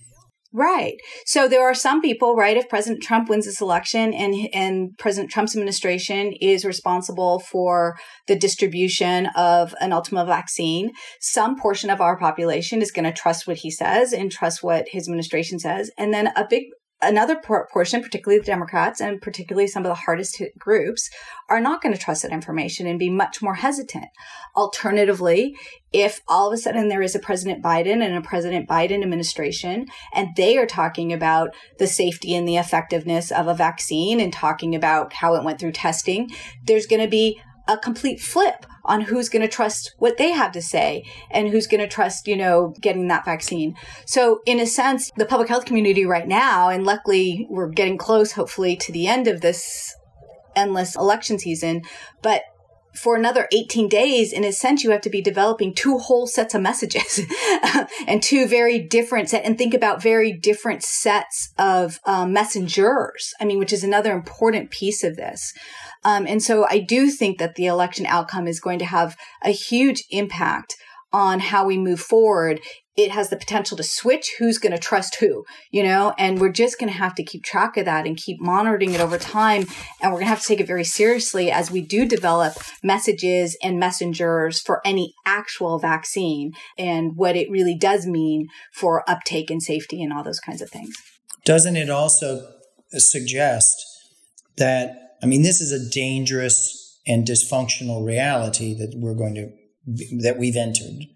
Right. 0.59 0.95
So 1.27 1.49
there 1.49 1.63
are 1.63 1.75
some 1.75 2.01
people, 2.01 2.35
right? 2.35 2.57
If 2.57 2.71
President 2.71 3.03
Trump 3.03 3.29
wins 3.29 3.45
this 3.45 3.61
election 3.61 4.15
and 4.15 4.35
and 4.55 4.97
President 4.97 5.31
Trump's 5.31 5.55
administration 5.55 6.33
is 6.41 6.65
responsible 6.65 7.41
for 7.41 7.99
the 8.27 8.39
distribution 8.39 9.27
of 9.37 9.75
an 9.83 9.93
ultimate 9.93 10.25
vaccine, 10.25 10.93
some 11.21 11.61
portion 11.61 11.91
of 11.91 12.01
our 12.01 12.19
population 12.19 12.81
is 12.81 12.91
going 12.91 13.05
to 13.05 13.13
trust 13.13 13.47
what 13.47 13.59
he 13.59 13.71
says 13.71 14.15
and 14.15 14.33
trust 14.33 14.63
what 14.63 14.87
his 14.89 15.07
administration 15.07 15.59
says, 15.59 15.91
and 15.99 16.15
then 16.15 16.29
a 16.29 16.47
big 16.49 16.63
another 17.03 17.37
portion, 17.37 18.03
particularly 18.03 18.39
the 18.39 18.47
Democrats 18.47 19.01
and 19.01 19.21
particularly 19.21 19.67
some 19.67 19.85
of 19.85 19.89
the 19.89 19.95
hardest 19.95 20.39
hit 20.39 20.59
groups, 20.59 21.11
are 21.49 21.61
not 21.61 21.83
going 21.83 21.95
to 21.95 22.01
trust 22.01 22.23
that 22.23 22.33
information 22.33 22.87
and 22.87 22.99
be 22.99 23.11
much 23.11 23.43
more 23.43 23.55
hesitant. 23.55 24.07
Alternatively, 24.57 25.55
if 25.93 26.21
all 26.29 26.49
of 26.49 26.55
a 26.55 26.57
sudden 26.57 26.89
there 26.89 27.03
is 27.03 27.15
a 27.15 27.21
President 27.21 27.63
Biden 27.63 28.05
and 28.05 28.15
a 28.15 28.23
President 28.23 28.69
Biden 28.69 29.03
administration, 29.03 29.87
and 30.15 30.29
they 30.37 30.57
are 30.57 30.67
talking 30.67 31.13
about 31.13 31.55
the 31.79 31.87
safety 31.87 32.35
and 32.35 32.49
the 32.49 32.57
effectiveness 32.57 33.31
of 33.31 33.47
a 33.47 33.55
vaccine 33.55 34.19
and 34.19 34.33
talking 34.33 34.75
about 34.75 35.13
how 35.13 35.35
it 35.35 35.45
went 35.45 35.61
through 35.61 35.73
testing, 35.73 36.31
there's 36.65 36.87
going 36.87 37.03
to 37.03 37.09
be 37.09 37.41
a 37.69 37.77
complete 37.77 38.21
flip 38.21 38.65
on 38.87 39.03
who's 39.03 39.29
going 39.29 39.43
to 39.43 39.49
trust 39.49 39.95
what 39.99 40.17
they 40.17 40.33
have 40.33 40.53
to 40.53 40.63
say 40.63 41.05
and 41.31 41.49
who's 41.49 41.67
going 41.67 41.81
to 41.81 41.89
trust, 41.89 42.27
you 42.27 42.37
know, 42.37 42.75
getting 42.81 43.09
that 43.09 43.25
vaccine. 43.25 43.77
So 44.05 44.41
in 44.47 44.61
a 44.61 44.67
sense, 44.67 45.11
the 45.17 45.27
public 45.27 45.49
health 45.49 45.65
community 45.65 46.05
right 46.05 46.27
now, 46.27 46.69
and 46.69 46.85
luckily 46.85 47.47
we're 47.51 47.69
getting 47.69 47.99
close, 47.99 48.33
hopefully, 48.33 48.77
to 48.77 48.93
the 48.93 49.07
end 49.07 49.29
of 49.29 49.41
this 49.41 49.95
endless 50.55 50.97
election 50.97 51.39
season, 51.39 51.83
but 52.23 52.43
for 52.97 53.15
another 53.15 53.47
18 53.53 53.89
days, 53.89 54.33
in 54.33 54.45
a 54.45 54.53
sense, 54.53 54.83
you 54.83 54.91
have 54.91 55.03
to 55.03 55.11
be 55.11 55.21
developing 55.21 55.75
two 55.75 55.99
whole 55.99 56.27
sets 56.27 56.55
of 56.55 56.63
messages 56.63 57.21
and 58.07 58.23
two 58.23 58.49
very 58.49 58.79
different 58.79 59.29
set 59.29 59.45
and 59.45 59.59
think 59.59 59.75
about 59.75 60.03
very 60.03 60.33
different 60.33 60.83
sets 60.83 61.53
of 61.59 62.01
um, 62.07 62.33
messengers. 62.33 63.35
I 63.41 63.45
mean, 63.45 63.59
which 63.59 63.73
is 63.73 63.85
another 63.85 64.13
important 64.13 64.71
piece 64.71 65.05
of 65.05 65.17
this. 65.17 65.53
Um, 66.07 66.27
and 66.27 66.43
so 66.43 66.67
I 66.71 66.79
do 66.79 67.11
think 67.11 67.39
that 67.39 67.57
the 67.57 67.67
election 67.67 68.07
outcome 68.07 68.47
is 68.47 68.61
going 68.61 68.79
to 68.79 68.85
have 68.85 69.17
a 69.43 69.51
huge 69.51 70.05
impact 70.11 70.77
on 71.13 71.41
how 71.41 71.67
we 71.67 71.77
move 71.77 72.01
forward 72.01 72.61
it 72.97 73.11
has 73.11 73.29
the 73.29 73.37
potential 73.37 73.77
to 73.77 73.83
switch 73.83 74.37
who's 74.39 74.59
going 74.59 74.73
to 74.73 74.79
trust 74.79 75.17
who, 75.17 75.45
you 75.71 75.83
know, 75.83 76.15
and 76.19 76.41
we're 76.41 76.51
just 76.51 76.79
going 76.79 76.91
to 76.91 76.99
have 76.99 77.15
to 77.17 77.23
keep 77.23 77.45
track 77.45 77.77
of 77.77 77.85
that 77.85 78.07
and 78.07 78.17
keep 78.17 78.41
monitoring 78.41 78.95
it 78.95 79.01
over 79.01 79.19
time. 79.19 79.67
And 80.01 80.13
we're 80.13 80.19
going 80.19 80.25
to 80.25 80.31
have 80.31 80.41
to 80.41 80.49
take 80.49 80.61
it 80.61 80.67
very 80.67 80.85
seriously 80.85 81.51
as 81.51 81.71
we 81.71 81.83
do 81.83 82.07
develop 82.07 82.55
messages 82.83 83.57
and 83.63 83.79
messengers 83.79 84.61
for 84.61 84.81
any 84.85 85.13
actual 85.27 85.79
vaccine 85.79 86.53
and 86.79 87.17
what 87.17 87.37
it 87.37 87.51
really 87.51 87.77
does 87.77 88.07
mean 88.07 88.49
for 88.73 89.09
uptake 89.09 89.51
and 89.51 89.63
safety 89.63 90.03
and 90.03 90.13
all 90.13 90.25
those 90.25 90.41
kinds 90.41 90.63
of 90.63 90.71
things. 90.71 90.95
Doesn't 91.45 91.77
it 91.77 91.91
also 91.91 92.51
suggest 92.93 93.85
that, 94.57 95.06
I 95.23 95.27
mean, 95.27 95.43
this 95.43 95.61
is 95.61 95.73
a 95.73 95.91
dangerous 95.91 97.01
and 97.07 97.27
dysfunctional 97.27 98.05
reality 98.05 98.75
that 98.75 98.95
we're 98.97 99.15
going 99.15 99.35
to, 99.35 100.23
that 100.23 100.39
we've 100.39 100.57
entered 100.57 101.07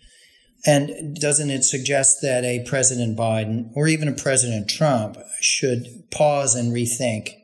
and 0.66 1.16
doesn't 1.16 1.50
it 1.50 1.64
suggest 1.64 2.20
that 2.22 2.44
a 2.44 2.64
President 2.66 3.16
Biden 3.18 3.70
or 3.74 3.88
even 3.88 4.08
a 4.08 4.12
President 4.12 4.68
Trump 4.68 5.16
should 5.40 5.86
pause 6.10 6.54
and 6.54 6.72
rethink 6.72 7.34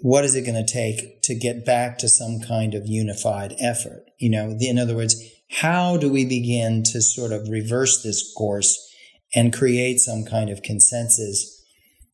what 0.00 0.24
is 0.24 0.34
it 0.34 0.42
going 0.42 0.62
to 0.62 0.72
take 0.72 1.22
to 1.22 1.34
get 1.34 1.64
back 1.64 1.96
to 1.98 2.08
some 2.08 2.38
kind 2.40 2.74
of 2.74 2.86
unified 2.86 3.54
effort? 3.58 4.04
You 4.18 4.28
know, 4.28 4.54
in 4.60 4.78
other 4.78 4.94
words, 4.94 5.16
how 5.50 5.96
do 5.96 6.10
we 6.10 6.26
begin 6.26 6.82
to 6.92 7.00
sort 7.00 7.32
of 7.32 7.48
reverse 7.48 8.02
this 8.02 8.32
course 8.36 8.78
and 9.34 9.54
create 9.54 9.98
some 9.98 10.24
kind 10.24 10.50
of 10.50 10.62
consensus 10.62 11.64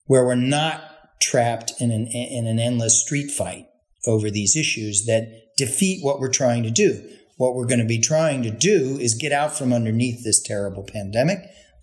where 0.04 0.24
we're 0.24 0.36
not 0.36 0.91
trapped 1.22 1.72
in 1.80 1.90
an, 1.90 2.06
in 2.06 2.46
an 2.46 2.58
endless 2.58 3.00
street 3.00 3.30
fight 3.30 3.66
over 4.06 4.30
these 4.30 4.56
issues 4.56 5.06
that 5.06 5.54
defeat 5.56 6.02
what 6.02 6.20
we're 6.20 6.30
trying 6.30 6.62
to 6.64 6.70
do? 6.70 7.08
What 7.36 7.54
we're 7.54 7.66
going 7.66 7.80
to 7.80 7.86
be 7.86 8.00
trying 8.00 8.42
to 8.42 8.50
do 8.50 8.98
is 9.00 9.14
get 9.14 9.32
out 9.32 9.56
from 9.56 9.72
underneath 9.72 10.22
this 10.22 10.42
terrible 10.42 10.84
pandemic, 10.84 11.38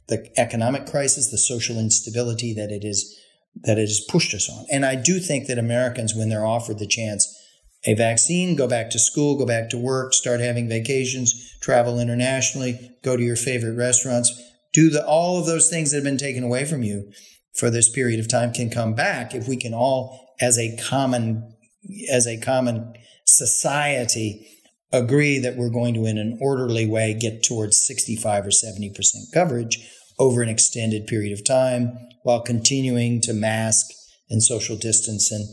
the 0.08 0.30
economic 0.38 0.86
crisis, 0.86 1.32
the 1.32 1.38
social 1.38 1.78
instability 1.78 2.54
that 2.54 2.72
it 2.72 2.84
is 2.84 3.16
that 3.64 3.78
it 3.78 3.90
has 3.90 4.06
pushed 4.08 4.34
us 4.34 4.50
on. 4.50 4.66
And 4.72 4.86
I 4.86 4.96
do 4.96 5.20
think 5.20 5.48
that 5.48 5.58
Americans, 5.58 6.14
when 6.16 6.30
they're 6.30 6.46
offered 6.46 6.80
the 6.80 6.88
chance, 6.88 7.28
a 7.86 7.94
vaccine, 7.94 8.56
go 8.56 8.68
back 8.68 8.90
to 8.92 9.00
school, 9.00 9.38
go 9.38 9.46
back 9.46 9.70
to 9.70 9.78
work, 9.78 10.14
start 10.14 10.40
having 10.40 10.70
vacations, 10.70 11.58
travel 11.62 12.00
internationally, 12.00 12.92
go 13.04 13.18
to 13.18 13.24
your 13.24 13.36
favorite 13.36 13.76
restaurants, 13.76 14.32
do 14.74 14.90
the 14.90 15.06
all 15.06 15.40
of 15.40 15.46
those 15.46 15.70
things 15.70 15.92
that 15.92 15.98
have 15.98 16.04
been 16.04 16.18
taken 16.18 16.44
away 16.44 16.66
from 16.66 16.84
you 16.84 17.12
for 17.60 17.70
this 17.70 17.90
period 17.90 18.20
of 18.20 18.28
time 18.28 18.54
can 18.54 18.70
come 18.70 18.94
back 18.94 19.36
if 19.36 19.48
we 19.48 19.58
can 19.58 19.74
all 19.74 20.34
as 20.40 20.58
a 20.58 20.78
common 20.78 21.56
as 22.12 22.28
a 22.28 22.40
common 22.40 22.94
society 23.26 24.48
agree 24.92 25.40
that 25.40 25.56
we're 25.56 25.70
going 25.70 25.94
to, 25.94 26.06
in 26.06 26.18
an 26.18 26.38
orderly 26.42 26.86
way, 26.86 27.14
get 27.14 27.44
towards 27.44 27.86
65 27.86 28.48
or 28.48 28.50
70% 28.50 28.94
coverage 29.34 29.78
over 30.18 30.42
an 30.42 30.50
extended 30.50 31.08
period 31.08 31.32
of 31.32 31.46
time 31.46 31.98
while 32.24 32.42
continuing 32.42 33.22
to 33.22 33.34
mask 33.34 33.88
and 34.30 34.44
social 34.44 34.76
distance. 34.76 35.32
And 35.32 35.48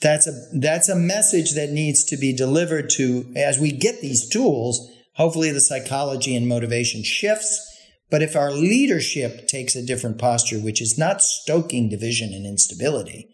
that's 0.00 0.26
a, 0.26 0.32
that's 0.60 0.88
a 0.88 0.94
message 0.94 1.54
that 1.54 1.70
needs 1.70 2.04
to 2.04 2.16
be 2.16 2.34
delivered 2.34 2.90
to, 2.90 3.32
as 3.34 3.58
we 3.58 3.72
get 3.72 4.00
these 4.00 4.28
tools, 4.28 4.90
hopefully 5.14 5.50
the 5.50 5.60
psychology 5.60 6.36
and 6.36 6.46
motivation 6.46 7.02
shifts. 7.02 7.62
But 8.10 8.22
if 8.22 8.36
our 8.36 8.52
leadership 8.52 9.48
takes 9.48 9.74
a 9.74 9.84
different 9.84 10.18
posture, 10.18 10.58
which 10.58 10.80
is 10.80 10.98
not 10.98 11.22
stoking 11.22 11.88
division 11.88 12.32
and 12.32 12.46
instability 12.46 13.28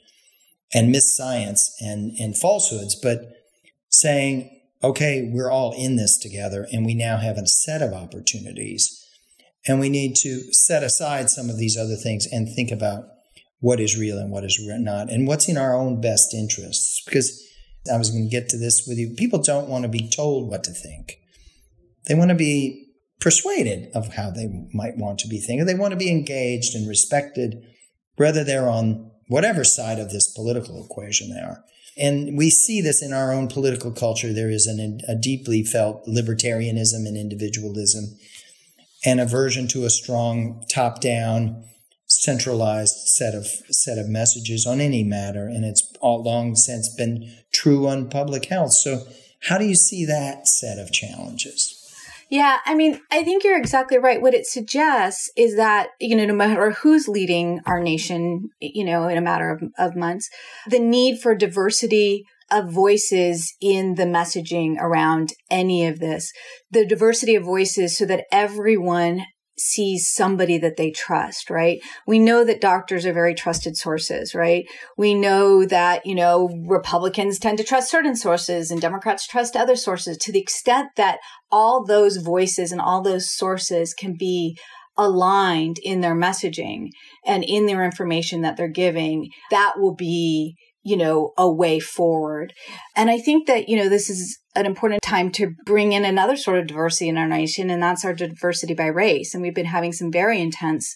and 0.75 0.91
misscience 0.91 1.75
and, 1.81 2.13
and 2.19 2.37
falsehoods, 2.37 2.95
but 2.95 3.21
saying, 3.91 4.51
okay, 4.83 5.31
we're 5.33 5.51
all 5.51 5.75
in 5.77 5.97
this 5.97 6.17
together 6.17 6.67
and 6.73 6.87
we 6.87 6.95
now 6.95 7.19
have 7.19 7.37
a 7.37 7.47
set 7.47 7.83
of 7.83 7.93
opportunities. 7.93 8.99
And 9.67 9.79
we 9.79 9.89
need 9.89 10.17
to 10.17 10.53
set 10.53 10.83
aside 10.83 11.31
some 11.31 11.49
of 11.49 11.59
these 11.59 11.77
other 11.77 11.95
things 11.95 12.27
and 12.27 12.49
think 12.49 12.71
about 12.73 13.05
what 13.61 13.79
is 13.79 13.97
real 13.97 14.19
and 14.19 14.31
what 14.31 14.43
is 14.43 14.59
not 14.61 15.09
and 15.09 15.29
what's 15.29 15.49
in 15.49 15.57
our 15.57 15.77
own 15.77 16.01
best 16.01 16.35
interests. 16.35 17.03
Because 17.05 17.41
I 17.93 17.97
was 17.97 18.11
going 18.11 18.25
to 18.25 18.31
get 18.31 18.49
to 18.51 18.57
this 18.57 18.87
with 18.89 18.99
you. 18.99 19.15
People 19.17 19.41
don't 19.41 19.69
want 19.69 19.85
to 19.85 19.89
be 19.89 20.09
told 20.09 20.51
what 20.51 20.65
to 20.65 20.73
think, 20.73 21.19
they 22.09 22.15
want 22.15 22.31
to 22.31 22.35
be 22.35 22.92
persuaded 23.23 23.89
of 23.95 24.15
how 24.15 24.31
they 24.31 24.49
might 24.75 24.97
want 24.97 25.21
to 25.21 25.29
be 25.29 25.39
thinking. 25.39 25.65
They 25.65 25.77
want 25.77 25.93
to 25.93 25.97
be 25.97 26.11
engaged 26.11 26.75
and 26.75 26.89
respected, 26.89 27.63
whether 28.17 28.43
they're 28.43 28.69
on 28.69 29.13
whatever 29.29 29.63
side 29.63 30.01
of 30.01 30.11
this 30.11 30.31
political 30.33 30.85
equation 30.85 31.31
they 31.31 31.41
are. 31.41 31.63
And 31.97 32.37
we 32.37 32.51
see 32.51 32.81
this 32.81 33.01
in 33.01 33.13
our 33.13 33.33
own 33.33 33.47
political 33.47 33.93
culture. 33.93 34.33
There 34.33 34.51
is 34.51 34.67
an, 34.67 35.01
a 35.07 35.15
deeply 35.15 35.63
felt 35.63 36.05
libertarianism 36.07 37.07
and 37.07 37.17
individualism, 37.17 38.19
and 39.05 39.21
aversion 39.21 39.69
to 39.69 39.85
a 39.85 39.91
strong 39.91 40.65
top 40.69 41.01
down, 41.01 41.65
centralized 42.07 43.07
set 43.07 43.35
of 43.35 43.47
set 43.47 43.99
of 43.99 44.09
messages 44.09 44.67
on 44.67 44.81
any 44.81 45.05
matter. 45.05 45.47
And 45.47 45.65
it's 45.65 45.93
all 46.01 46.25
long 46.25 46.57
since 46.57 46.93
been 46.93 47.33
true 47.53 47.87
on 47.87 48.11
public 48.11 48.47
health. 48.47 48.73
So, 48.73 49.07
how 49.43 49.59
do 49.59 49.67
you 49.67 49.75
see 49.77 50.05
that 50.07 50.49
set 50.49 50.79
of 50.79 50.93
challenges? 50.93 51.82
Yeah, 52.33 52.61
I 52.65 52.75
mean, 52.75 52.99
I 53.11 53.25
think 53.25 53.45
you're 53.45 53.59
exactly 53.59 53.99
right. 53.99 54.23
What 54.23 54.33
it 54.33 54.47
suggests 54.47 55.31
is 55.37 55.57
that, 55.57 55.89
you 56.01 56.17
know, 56.17 56.25
no 56.25 56.33
matter 56.33 56.71
who's 56.71 57.07
leading 57.07 57.61
our 57.67 57.79
nation, 57.79 58.49
you 58.59 58.85
know, 58.85 59.07
in 59.07 59.19
a 59.19 59.21
matter 59.21 59.51
of, 59.51 59.63
of 59.79 59.95
months, 59.95 60.31
the 60.67 60.79
need 60.79 61.21
for 61.21 61.35
diversity 61.35 62.25
of 62.51 62.73
voices 62.73 63.55
in 63.61 63.97
the 63.97 64.07
messaging 64.07 64.79
around 64.79 65.35
any 65.51 65.87
of 65.87 65.99
this, 65.99 66.33
the 66.71 66.87
diversity 66.87 67.35
of 67.35 67.45
voices 67.45 67.99
so 67.99 68.07
that 68.07 68.25
everyone 68.33 69.27
sees 69.59 70.09
somebody 70.09 70.59
that 70.59 70.77
they 70.77 70.91
trust, 70.91 71.51
right? 71.51 71.81
We 72.07 72.19
know 72.19 72.45
that 72.45 72.61
doctors 72.61 73.05
are 73.05 73.13
very 73.13 73.35
trusted 73.35 73.77
sources, 73.77 74.35
right? 74.35 74.65
We 74.97 75.15
know 75.15 75.65
that, 75.67 76.07
you 76.07 76.15
know, 76.15 76.49
Republicans 76.67 77.39
tend 77.39 77.59
to 77.59 77.65
trust 77.65 77.91
certain 77.91 78.17
sources 78.17 78.71
and 78.71 78.81
Democrats 78.81 79.27
trust 79.27 79.57
other 79.57 79.77
sources 79.77 80.17
to 80.19 80.33
the 80.33 80.41
extent 80.41 80.91
that 80.97 81.19
all 81.51 81.85
those 81.85 82.17
voices 82.17 82.73
and 82.73 82.81
all 82.81 83.03
those 83.03 83.31
sources 83.31 83.95
can 83.95 84.17
be 84.19 84.57
aligned 84.97 85.79
in 85.83 86.01
their 86.01 86.15
messaging 86.15 86.89
and 87.27 87.45
in 87.45 87.67
their 87.67 87.85
information 87.85 88.43
that 88.43 88.57
they're 88.57 88.69
giving, 88.69 89.31
that 89.51 89.75
will 89.79 89.95
be 89.95 90.57
you 90.83 90.97
know, 90.97 91.33
a 91.39 91.51
way 91.51 91.79
forward. 91.79 92.53
And 92.97 93.11
I 93.11 93.19
think 93.19 93.47
that, 93.47 93.69
you 93.69 93.77
know, 93.77 93.89
this 93.89 94.11
is 94.11 94.39
an 94.55 94.67
important 94.67 95.03
time 95.03 95.31
to 95.33 95.55
bring 95.65 95.93
in 95.93 96.05
another 96.05 96.37
sort 96.37 96.59
of 96.59 96.67
diversity 96.67 97.09
in 97.09 97.19
our 97.19 97.29
nation, 97.29 97.71
and 97.71 97.83
that's 97.83 98.05
our 98.05 98.15
diversity 98.15 98.75
by 98.75 98.87
race. 98.87 99.35
And 99.35 99.43
we've 99.43 99.55
been 99.55 99.67
having 99.67 99.93
some 99.93 100.11
very 100.11 100.41
intense 100.41 100.95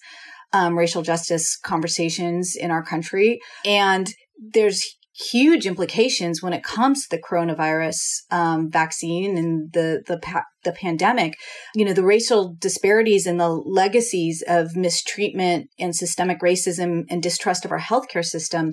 um, 0.52 0.76
racial 0.76 1.02
justice 1.02 1.56
conversations 1.56 2.54
in 2.56 2.70
our 2.70 2.82
country. 2.82 3.40
And 3.64 4.08
there's 4.38 4.84
huge 5.30 5.66
implications 5.66 6.42
when 6.42 6.52
it 6.52 6.62
comes 6.62 7.02
to 7.02 7.16
the 7.16 7.22
coronavirus 7.22 7.96
um, 8.30 8.70
vaccine 8.70 9.38
and 9.38 9.72
the 9.72 10.02
the 10.06 10.18
pa- 10.18 10.44
the 10.64 10.72
pandemic. 10.72 11.34
You 11.74 11.84
know, 11.84 11.94
the 11.94 12.04
racial 12.04 12.54
disparities 12.58 13.26
and 13.26 13.40
the 13.40 13.48
legacies 13.48 14.42
of 14.46 14.76
mistreatment 14.76 15.70
and 15.78 15.96
systemic 15.96 16.40
racism 16.40 17.04
and 17.08 17.22
distrust 17.22 17.64
of 17.64 17.72
our 17.72 17.80
healthcare 17.80 18.24
system 18.24 18.72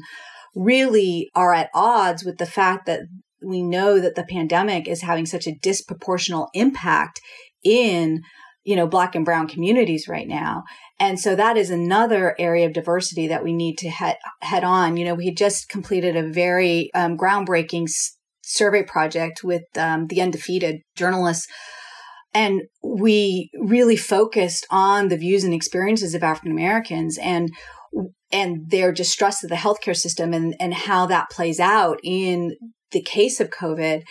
really 0.55 1.29
are 1.35 1.53
at 1.53 1.69
odds 1.73 2.23
with 2.23 2.37
the 2.37 2.45
fact 2.45 2.85
that 2.85 3.01
we 3.41 3.61
know 3.61 3.99
that 3.99 4.15
the 4.15 4.23
pandemic 4.23 4.87
is 4.87 5.01
having 5.01 5.25
such 5.25 5.47
a 5.47 5.57
disproportional 5.61 6.47
impact 6.53 7.19
in 7.63 8.21
you 8.63 8.75
know 8.75 8.87
black 8.87 9.15
and 9.15 9.25
brown 9.25 9.47
communities 9.47 10.07
right 10.07 10.27
now. 10.27 10.63
And 10.99 11.19
so 11.19 11.35
that 11.35 11.57
is 11.57 11.69
another 11.69 12.35
area 12.39 12.65
of 12.65 12.73
diversity 12.73 13.27
that 13.27 13.43
we 13.43 13.53
need 13.53 13.77
to 13.79 13.89
head 13.89 14.17
head 14.41 14.63
on. 14.63 14.97
You 14.97 15.05
know 15.05 15.15
we 15.15 15.33
just 15.33 15.69
completed 15.69 16.15
a 16.15 16.29
very 16.29 16.89
um, 16.93 17.17
groundbreaking 17.17 17.83
s- 17.83 18.17
survey 18.43 18.83
project 18.83 19.43
with 19.43 19.63
um, 19.77 20.07
the 20.07 20.21
undefeated 20.21 20.81
journalists. 20.95 21.47
And 22.35 22.63
we 22.81 23.51
really 23.59 23.95
focused 23.95 24.65
on 24.71 25.09
the 25.09 25.17
views 25.17 25.43
and 25.43 25.53
experiences 25.53 26.15
of 26.15 26.23
african 26.23 26.51
americans 26.51 27.19
and 27.21 27.51
and 28.33 28.69
their 28.69 28.91
distrust 28.91 29.43
of 29.43 29.49
the 29.49 29.55
healthcare 29.55 29.95
system 29.95 30.33
and, 30.33 30.55
and 30.59 30.73
how 30.73 31.05
that 31.05 31.29
plays 31.29 31.59
out 31.59 31.99
in 32.03 32.55
the 32.91 33.01
case 33.01 33.39
of 33.39 33.49
COVID. 33.49 34.03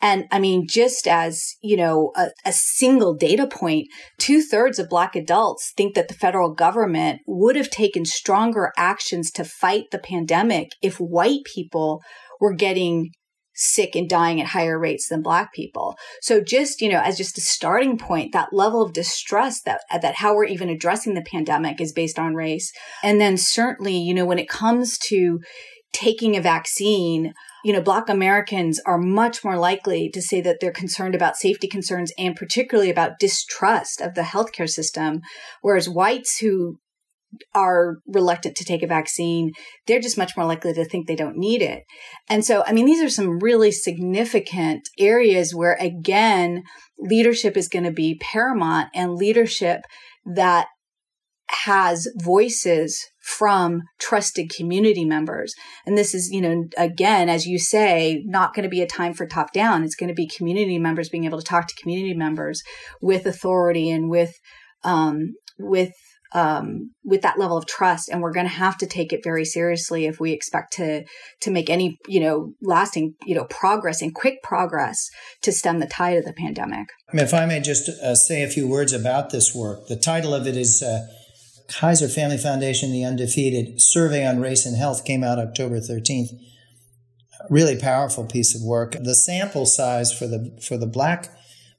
And 0.00 0.24
I 0.30 0.38
mean, 0.38 0.66
just 0.68 1.06
as, 1.06 1.54
you 1.62 1.76
know, 1.76 2.12
a, 2.16 2.28
a 2.44 2.52
single 2.52 3.14
data 3.14 3.46
point, 3.46 3.88
two 4.18 4.42
thirds 4.42 4.78
of 4.78 4.88
Black 4.88 5.16
adults 5.16 5.72
think 5.76 5.94
that 5.94 6.08
the 6.08 6.14
federal 6.14 6.52
government 6.52 7.20
would 7.26 7.56
have 7.56 7.70
taken 7.70 8.04
stronger 8.04 8.72
actions 8.76 9.30
to 9.32 9.44
fight 9.44 9.84
the 9.90 9.98
pandemic 9.98 10.70
if 10.82 10.96
white 10.96 11.44
people 11.44 12.02
were 12.40 12.54
getting 12.54 13.10
sick 13.54 13.94
and 13.94 14.08
dying 14.08 14.40
at 14.40 14.48
higher 14.48 14.78
rates 14.78 15.08
than 15.08 15.22
black 15.22 15.52
people. 15.52 15.96
So 16.20 16.40
just, 16.40 16.80
you 16.80 16.90
know, 16.90 17.00
as 17.00 17.16
just 17.16 17.38
a 17.38 17.40
starting 17.40 17.98
point, 17.98 18.32
that 18.32 18.52
level 18.52 18.82
of 18.82 18.92
distrust 18.92 19.64
that, 19.64 19.80
that 19.90 20.16
how 20.16 20.34
we're 20.34 20.44
even 20.44 20.68
addressing 20.68 21.14
the 21.14 21.22
pandemic 21.22 21.80
is 21.80 21.92
based 21.92 22.18
on 22.18 22.34
race. 22.34 22.72
And 23.02 23.20
then 23.20 23.36
certainly, 23.36 23.96
you 23.96 24.14
know, 24.14 24.24
when 24.24 24.38
it 24.38 24.48
comes 24.48 24.98
to 25.08 25.40
taking 25.92 26.36
a 26.36 26.40
vaccine, 26.40 27.32
you 27.64 27.72
know, 27.72 27.80
Black 27.80 28.08
Americans 28.08 28.80
are 28.84 28.98
much 28.98 29.42
more 29.42 29.56
likely 29.56 30.10
to 30.10 30.20
say 30.20 30.40
that 30.42 30.58
they're 30.60 30.72
concerned 30.72 31.14
about 31.14 31.36
safety 31.36 31.68
concerns 31.68 32.12
and 32.18 32.36
particularly 32.36 32.90
about 32.90 33.18
distrust 33.18 34.00
of 34.00 34.14
the 34.14 34.22
healthcare 34.22 34.68
system. 34.68 35.22
Whereas 35.62 35.88
whites 35.88 36.38
who 36.38 36.78
are 37.54 37.98
reluctant 38.06 38.56
to 38.56 38.64
take 38.64 38.82
a 38.82 38.86
vaccine, 38.86 39.52
they're 39.86 40.00
just 40.00 40.18
much 40.18 40.36
more 40.36 40.46
likely 40.46 40.72
to 40.72 40.84
think 40.84 41.06
they 41.06 41.16
don't 41.16 41.36
need 41.36 41.62
it. 41.62 41.82
And 42.28 42.44
so, 42.44 42.64
I 42.66 42.72
mean, 42.72 42.86
these 42.86 43.02
are 43.02 43.08
some 43.08 43.38
really 43.38 43.72
significant 43.72 44.88
areas 44.98 45.54
where, 45.54 45.76
again, 45.80 46.62
leadership 46.98 47.56
is 47.56 47.68
going 47.68 47.84
to 47.84 47.92
be 47.92 48.20
paramount 48.20 48.88
and 48.94 49.14
leadership 49.14 49.80
that 50.24 50.66
has 51.64 52.08
voices 52.16 53.06
from 53.22 53.82
trusted 53.98 54.50
community 54.54 55.04
members. 55.04 55.54
And 55.86 55.96
this 55.96 56.14
is, 56.14 56.30
you 56.30 56.40
know, 56.40 56.64
again, 56.76 57.28
as 57.28 57.46
you 57.46 57.58
say, 57.58 58.22
not 58.26 58.54
going 58.54 58.64
to 58.64 58.68
be 58.68 58.82
a 58.82 58.86
time 58.86 59.14
for 59.14 59.26
top 59.26 59.52
down. 59.52 59.84
It's 59.84 59.94
going 59.94 60.08
to 60.08 60.14
be 60.14 60.26
community 60.26 60.78
members 60.78 61.08
being 61.08 61.24
able 61.24 61.38
to 61.38 61.44
talk 61.44 61.66
to 61.66 61.80
community 61.80 62.14
members 62.14 62.62
with 63.00 63.26
authority 63.26 63.90
and 63.90 64.10
with, 64.10 64.34
um, 64.84 65.34
with 65.58 65.92
um, 66.34 66.90
with 67.04 67.22
that 67.22 67.38
level 67.38 67.56
of 67.56 67.66
trust 67.66 68.08
and 68.08 68.20
we're 68.20 68.32
going 68.32 68.46
to 68.46 68.52
have 68.52 68.76
to 68.78 68.86
take 68.86 69.12
it 69.12 69.20
very 69.22 69.44
seriously 69.44 70.06
if 70.06 70.18
we 70.20 70.32
expect 70.32 70.72
to 70.74 71.04
to 71.40 71.50
make 71.50 71.70
any 71.70 71.98
you 72.08 72.20
know 72.20 72.52
lasting 72.60 73.14
you 73.24 73.34
know 73.34 73.44
progress 73.44 74.02
and 74.02 74.14
quick 74.14 74.42
progress 74.42 75.08
to 75.42 75.52
stem 75.52 75.78
the 75.78 75.86
tide 75.86 76.18
of 76.18 76.24
the 76.24 76.32
pandemic. 76.32 76.88
If 77.12 77.32
i 77.32 77.46
may 77.46 77.60
just 77.60 77.88
uh, 77.88 78.14
say 78.14 78.42
a 78.42 78.48
few 78.48 78.68
words 78.68 78.92
about 78.92 79.30
this 79.30 79.54
work. 79.54 79.86
The 79.86 79.96
title 79.96 80.34
of 80.34 80.46
it 80.46 80.56
is 80.56 80.82
uh, 80.82 81.06
kaiser 81.68 82.08
family 82.08 82.36
foundation 82.36 82.92
the 82.92 83.04
undefeated 83.04 83.80
survey 83.80 84.26
on 84.26 84.40
race 84.40 84.66
and 84.66 84.76
health 84.76 85.04
came 85.04 85.24
out 85.24 85.38
october 85.38 85.78
13th 85.78 86.28
really 87.50 87.78
powerful 87.78 88.24
piece 88.24 88.54
of 88.54 88.62
work. 88.62 88.96
The 89.00 89.14
sample 89.14 89.66
size 89.66 90.12
for 90.12 90.26
the 90.26 90.56
for 90.66 90.76
the 90.76 90.86
black 90.86 91.30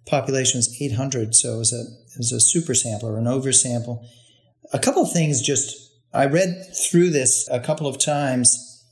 population 0.05 0.59
was 0.59 0.79
800 0.79 1.33
so 1.33 1.55
it 1.55 1.57
was 1.57 1.73
a 1.73 1.81
it 2.13 2.17
was 2.17 2.31
a 2.31 2.39
super 2.39 2.75
sample 2.75 3.09
or 3.09 3.17
an 3.17 3.25
oversample 3.25 4.05
a 4.73 4.79
couple 4.79 5.05
things 5.05 5.41
just 5.41 5.93
I 6.13 6.25
read 6.25 6.65
through 6.89 7.09
this 7.09 7.47
a 7.51 7.59
couple 7.59 7.87
of 7.87 7.99
times 7.99 8.83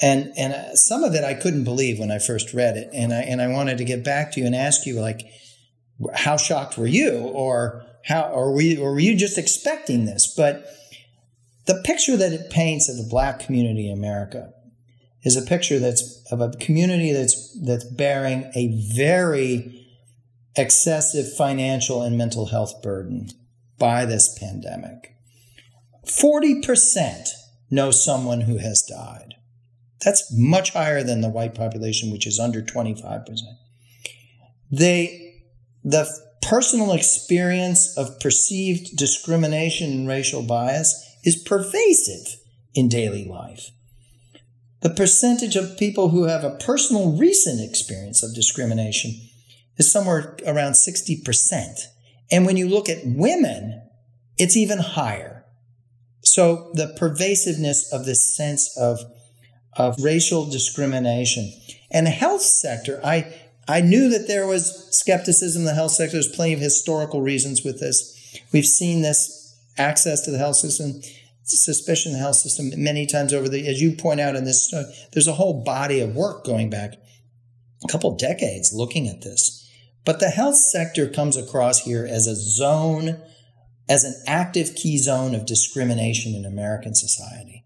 and 0.00 0.32
and 0.36 0.52
uh, 0.52 0.74
some 0.74 1.04
of 1.04 1.14
it 1.14 1.24
I 1.24 1.34
couldn't 1.34 1.64
believe 1.64 1.98
when 1.98 2.10
I 2.10 2.18
first 2.18 2.54
read 2.54 2.76
it 2.76 2.90
and 2.92 3.12
I 3.12 3.20
and 3.22 3.42
I 3.42 3.48
wanted 3.48 3.78
to 3.78 3.84
get 3.84 4.04
back 4.04 4.32
to 4.32 4.40
you 4.40 4.46
and 4.46 4.54
ask 4.54 4.86
you 4.86 5.00
like 5.00 5.22
how 6.14 6.36
shocked 6.36 6.78
were 6.78 6.86
you 6.86 7.18
or 7.18 7.84
how 8.04 8.22
or 8.30 8.52
were 8.52 8.62
you, 8.62 8.82
or 8.82 8.92
were 8.92 9.00
you 9.00 9.16
just 9.16 9.38
expecting 9.38 10.06
this? 10.06 10.32
But 10.34 10.66
the 11.66 11.82
picture 11.84 12.16
that 12.16 12.32
it 12.32 12.50
paints 12.50 12.88
of 12.88 12.96
the 12.96 13.08
black 13.08 13.40
community 13.40 13.88
in 13.88 13.96
America 13.96 14.52
is 15.22 15.36
a 15.36 15.42
picture 15.42 15.78
that's 15.78 16.24
of 16.32 16.40
a 16.40 16.50
community 16.52 17.12
that's 17.12 17.58
that's 17.60 17.84
bearing 17.84 18.50
a 18.54 18.82
very 18.96 19.86
excessive 20.56 21.32
financial 21.36 22.02
and 22.02 22.16
mental 22.16 22.46
health 22.46 22.82
burden 22.82 23.28
by 23.80 24.04
this 24.04 24.38
pandemic. 24.38 25.16
40% 26.06 27.30
know 27.70 27.90
someone 27.90 28.42
who 28.42 28.58
has 28.58 28.82
died. 28.82 29.34
That's 30.04 30.32
much 30.32 30.70
higher 30.72 31.02
than 31.02 31.20
the 31.20 31.28
white 31.28 31.54
population, 31.54 32.12
which 32.12 32.26
is 32.26 32.38
under 32.38 32.62
25%. 32.62 33.24
They, 34.70 35.34
the 35.82 36.08
personal 36.42 36.92
experience 36.92 37.96
of 37.98 38.20
perceived 38.20 38.96
discrimination 38.96 39.90
and 39.90 40.08
racial 40.08 40.42
bias 40.42 41.16
is 41.24 41.36
pervasive 41.36 42.40
in 42.74 42.88
daily 42.88 43.24
life. 43.24 43.70
The 44.80 44.90
percentage 44.90 45.56
of 45.56 45.76
people 45.76 46.08
who 46.08 46.24
have 46.24 46.44
a 46.44 46.56
personal 46.56 47.12
recent 47.12 47.60
experience 47.60 48.22
of 48.22 48.34
discrimination 48.34 49.20
is 49.76 49.90
somewhere 49.90 50.36
around 50.46 50.72
60%. 50.72 51.86
And 52.30 52.46
when 52.46 52.56
you 52.56 52.68
look 52.68 52.88
at 52.88 52.98
women, 53.04 53.82
it's 54.38 54.56
even 54.56 54.78
higher. 54.78 55.44
So 56.22 56.70
the 56.74 56.94
pervasiveness 56.96 57.92
of 57.92 58.04
this 58.04 58.36
sense 58.36 58.76
of, 58.76 59.00
of 59.76 60.02
racial 60.02 60.48
discrimination 60.48 61.52
and 61.90 62.06
the 62.06 62.10
health 62.10 62.42
sector, 62.42 63.00
I, 63.04 63.34
I 63.66 63.80
knew 63.80 64.08
that 64.10 64.28
there 64.28 64.46
was 64.46 64.88
skepticism 64.96 65.62
in 65.62 65.66
the 65.66 65.74
health 65.74 65.92
sector. 65.92 66.12
There's 66.12 66.28
plenty 66.28 66.52
of 66.52 66.60
historical 66.60 67.20
reasons 67.20 67.64
with 67.64 67.80
this. 67.80 68.38
We've 68.52 68.66
seen 68.66 69.02
this 69.02 69.58
access 69.76 70.20
to 70.22 70.30
the 70.30 70.38
health 70.38 70.56
system, 70.56 71.02
suspicion 71.42 72.12
of 72.12 72.18
the 72.18 72.22
health 72.22 72.36
system 72.36 72.70
many 72.76 73.06
times 73.06 73.32
over 73.32 73.48
the, 73.48 73.66
as 73.66 73.80
you 73.80 73.92
point 73.96 74.20
out 74.20 74.36
in 74.36 74.44
this, 74.44 74.72
uh, 74.72 74.84
there's 75.12 75.26
a 75.26 75.32
whole 75.32 75.64
body 75.64 76.00
of 76.00 76.14
work 76.14 76.44
going 76.44 76.70
back 76.70 76.94
a 77.82 77.88
couple 77.88 78.14
decades 78.16 78.72
looking 78.72 79.08
at 79.08 79.22
this. 79.22 79.59
But 80.04 80.20
the 80.20 80.28
health 80.28 80.56
sector 80.56 81.08
comes 81.08 81.36
across 81.36 81.84
here 81.84 82.06
as 82.08 82.26
a 82.26 82.34
zone, 82.34 83.20
as 83.88 84.04
an 84.04 84.14
active 84.26 84.74
key 84.74 84.98
zone 84.98 85.34
of 85.34 85.46
discrimination 85.46 86.34
in 86.34 86.44
American 86.44 86.94
society. 86.94 87.64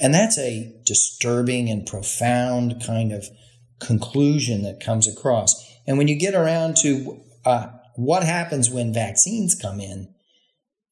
And 0.00 0.12
that's 0.12 0.38
a 0.38 0.74
disturbing 0.84 1.70
and 1.70 1.86
profound 1.86 2.82
kind 2.84 3.12
of 3.12 3.26
conclusion 3.80 4.62
that 4.62 4.80
comes 4.80 5.06
across. 5.06 5.54
And 5.86 5.98
when 5.98 6.08
you 6.08 6.16
get 6.16 6.34
around 6.34 6.76
to 6.78 7.20
uh, 7.44 7.68
what 7.96 8.22
happens 8.22 8.70
when 8.70 8.92
vaccines 8.94 9.54
come 9.54 9.80
in, 9.80 10.12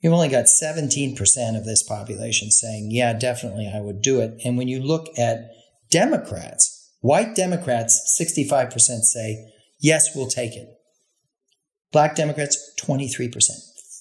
you've 0.01 0.13
only 0.13 0.29
got 0.29 0.45
17% 0.45 1.57
of 1.57 1.65
this 1.65 1.83
population 1.83 2.51
saying, 2.51 2.91
yeah, 2.91 3.13
definitely, 3.13 3.71
I 3.73 3.81
would 3.81 4.03
do 4.03 4.21
it. 4.21 4.41
And 4.45 4.59
when 4.59 4.69
you 4.69 4.81
look 4.81 5.09
at 5.19 5.51
Democrats, 5.91 6.93
white 7.01 7.35
Democrats, 7.35 8.17
65% 8.21 8.73
say, 9.01 9.50
Yes, 9.81 10.15
we'll 10.15 10.29
take 10.29 10.55
it. 10.57 10.69
Black 11.93 12.15
Democrats, 12.15 12.75
23%. 12.81 13.51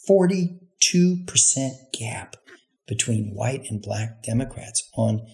42% 0.09 1.71
gap 1.93 2.35
between 2.87 3.33
white 3.33 3.69
and 3.69 3.81
black 3.81 4.23
Democrats 4.23 4.89
on 4.95 5.25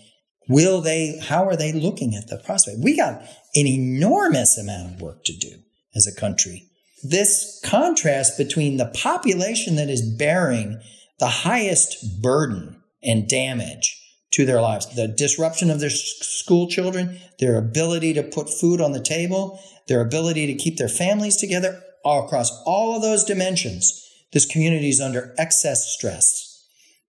will 0.47 0.81
they, 0.81 1.17
how 1.23 1.45
are 1.45 1.55
they 1.55 1.71
looking 1.71 2.15
at 2.15 2.27
the 2.27 2.37
prospect? 2.37 2.79
We 2.81 2.95
got 2.95 3.21
an 3.55 3.67
enormous 3.67 4.57
amount 4.57 4.95
of 4.95 5.01
work 5.01 5.23
to 5.25 5.37
do 5.37 5.57
as 5.95 6.05
a 6.05 6.19
country. 6.19 6.69
This 7.03 7.59
contrast 7.63 8.37
between 8.37 8.77
the 8.77 8.87
population 8.87 9.75
that 9.75 9.89
is 9.89 10.01
bearing 10.01 10.79
the 11.19 11.27
highest 11.27 12.21
burden 12.21 12.81
and 13.01 13.29
damage 13.29 14.01
to 14.31 14.45
their 14.45 14.61
lives, 14.61 14.93
the 14.95 15.07
disruption 15.07 15.71
of 15.71 15.79
their 15.79 15.89
school 15.89 16.67
children, 16.67 17.17
their 17.39 17.57
ability 17.57 18.13
to 18.13 18.23
put 18.23 18.49
food 18.49 18.81
on 18.81 18.91
the 18.91 19.01
table, 19.01 19.59
their 19.87 20.01
ability 20.01 20.47
to 20.47 20.55
keep 20.55 20.77
their 20.77 20.89
families 20.89 21.37
together 21.37 21.81
all 22.03 22.25
across 22.25 22.51
all 22.65 22.95
of 22.95 23.01
those 23.01 23.23
dimensions. 23.23 24.01
This 24.33 24.45
community 24.45 24.89
is 24.89 25.01
under 25.01 25.33
excess 25.37 25.85
stress, 25.87 26.65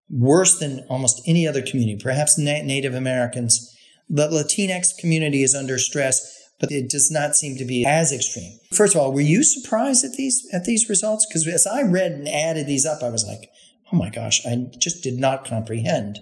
worse 0.09 0.59
than 0.59 0.85
almost 0.89 1.21
any 1.27 1.47
other 1.47 1.61
community, 1.61 1.99
perhaps 2.01 2.37
na- 2.37 2.63
Native 2.63 2.95
Americans. 2.95 3.75
The 4.09 4.27
Latinx 4.29 4.97
community 4.97 5.43
is 5.43 5.53
under 5.53 5.77
stress, 5.77 6.33
but 6.59 6.71
it 6.71 6.89
does 6.89 7.11
not 7.11 7.35
seem 7.35 7.57
to 7.57 7.65
be 7.65 7.85
as 7.85 8.13
extreme. 8.13 8.57
First 8.73 8.95
of 8.95 9.01
all, 9.01 9.11
were 9.11 9.21
you 9.21 9.43
surprised 9.43 10.05
at 10.05 10.13
these 10.13 10.47
at 10.53 10.65
these 10.65 10.89
results? 10.89 11.25
Because 11.25 11.47
as 11.47 11.67
I 11.67 11.81
read 11.83 12.13
and 12.13 12.27
added 12.27 12.67
these 12.67 12.85
up, 12.85 13.03
I 13.03 13.09
was 13.09 13.25
like, 13.25 13.49
oh 13.91 13.97
my 13.97 14.09
gosh, 14.09 14.45
I 14.45 14.67
just 14.77 15.03
did 15.03 15.19
not 15.19 15.45
comprehend 15.45 16.19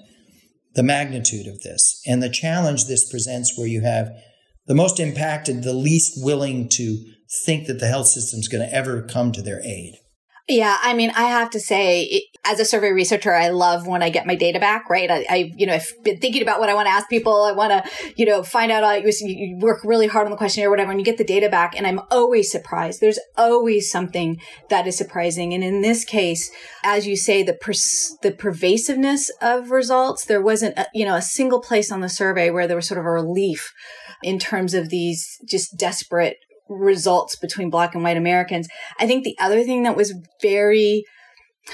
the 0.74 0.84
magnitude 0.84 1.48
of 1.48 1.62
this 1.62 2.02
and 2.06 2.22
the 2.22 2.30
challenge 2.30 2.86
this 2.86 3.10
presents 3.10 3.58
where 3.58 3.68
you 3.68 3.82
have 3.82 4.12
the 4.68 4.76
most 4.76 5.00
impacted, 5.00 5.64
the 5.64 5.74
least 5.74 6.24
willing 6.24 6.70
to 6.70 7.04
think 7.46 7.68
that 7.68 7.80
the 7.80 7.88
health 7.88 8.08
system 8.08 8.40
is 8.40 8.48
going 8.48 8.68
to 8.68 8.74
ever 8.74 9.02
come 9.02 9.32
to 9.32 9.42
their 9.42 9.62
aid. 9.64 9.96
Yeah, 10.48 10.78
I 10.84 10.94
mean, 10.94 11.10
I 11.10 11.24
have 11.24 11.50
to 11.52 11.60
say, 11.60 12.28
as 12.46 12.60
a 12.60 12.66
survey 12.66 12.92
researcher, 12.92 13.34
I 13.34 13.50
love 13.50 13.88
when 13.88 14.04
I 14.04 14.12
get 14.12 14.28
my 14.28 14.36
data 14.36 14.60
back, 14.60 14.92
right? 14.92 15.10
I, 15.10 15.26
I 15.28 15.52
you 15.58 15.66
know, 15.66 15.74
I've 15.74 15.92
been 16.04 16.20
thinking 16.20 16.44
about 16.44 16.60
what 16.60 16.70
I 16.70 16.76
want 16.76 16.86
to 16.86 16.92
ask 16.92 17.10
people. 17.10 17.42
I 17.42 17.52
want 17.52 17.72
to, 17.72 18.14
you 18.16 18.28
know, 18.28 18.44
find 18.44 18.72
out, 18.72 18.84
I 18.84 18.98
you 18.98 19.58
work 19.60 19.84
really 19.84 20.06
hard 20.06 20.26
on 20.26 20.32
the 20.32 20.38
questionnaire 20.38 20.68
or 20.68 20.72
whatever, 20.72 20.92
and 20.92 21.00
you 21.00 21.06
get 21.06 21.18
the 21.18 21.24
data 21.24 21.50
back, 21.50 21.76
and 21.76 21.88
I'm 21.88 22.00
always 22.12 22.52
surprised. 22.52 23.02
There's 23.02 23.18
always 23.36 23.90
something 23.90 24.40
that 24.70 24.86
is 24.86 24.96
surprising. 24.96 25.52
And 25.56 25.64
in 25.64 25.82
this 25.82 26.06
case, 26.06 26.52
as 26.84 27.08
you 27.08 27.16
say, 27.16 27.42
the 27.42 27.54
pers- 27.54 28.16
the 28.22 28.32
pervasiveness 28.32 29.32
of 29.42 29.72
results, 29.72 30.26
there 30.26 30.44
wasn't, 30.44 30.78
a, 30.78 30.86
you 30.94 31.06
know, 31.06 31.16
a 31.16 31.24
single 31.24 31.60
place 31.60 31.92
on 31.92 32.02
the 32.02 32.10
survey 32.10 32.52
where 32.52 32.68
there 32.68 32.76
was 32.76 32.88
sort 32.88 33.00
of 33.00 33.06
a 33.06 33.12
relief 33.12 33.74
in 34.24 34.40
terms 34.40 34.74
of 34.74 34.90
these 34.90 35.38
just 35.48 35.78
desperate 35.78 36.38
results 36.70 37.36
between 37.36 37.70
black 37.70 37.94
and 37.94 38.04
white 38.04 38.18
Americans. 38.18 38.68
I 39.00 39.08
think 39.08 39.24
the 39.24 39.38
other 39.40 39.64
thing 39.64 39.84
that 39.84 39.96
was 39.96 40.14
very 40.42 41.04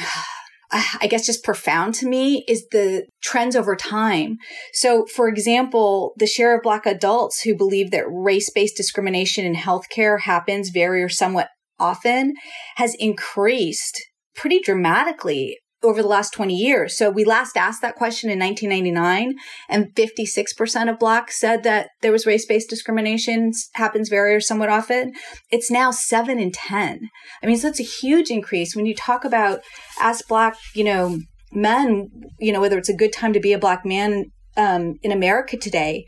I 0.74 1.08
guess 1.08 1.26
just 1.26 1.44
profound 1.44 1.96
to 1.96 2.08
me 2.08 2.46
is 2.48 2.66
the 2.72 3.06
trends 3.22 3.58
over 3.58 3.76
time. 3.76 4.38
So, 4.72 5.06
for 5.06 5.28
example, 5.28 6.14
the 6.18 6.26
share 6.26 6.56
of 6.56 6.64
Black 6.64 6.86
adults 6.86 7.42
who 7.42 7.58
believe 7.58 7.92
that 7.92 8.06
race 8.08 8.50
based 8.50 8.78
discrimination 8.78 9.46
in 9.46 9.56
healthcare 9.56 10.22
happens 10.22 10.70
very 10.70 11.04
or 11.04 11.10
somewhat 11.10 11.50
often 11.78 12.36
has 12.78 12.96
increased 12.96 14.02
pretty 14.34 14.62
dramatically 14.62 15.58
over 15.84 16.02
the 16.02 16.08
last 16.08 16.34
20 16.34 16.54
years. 16.54 16.98
So 16.98 17.10
we 17.10 17.26
last 17.26 17.58
asked 17.58 17.82
that 17.82 17.96
question 17.96 18.30
in 18.30 18.40
1999 18.40 19.36
and 19.68 19.94
56% 19.96 20.90
of 20.90 21.00
blacks 21.00 21.40
said 21.40 21.64
that 21.64 21.90
there 22.02 22.12
was 22.12 22.26
race-based 22.26 22.70
discrimination 22.70 23.52
happens 23.74 24.10
very 24.10 24.36
or 24.36 24.42
somewhat 24.42 24.70
often. 24.70 25.14
It's 25.50 25.72
now 25.72 25.92
7 25.92 26.40
in 26.40 26.52
10. 26.52 27.10
I 27.42 27.46
mean, 27.46 27.58
so 27.58 27.70
it's 27.70 27.80
a 27.80 27.84
huge 27.84 28.30
increase 28.30 28.76
when 28.76 28.86
you 28.86 28.96
talk 28.96 29.26
about 29.26 29.62
as 30.00 30.22
black, 30.22 30.56
you 30.76 30.84
know, 30.84 31.20
men, 31.52 32.10
you 32.40 32.52
know, 32.52 32.62
whether 32.62 32.78
it's 32.78 32.90
a 32.90 32.96
good 32.96 33.12
time 33.12 33.34
to 33.34 33.40
be 33.40 33.54
a 33.54 33.60
black 33.60 33.86
man 33.86 34.26
um, 34.58 34.96
in 35.02 35.12
America 35.12 35.58
today, 35.58 36.06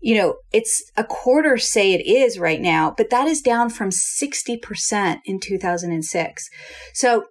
you 0.00 0.14
know, 0.14 0.36
it's 0.52 0.84
a 0.96 1.04
quarter 1.04 1.56
say 1.56 1.92
it 1.92 2.06
is 2.06 2.38
right 2.38 2.60
now, 2.60 2.94
but 2.96 3.10
that 3.10 3.26
is 3.26 3.40
down 3.40 3.70
from 3.70 3.90
60% 3.90 5.18
in 5.24 5.40
2006. 5.40 6.48
So 6.94 7.24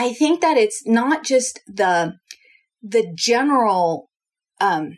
I 0.00 0.14
think 0.14 0.40
that 0.40 0.56
it's 0.56 0.86
not 0.86 1.24
just 1.24 1.60
the 1.66 2.14
the 2.82 3.12
general 3.14 4.08
um, 4.58 4.96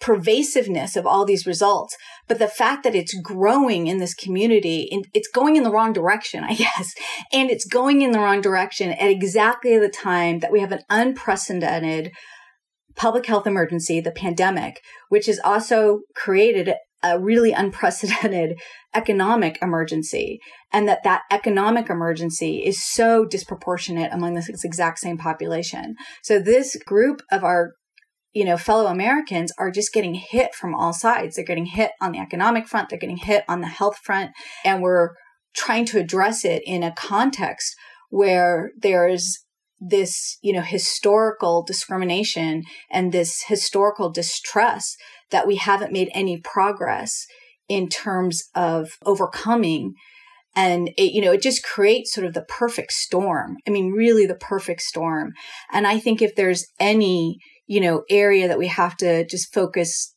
pervasiveness 0.00 0.96
of 0.96 1.06
all 1.06 1.24
these 1.24 1.46
results, 1.46 1.96
but 2.26 2.40
the 2.40 2.48
fact 2.48 2.82
that 2.82 2.96
it's 2.96 3.16
growing 3.20 3.86
in 3.86 3.98
this 3.98 4.12
community, 4.12 4.88
and 4.90 5.06
it's 5.14 5.28
going 5.28 5.54
in 5.54 5.62
the 5.62 5.70
wrong 5.70 5.92
direction, 5.92 6.42
I 6.42 6.54
guess, 6.64 6.94
and 7.32 7.48
it's 7.48 7.64
going 7.64 8.02
in 8.02 8.10
the 8.10 8.18
wrong 8.18 8.40
direction 8.40 8.90
at 8.90 9.08
exactly 9.08 9.78
the 9.78 9.88
time 9.88 10.40
that 10.40 10.50
we 10.50 10.58
have 10.58 10.72
an 10.72 10.82
unprecedented 10.90 12.10
public 12.96 13.26
health 13.26 13.46
emergency, 13.46 14.00
the 14.00 14.10
pandemic, 14.10 14.80
which 15.10 15.26
has 15.26 15.38
also 15.44 16.00
created 16.16 16.74
a 17.02 17.18
really 17.18 17.52
unprecedented 17.52 18.58
economic 18.94 19.58
emergency 19.60 20.40
and 20.72 20.88
that 20.88 21.02
that 21.04 21.22
economic 21.30 21.90
emergency 21.90 22.64
is 22.64 22.82
so 22.82 23.24
disproportionate 23.24 24.12
among 24.12 24.34
this 24.34 24.64
exact 24.64 24.98
same 24.98 25.18
population. 25.18 25.94
So 26.22 26.38
this 26.38 26.76
group 26.84 27.22
of 27.30 27.44
our 27.44 27.72
you 28.32 28.44
know, 28.44 28.58
fellow 28.58 28.88
Americans 28.88 29.50
are 29.56 29.70
just 29.70 29.94
getting 29.94 30.12
hit 30.12 30.54
from 30.54 30.74
all 30.74 30.92
sides. 30.92 31.36
They're 31.36 31.44
getting 31.44 31.64
hit 31.64 31.92
on 32.02 32.12
the 32.12 32.18
economic 32.18 32.68
front, 32.68 32.90
they're 32.90 32.98
getting 32.98 33.16
hit 33.16 33.44
on 33.48 33.62
the 33.62 33.66
health 33.66 33.96
front, 34.04 34.32
and 34.62 34.82
we're 34.82 35.12
trying 35.56 35.86
to 35.86 35.98
address 35.98 36.44
it 36.44 36.62
in 36.66 36.82
a 36.82 36.92
context 36.92 37.74
where 38.10 38.72
there's 38.76 39.45
this, 39.80 40.38
you 40.42 40.52
know, 40.52 40.62
historical 40.62 41.62
discrimination 41.62 42.62
and 42.90 43.12
this 43.12 43.44
historical 43.48 44.10
distrust 44.10 44.96
that 45.30 45.46
we 45.46 45.56
haven't 45.56 45.92
made 45.92 46.10
any 46.14 46.40
progress 46.40 47.26
in 47.68 47.88
terms 47.88 48.44
of 48.54 48.90
overcoming. 49.04 49.94
And 50.54 50.88
it, 50.96 51.12
you 51.12 51.20
know 51.20 51.32
it 51.32 51.42
just 51.42 51.62
creates 51.62 52.14
sort 52.14 52.26
of 52.26 52.32
the 52.32 52.46
perfect 52.48 52.92
storm. 52.92 53.56
I 53.66 53.70
mean 53.70 53.92
really 53.92 54.26
the 54.26 54.36
perfect 54.36 54.80
storm. 54.82 55.32
And 55.72 55.86
i 55.86 55.98
think 55.98 56.22
if 56.22 56.34
there's 56.34 56.64
any 56.80 57.38
you 57.66 57.80
know 57.80 58.04
area 58.08 58.48
that 58.48 58.58
we 58.58 58.68
have 58.68 58.96
to 58.98 59.26
just 59.26 59.52
focus 59.52 60.14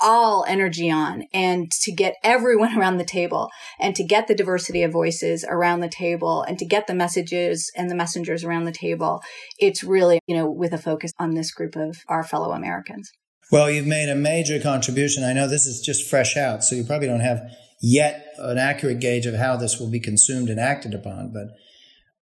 all 0.00 0.44
energy 0.48 0.90
on 0.90 1.24
and 1.32 1.70
to 1.70 1.92
get 1.92 2.14
everyone 2.22 2.78
around 2.78 2.98
the 2.98 3.04
table 3.04 3.50
and 3.78 3.94
to 3.96 4.04
get 4.04 4.26
the 4.26 4.34
diversity 4.34 4.82
of 4.82 4.92
voices 4.92 5.44
around 5.48 5.80
the 5.80 5.88
table 5.88 6.42
and 6.42 6.58
to 6.58 6.64
get 6.64 6.86
the 6.86 6.94
messages 6.94 7.70
and 7.76 7.90
the 7.90 7.94
messengers 7.94 8.44
around 8.44 8.64
the 8.64 8.72
table 8.72 9.20
it's 9.58 9.82
really 9.82 10.20
you 10.26 10.36
know 10.36 10.48
with 10.50 10.72
a 10.72 10.78
focus 10.78 11.12
on 11.18 11.34
this 11.34 11.52
group 11.52 11.76
of 11.76 11.96
our 12.08 12.24
fellow 12.24 12.52
americans 12.52 13.10
well, 13.50 13.68
you've 13.68 13.86
made 13.86 14.08
a 14.08 14.14
major 14.14 14.60
contribution. 14.60 15.24
I 15.24 15.32
know 15.32 15.48
this 15.48 15.66
is 15.66 15.80
just 15.80 16.08
fresh 16.08 16.36
out, 16.36 16.62
so 16.62 16.76
you 16.76 16.84
probably 16.84 17.08
don't 17.08 17.20
have 17.20 17.42
yet 17.82 18.34
an 18.38 18.58
accurate 18.58 19.00
gauge 19.00 19.26
of 19.26 19.34
how 19.34 19.56
this 19.56 19.80
will 19.80 19.90
be 19.90 19.98
consumed 19.98 20.50
and 20.50 20.60
acted 20.60 20.94
upon, 20.94 21.32
but 21.32 21.48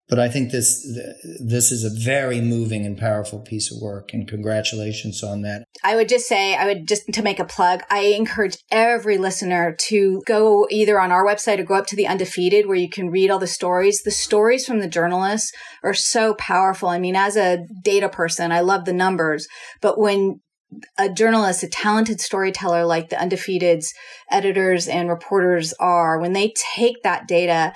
but 0.08 0.18
I 0.18 0.28
think 0.28 0.50
this 0.50 0.86
this 1.38 1.70
is 1.70 1.84
a 1.84 1.90
very 1.90 2.40
moving 2.40 2.86
and 2.86 2.96
powerful 2.96 3.40
piece 3.40 3.70
of 3.70 3.80
work 3.80 4.14
and 4.14 4.26
congratulations 4.26 5.22
on 5.22 5.42
that. 5.42 5.64
I 5.84 5.96
would 5.96 6.08
just 6.08 6.26
say 6.26 6.56
I 6.56 6.66
would 6.66 6.88
just 6.88 7.12
to 7.12 7.22
make 7.22 7.38
a 7.38 7.44
plug, 7.44 7.82
I 7.90 8.00
encourage 8.00 8.56
every 8.70 9.18
listener 9.18 9.76
to 9.88 10.22
go 10.26 10.66
either 10.70 10.98
on 10.98 11.12
our 11.12 11.26
website 11.26 11.58
or 11.58 11.64
go 11.64 11.74
up 11.74 11.86
to 11.88 11.96
the 11.96 12.06
undefeated 12.06 12.66
where 12.66 12.76
you 12.76 12.88
can 12.88 13.10
read 13.10 13.30
all 13.30 13.38
the 13.38 13.46
stories. 13.46 14.02
The 14.02 14.10
stories 14.10 14.66
from 14.66 14.80
the 14.80 14.88
journalists 14.88 15.52
are 15.82 15.94
so 15.94 16.34
powerful. 16.34 16.88
I 16.88 16.98
mean, 16.98 17.16
as 17.16 17.36
a 17.36 17.66
data 17.82 18.08
person, 18.08 18.50
I 18.50 18.60
love 18.60 18.86
the 18.86 18.92
numbers, 18.94 19.46
but 19.82 19.98
when 19.98 20.40
a 20.98 21.08
journalist, 21.08 21.62
a 21.62 21.68
talented 21.68 22.20
storyteller 22.20 22.84
like 22.84 23.08
the 23.08 23.20
Undefeated's 23.20 23.92
editors 24.30 24.86
and 24.86 25.08
reporters 25.08 25.72
are, 25.80 26.20
when 26.20 26.34
they 26.34 26.52
take 26.74 27.02
that 27.02 27.26
data, 27.26 27.72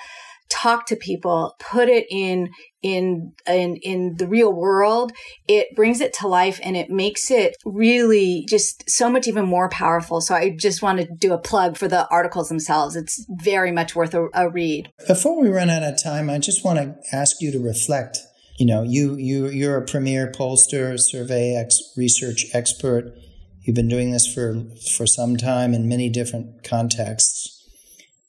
talk 0.53 0.85
to 0.87 0.95
people, 0.95 1.55
put 1.59 1.89
it 1.89 2.05
in 2.09 2.49
in 2.81 3.33
in 3.47 3.77
in 3.77 4.15
the 4.17 4.27
real 4.27 4.53
world, 4.53 5.11
it 5.47 5.67
brings 5.75 6.01
it 6.01 6.13
to 6.13 6.27
life 6.27 6.59
and 6.63 6.77
it 6.77 6.89
makes 6.89 7.31
it 7.31 7.55
really 7.65 8.45
just 8.47 8.89
so 8.89 9.09
much 9.09 9.27
even 9.27 9.45
more 9.45 9.69
powerful. 9.69 10.21
So 10.21 10.35
I 10.35 10.55
just 10.57 10.81
want 10.81 10.99
to 10.99 11.07
do 11.17 11.33
a 11.33 11.37
plug 11.37 11.77
for 11.77 11.87
the 11.87 12.07
articles 12.09 12.49
themselves. 12.49 12.95
It's 12.95 13.25
very 13.41 13.71
much 13.71 13.95
worth 13.95 14.13
a, 14.13 14.27
a 14.33 14.49
read. 14.49 14.89
Before 15.07 15.41
we 15.41 15.49
run 15.49 15.69
out 15.69 15.83
of 15.83 16.01
time, 16.01 16.29
I 16.29 16.39
just 16.39 16.63
want 16.63 16.79
to 16.79 16.95
ask 17.15 17.41
you 17.41 17.51
to 17.51 17.59
reflect 17.59 18.19
you 18.57 18.67
know, 18.67 18.83
you 18.83 19.15
you 19.15 19.47
you're 19.47 19.77
a 19.77 19.85
premier 19.85 20.31
pollster, 20.31 20.99
survey 20.99 21.55
ex, 21.55 21.81
research 21.97 22.45
expert. 22.53 23.13
You've 23.61 23.75
been 23.75 23.87
doing 23.87 24.11
this 24.11 24.31
for 24.31 24.63
for 24.95 25.07
some 25.07 25.37
time 25.37 25.73
in 25.73 25.87
many 25.87 26.09
different 26.09 26.63
contexts. 26.63 27.62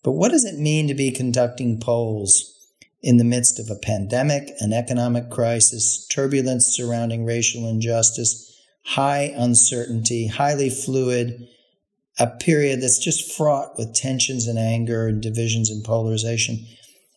But 0.05 0.13
what 0.13 0.31
does 0.31 0.45
it 0.45 0.59
mean 0.59 0.87
to 0.87 0.95
be 0.95 1.11
conducting 1.11 1.81
polls 1.81 2.55
in 3.03 3.17
the 3.17 3.25
midst 3.25 3.59
of 3.59 3.71
a 3.71 3.81
pandemic, 3.81 4.51
an 4.61 4.73
economic 4.73 5.31
crisis, 5.31 6.07
turbulence 6.07 6.67
surrounding 6.67 7.25
racial 7.25 7.67
injustice, 7.67 8.55
high 8.85 9.33
uncertainty, 9.35 10.27
highly 10.27 10.69
fluid, 10.69 11.49
a 12.19 12.27
period 12.27 12.83
that's 12.83 12.99
just 12.99 13.35
fraught 13.37 13.77
with 13.79 13.95
tensions 13.95 14.47
and 14.47 14.59
anger 14.59 15.09
and 15.09 15.23
divisions 15.23 15.71
and 15.71 15.83
polarization? 15.83 16.67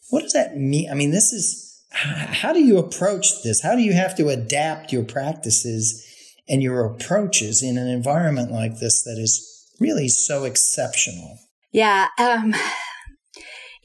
What 0.09 0.23
does 0.23 0.33
that 0.33 0.57
mean? 0.57 0.89
I 0.89 0.93
mean, 0.93 1.11
this 1.11 1.33
is 1.33 1.65
how 1.89 2.53
do 2.53 2.63
you 2.63 2.77
approach 2.77 3.43
this? 3.43 3.61
How 3.61 3.75
do 3.75 3.81
you 3.81 3.93
have 3.93 4.15
to 4.15 4.29
adapt 4.29 4.93
your 4.93 5.03
practices 5.03 6.05
and 6.47 6.61
your 6.63 6.85
approaches 6.85 7.63
in 7.63 7.77
an 7.77 7.87
environment 7.87 8.51
like 8.51 8.79
this 8.79 9.03
that 9.03 9.17
is 9.17 9.67
really 9.79 10.07
so 10.07 10.45
exceptional? 10.45 11.39
Yeah. 11.77 12.07
Um, 12.17 12.55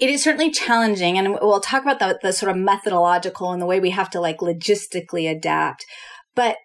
it 0.00 0.08
is 0.08 0.22
certainly 0.22 0.50
challenging. 0.50 1.18
And 1.18 1.34
we'll 1.34 1.60
talk 1.60 1.82
about 1.82 1.98
the, 1.98 2.18
the 2.22 2.32
sort 2.32 2.50
of 2.50 2.56
methodological 2.56 3.52
and 3.52 3.60
the 3.60 3.66
way 3.66 3.80
we 3.80 3.90
have 3.90 4.08
to 4.12 4.20
like 4.20 4.38
logistically 4.38 5.30
adapt. 5.30 5.84
But 6.34 6.56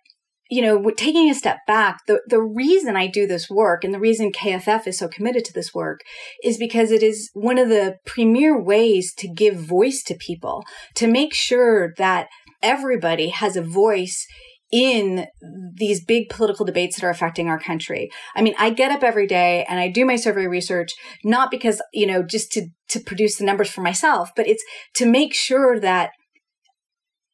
you 0.49 0.61
know, 0.61 0.89
taking 0.91 1.29
a 1.29 1.35
step 1.35 1.57
back, 1.67 2.05
the, 2.07 2.21
the 2.29 2.41
reason 2.41 2.95
I 2.95 3.07
do 3.07 3.27
this 3.27 3.49
work 3.49 3.83
and 3.83 3.93
the 3.93 3.99
reason 3.99 4.31
KFF 4.31 4.87
is 4.87 4.97
so 4.97 5.09
committed 5.09 5.43
to 5.43 5.53
this 5.53 5.73
work 5.73 5.99
is 6.41 6.57
because 6.57 6.89
it 6.91 7.03
is 7.03 7.29
one 7.33 7.57
of 7.57 7.67
the 7.67 7.97
premier 8.05 8.57
ways 8.57 9.13
to 9.15 9.27
give 9.27 9.55
voice 9.57 10.03
to 10.03 10.15
people, 10.15 10.63
to 10.95 11.07
make 11.07 11.33
sure 11.33 11.93
that 11.97 12.29
everybody 12.63 13.27
has 13.27 13.57
a 13.57 13.61
voice 13.61 14.25
in 14.71 15.27
these 15.75 16.03
big 16.03 16.29
political 16.29 16.65
debates 16.65 16.95
that 16.95 17.05
are 17.05 17.11
affecting 17.11 17.47
our 17.47 17.59
country. 17.59 18.09
I 18.35 18.41
mean, 18.41 18.53
I 18.57 18.69
get 18.69 18.91
up 18.91 19.03
every 19.03 19.27
day 19.27 19.65
and 19.69 19.79
I 19.79 19.89
do 19.89 20.05
my 20.05 20.17
survey 20.17 20.45
research, 20.45 20.91
not 21.23 21.51
because, 21.51 21.81
you 21.93 22.05
know, 22.05 22.23
just 22.23 22.51
to, 22.53 22.67
to 22.89 22.99
produce 22.99 23.37
the 23.37 23.45
numbers 23.45 23.69
for 23.69 23.81
myself, 23.81 24.31
but 24.35 24.47
it's 24.47 24.63
to 24.95 25.05
make 25.05 25.33
sure 25.33 25.79
that 25.79 26.11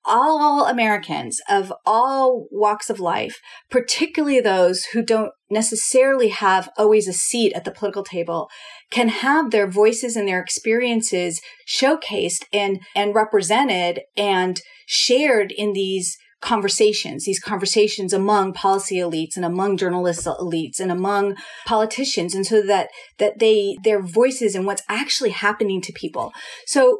all 0.06 0.66
Americans 0.66 1.40
of 1.50 1.72
all 1.86 2.48
walks 2.52 2.90
of 2.90 3.00
life, 3.00 3.40
particularly 3.70 4.42
those 4.42 4.84
who 4.94 5.02
don't 5.02 5.32
necessarily 5.50 6.30
have 6.30 6.70
always 6.78 7.08
a 7.08 7.14
seat 7.14 7.54
at 7.54 7.64
the 7.64 7.72
political 7.72 8.04
table, 8.04 8.50
can 8.92 9.08
have 9.08 9.52
their 9.52 9.68
voices 9.68 10.16
and 10.16 10.28
their 10.28 10.42
experiences 10.42 11.42
showcased 11.68 12.44
and, 12.52 12.82
and 12.96 13.16
represented 13.16 14.02
and 14.18 14.60
shared 14.86 15.54
in 15.56 15.74
these 15.74 16.18
conversations, 16.44 17.26
these 17.26 17.40
conversations 17.40 18.14
among 18.14 18.54
policy 18.54 18.98
elites 18.98 19.36
and 19.36 19.46
among 19.46 19.78
journalist 19.78 20.26
elites 20.26 20.80
and 20.80 20.92
among 20.92 21.36
politicians. 21.66 22.36
And 22.36 22.46
so 22.46 22.62
that, 22.62 22.90
that 23.18 23.40
they, 23.40 23.78
their 23.84 24.02
voices 24.02 24.54
and 24.54 24.66
what's 24.66 24.84
actually 24.90 25.32
happening 25.32 25.82
to 25.82 25.94
people. 25.94 26.34
So 26.68 27.00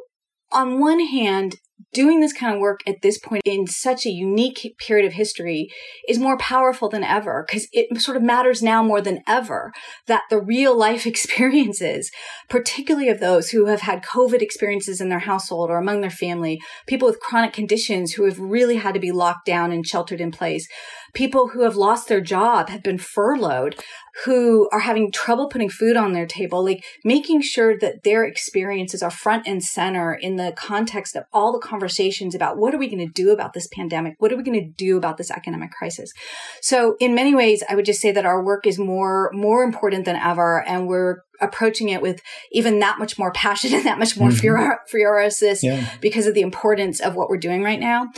on 0.50 0.80
one 0.80 1.00
hand, 1.00 1.56
doing 1.92 2.20
this 2.20 2.32
kind 2.32 2.54
of 2.54 2.60
work 2.60 2.80
at 2.86 3.02
this 3.02 3.18
point 3.18 3.42
in 3.44 3.66
such 3.66 4.04
a 4.04 4.10
unique 4.10 4.74
period 4.78 5.06
of 5.06 5.12
history 5.12 5.68
is 6.08 6.18
more 6.18 6.36
powerful 6.38 6.88
than 6.88 7.04
ever 7.04 7.44
because 7.46 7.68
it 7.72 8.00
sort 8.00 8.16
of 8.16 8.22
matters 8.22 8.62
now 8.62 8.82
more 8.82 9.00
than 9.00 9.22
ever 9.26 9.72
that 10.06 10.22
the 10.30 10.40
real 10.40 10.76
life 10.76 11.06
experiences, 11.14 12.10
particularly 12.48 13.08
of 13.08 13.20
those 13.20 13.50
who 13.50 13.66
have 13.66 13.80
had 13.80 14.04
COVID 14.04 14.42
experiences 14.42 15.00
in 15.00 15.08
their 15.08 15.20
household 15.20 15.70
or 15.70 15.78
among 15.78 16.00
their 16.00 16.10
family, 16.10 16.60
people 16.86 17.08
with 17.08 17.20
chronic 17.20 17.52
conditions 17.52 18.12
who 18.12 18.24
have 18.24 18.38
really 18.38 18.76
had 18.76 18.94
to 18.94 19.00
be 19.00 19.12
locked 19.12 19.46
down 19.46 19.72
and 19.72 19.86
sheltered 19.86 20.20
in 20.20 20.30
place, 20.30 20.68
people 21.12 21.48
who 21.48 21.62
have 21.62 21.76
lost 21.76 22.08
their 22.08 22.20
job, 22.20 22.68
have 22.68 22.82
been 22.82 22.98
furloughed, 22.98 23.76
who 24.24 24.68
are 24.70 24.80
having 24.80 25.10
trouble 25.10 25.48
putting 25.48 25.68
food 25.68 25.96
on 25.96 26.12
their 26.12 26.26
table, 26.26 26.64
like 26.64 26.84
making 27.04 27.42
sure 27.42 27.76
that 27.78 28.04
their 28.04 28.24
experiences 28.24 29.02
are 29.02 29.10
front 29.10 29.46
and 29.46 29.62
center 29.62 30.14
in 30.14 30.36
the 30.36 30.52
context 30.56 31.16
of 31.16 31.24
all 31.32 31.52
the 31.52 31.58
conversations 31.58 32.34
about 32.34 32.56
what 32.56 32.72
are 32.74 32.78
we 32.78 32.88
going 32.88 33.04
to 33.04 33.12
do 33.12 33.32
about 33.32 33.52
this 33.54 33.66
pandemic? 33.66 34.14
What 34.18 34.32
are 34.32 34.36
we 34.36 34.44
going 34.44 34.60
to 34.60 34.72
do 34.76 34.96
about 34.96 35.16
this 35.16 35.30
economic 35.30 35.72
crisis? 35.72 36.12
So 36.60 36.96
in 37.00 37.14
many 37.14 37.34
ways, 37.34 37.64
I 37.68 37.74
would 37.74 37.84
just 37.84 38.00
say 38.00 38.12
that 38.12 38.24
our 38.24 38.42
work 38.42 38.66
is 38.66 38.78
more, 38.78 39.30
more 39.32 39.64
important 39.64 40.04
than 40.04 40.16
ever. 40.16 40.62
And 40.62 40.86
we're 40.86 41.22
approaching 41.40 41.88
it 41.88 42.00
with 42.00 42.20
even 42.52 42.78
that 42.78 42.98
much 42.98 43.18
more 43.18 43.32
passion 43.32 43.74
and 43.74 43.84
that 43.84 43.98
much 43.98 44.16
more 44.16 44.30
mm-hmm. 44.30 44.74
furiousness 44.86 45.62
yeah. 45.64 45.88
because 46.00 46.26
of 46.26 46.34
the 46.34 46.42
importance 46.42 47.00
of 47.00 47.16
what 47.16 47.28
we're 47.28 47.36
doing 47.36 47.62
right 47.62 47.80
now. 47.80 48.08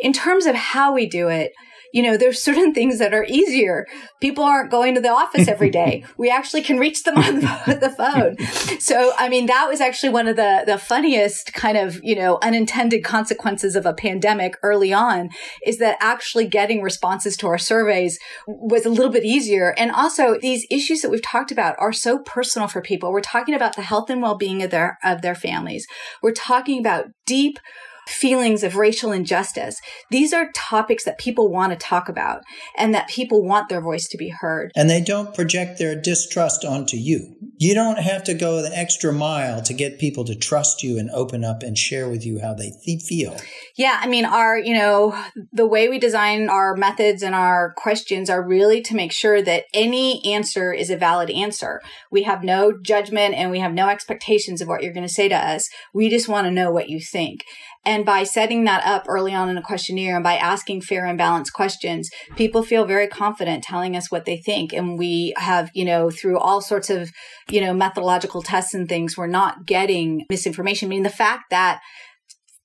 In 0.00 0.12
terms 0.12 0.44
of 0.44 0.54
how 0.54 0.92
we 0.92 1.06
do 1.06 1.28
it, 1.28 1.52
you 1.96 2.02
know, 2.02 2.18
there's 2.18 2.42
certain 2.42 2.74
things 2.74 2.98
that 2.98 3.14
are 3.14 3.24
easier. 3.24 3.86
People 4.20 4.44
aren't 4.44 4.70
going 4.70 4.94
to 4.94 5.00
the 5.00 5.08
office 5.08 5.48
every 5.48 5.70
day. 5.70 6.04
we 6.18 6.30
actually 6.30 6.60
can 6.60 6.78
reach 6.78 7.02
them 7.04 7.16
on 7.16 7.40
the 7.40 7.94
phone. 7.96 8.36
So, 8.78 9.14
I 9.16 9.30
mean, 9.30 9.46
that 9.46 9.66
was 9.66 9.80
actually 9.80 10.10
one 10.10 10.28
of 10.28 10.36
the, 10.36 10.64
the 10.66 10.76
funniest 10.76 11.54
kind 11.54 11.78
of, 11.78 11.98
you 12.02 12.14
know, 12.14 12.38
unintended 12.42 13.02
consequences 13.02 13.74
of 13.74 13.86
a 13.86 13.94
pandemic 13.94 14.58
early 14.62 14.92
on 14.92 15.30
is 15.64 15.78
that 15.78 15.96
actually 16.00 16.46
getting 16.46 16.82
responses 16.82 17.34
to 17.38 17.46
our 17.46 17.58
surveys 17.58 18.18
was 18.46 18.84
a 18.84 18.90
little 18.90 19.10
bit 19.10 19.24
easier. 19.24 19.74
And 19.78 19.90
also 19.90 20.38
these 20.38 20.66
issues 20.70 21.00
that 21.00 21.10
we've 21.10 21.22
talked 21.22 21.50
about 21.50 21.76
are 21.78 21.94
so 21.94 22.18
personal 22.18 22.68
for 22.68 22.82
people. 22.82 23.10
We're 23.10 23.22
talking 23.22 23.54
about 23.54 23.74
the 23.74 23.82
health 23.82 24.10
and 24.10 24.20
well-being 24.20 24.62
of 24.62 24.70
their, 24.70 24.98
of 25.02 25.22
their 25.22 25.34
families. 25.34 25.86
We're 26.22 26.32
talking 26.32 26.78
about 26.78 27.06
deep 27.24 27.58
feelings 28.06 28.62
of 28.62 28.76
racial 28.76 29.12
injustice. 29.12 29.80
These 30.10 30.32
are 30.32 30.50
topics 30.54 31.04
that 31.04 31.18
people 31.18 31.50
want 31.50 31.72
to 31.72 31.78
talk 31.78 32.08
about 32.08 32.42
and 32.76 32.94
that 32.94 33.08
people 33.08 33.44
want 33.44 33.68
their 33.68 33.80
voice 33.80 34.08
to 34.08 34.16
be 34.16 34.28
heard. 34.28 34.70
And 34.76 34.88
they 34.88 35.00
don't 35.00 35.34
project 35.34 35.78
their 35.78 36.00
distrust 36.00 36.64
onto 36.64 36.96
you. 36.96 37.34
You 37.58 37.74
don't 37.74 37.98
have 37.98 38.24
to 38.24 38.34
go 38.34 38.62
the 38.62 38.76
extra 38.76 39.12
mile 39.12 39.62
to 39.62 39.72
get 39.72 39.98
people 39.98 40.24
to 40.24 40.34
trust 40.34 40.82
you 40.82 40.98
and 40.98 41.10
open 41.10 41.44
up 41.44 41.62
and 41.62 41.76
share 41.76 42.08
with 42.08 42.24
you 42.24 42.40
how 42.40 42.54
they 42.54 42.72
th- 42.84 43.02
feel. 43.02 43.36
Yeah, 43.76 43.98
I 44.00 44.06
mean, 44.06 44.24
our, 44.24 44.58
you 44.58 44.74
know, 44.74 45.18
the 45.52 45.66
way 45.66 45.88
we 45.88 45.98
design 45.98 46.48
our 46.48 46.76
methods 46.76 47.22
and 47.22 47.34
our 47.34 47.72
questions 47.76 48.28
are 48.28 48.46
really 48.46 48.82
to 48.82 48.94
make 48.94 49.12
sure 49.12 49.42
that 49.42 49.64
any 49.72 50.24
answer 50.24 50.72
is 50.72 50.90
a 50.90 50.96
valid 50.96 51.30
answer. 51.30 51.80
We 52.10 52.24
have 52.24 52.44
no 52.44 52.72
judgment 52.78 53.34
and 53.34 53.50
we 53.50 53.60
have 53.60 53.72
no 53.72 53.88
expectations 53.88 54.60
of 54.60 54.68
what 54.68 54.82
you're 54.82 54.92
going 54.92 55.06
to 55.06 55.12
say 55.12 55.28
to 55.28 55.34
us. 55.34 55.68
We 55.94 56.10
just 56.10 56.28
want 56.28 56.46
to 56.46 56.50
know 56.50 56.70
what 56.70 56.88
you 56.88 57.00
think. 57.00 57.42
And 57.86 58.04
by 58.04 58.24
setting 58.24 58.64
that 58.64 58.84
up 58.84 59.04
early 59.08 59.32
on 59.32 59.48
in 59.48 59.56
a 59.56 59.62
questionnaire 59.62 60.16
and 60.16 60.24
by 60.24 60.34
asking 60.34 60.82
fair 60.82 61.06
and 61.06 61.16
balanced 61.16 61.52
questions, 61.52 62.10
people 62.36 62.64
feel 62.64 62.84
very 62.84 63.06
confident 63.06 63.62
telling 63.62 63.96
us 63.96 64.10
what 64.10 64.24
they 64.24 64.36
think. 64.36 64.72
And 64.72 64.98
we 64.98 65.32
have, 65.36 65.70
you 65.72 65.84
know, 65.84 66.10
through 66.10 66.38
all 66.38 66.60
sorts 66.60 66.90
of, 66.90 67.12
you 67.48 67.60
know, 67.60 67.72
methodological 67.72 68.42
tests 68.42 68.74
and 68.74 68.88
things, 68.88 69.16
we're 69.16 69.28
not 69.28 69.66
getting 69.66 70.26
misinformation. 70.28 70.88
I 70.88 70.90
mean, 70.90 71.04
the 71.04 71.10
fact 71.10 71.44
that 71.50 71.80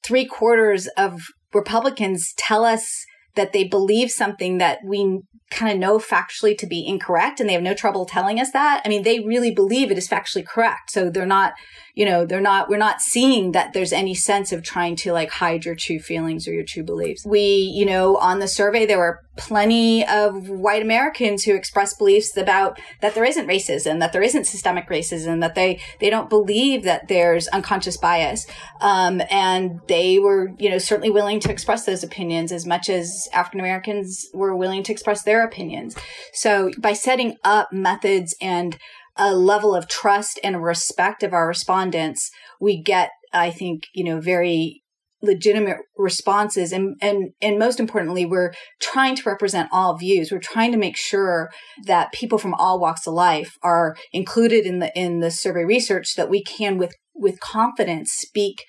three 0.04 0.26
quarters 0.26 0.88
of 0.98 1.22
Republicans 1.54 2.34
tell 2.36 2.66
us 2.66 3.06
that 3.36 3.54
they 3.54 3.64
believe 3.64 4.10
something 4.10 4.58
that 4.58 4.80
we 4.84 5.22
kind 5.52 5.72
of 5.72 5.78
know 5.78 6.00
factually 6.00 6.58
to 6.58 6.66
be 6.66 6.86
incorrect 6.88 7.40
and 7.40 7.48
they 7.48 7.54
have 7.54 7.62
no 7.62 7.74
trouble 7.74 8.06
telling 8.06 8.40
us 8.40 8.52
that. 8.52 8.82
I 8.84 8.90
mean, 8.90 9.04
they 9.04 9.20
really 9.20 9.54
believe 9.54 9.92
it 9.92 9.98
is 9.98 10.08
factually 10.08 10.46
correct. 10.46 10.90
So 10.92 11.10
they're 11.10 11.26
not, 11.26 11.54
you 11.96 12.06
know, 12.06 12.26
they're 12.26 12.42
not, 12.42 12.70
we're 12.70 12.78
not 12.78 13.02
seeing 13.02 13.52
that 13.52 13.74
there's 13.74 13.94
any 13.94 14.16
sense 14.16 14.52
of 14.52 14.64
trying 14.64 14.96
to 14.98 15.14
like 15.14 15.30
hide 15.30 15.66
your 15.66 15.76
true 15.76 16.00
feelings 16.00 16.48
or 16.48 16.54
your 16.54 16.64
true 16.64 16.84
beliefs. 16.84 17.26
We, 17.26 17.72
you 17.76 17.86
know, 17.86 18.18
on 18.18 18.40
the 18.40 18.48
survey, 18.48 18.86
there 18.86 18.98
were 18.98 19.20
plenty 19.38 20.06
of 20.08 20.50
white 20.50 20.82
Americans 20.82 21.44
who 21.44 21.56
expressed 21.56 21.98
beliefs 21.98 22.36
about 22.36 22.80
that 23.02 23.16
there 23.16 23.24
isn't 23.24 23.48
racism, 23.48 24.00
that 24.00 24.12
there 24.14 24.22
isn't 24.22 24.46
systemic 24.46 24.90
racism, 24.90 25.40
that 25.40 25.56
they, 25.56 25.80
they 26.00 26.10
don't 26.10 26.30
believe 26.30 26.84
that 26.84 27.08
there's 27.08 27.48
unconscious 27.50 27.98
bias. 27.98 28.46
Um, 28.82 29.22
and 29.30 29.80
they 29.88 30.20
were, 30.20 30.50
you 30.60 30.70
know, 30.70 30.78
certainly 30.78 31.10
willing 31.10 31.40
to 31.42 31.52
express 31.52 31.86
those 31.86 32.04
opinions 32.04 32.52
as 32.52 32.66
much 32.66 32.90
as 32.90 33.28
African 33.34 33.62
Americans 33.62 34.28
were 34.34 34.56
willing 34.56 34.84
to 34.84 34.92
express 34.92 35.24
their 35.24 35.44
opinions. 35.44 35.96
So 36.34 36.72
by 36.78 36.94
setting 36.94 37.38
up 37.44 37.72
methods 37.72 38.36
and 38.42 38.78
a 39.18 39.36
level 39.36 39.76
of 39.76 39.88
trust 39.88 40.40
and 40.44 40.64
respect 40.64 41.24
of 41.24 41.34
our 41.34 41.48
respondents, 41.48 42.30
we 42.60 42.82
get, 42.82 43.12
I 43.34 43.52
think, 43.52 43.88
you 43.94 44.04
know, 44.04 44.20
very 44.20 44.82
legitimate 45.22 45.78
responses. 45.98 46.72
And 46.72 46.96
and 47.02 47.32
and 47.42 47.60
most 47.60 47.80
importantly 47.80 48.26
we're 48.26 48.54
trying 48.80 49.16
to 49.16 49.30
represent 49.30 49.70
all 49.72 49.98
views. 49.98 50.32
We're 50.32 50.40
trying 50.40 50.72
to 50.72 50.78
make 50.78 50.98
sure 50.98 51.52
that 51.86 52.12
people 52.12 52.38
from 52.38 52.56
all 52.56 52.80
walks 52.80 53.06
of 53.06 53.14
life 53.14 53.58
are 53.62 53.96
included 54.12 54.66
in 54.66 54.80
the 54.80 54.92
in 54.98 55.20
the 55.20 55.32
survey 55.32 55.64
research 55.64 56.08
so 56.08 56.22
that 56.22 56.30
we 56.30 56.44
can 56.44 56.78
with 56.78 56.96
with 57.14 57.40
confidence 57.40 58.12
speak 58.12 58.66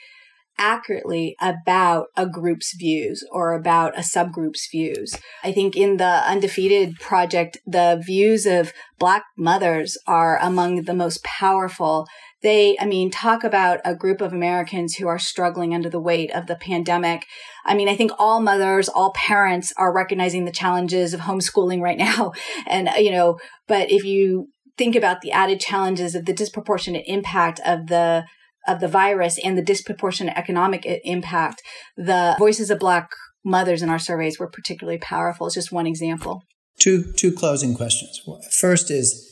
accurately 0.59 1.37
about 1.41 2.07
a 2.17 2.27
group's 2.27 2.75
views 2.77 3.27
or 3.31 3.53
about 3.53 3.97
a 3.99 4.03
subgroup's 4.03 4.69
views. 4.71 5.17
I 5.43 5.53
think 5.53 5.77
in 5.77 5.97
the 5.97 6.23
Undefeated 6.27 6.97
project, 6.97 7.59
the 7.67 8.01
views 8.05 8.47
of 8.47 8.73
Black 8.99 9.25
mothers 9.37 9.99
are 10.07 10.39
among 10.41 10.83
the 10.83 10.95
most 10.95 11.25
powerful. 11.25 12.07
They, 12.43 12.77
I 12.81 12.87
mean, 12.87 13.11
talk 13.11 13.45
about 13.45 13.81
a 13.85 13.95
group 13.95 14.21
of 14.21 14.33
Americans 14.33 14.95
who 14.95 15.09
are 15.09 15.19
struggling 15.19 15.75
under 15.75 15.89
the 15.89 16.01
weight 16.01 16.31
of 16.33 16.47
the 16.47 16.57
pandemic. 16.57 17.25
I 17.65 17.75
mean, 17.75 17.89
I 17.89 17.97
think 17.97 18.13
all 18.19 18.41
mothers, 18.41 18.89
all 18.89 19.13
parents 19.13 19.73
are 19.77 19.93
recognizing 19.93 20.45
the 20.45 20.53
challenges 20.53 21.15
of 21.15 21.21
homeschooling 21.21 21.81
right 21.81 21.99
now. 21.99 22.33
And, 22.67 22.89
uh, 22.89 22.93
you 22.97 23.11
know, 23.11 23.39
but 23.67 23.91
if 23.91 24.05
you 24.05 24.49
think 24.79 24.95
about 24.97 25.21
the 25.21 25.33
added 25.33 25.61
challenges 25.61 26.15
of 26.15 26.25
the 26.25 26.33
disproportionate 26.33 27.05
impact 27.07 27.61
of 27.65 27.89
the 27.89 28.25
of 28.67 28.81
the 28.81 28.89
virus 28.89 29.39
and 29.43 29.57
the 29.57 29.63
disproportionate 29.63 30.37
economic 30.37 30.87
impact, 31.05 31.63
the 31.97 32.37
voices 32.39 32.71
of 32.71 32.79
Black 32.79 33.11
mothers 33.45 33.83
in 33.83 33.89
our 33.89 33.99
surveys 33.99 34.39
were 34.39 34.49
particularly 34.49 34.99
powerful. 34.99 35.47
It's 35.47 35.55
just 35.55 35.73
one 35.73 35.87
example. 35.87 36.45
Two, 36.79 37.13
two 37.13 37.33
closing 37.33 37.75
questions. 37.75 38.21
First 38.59 38.91
is 38.91 39.29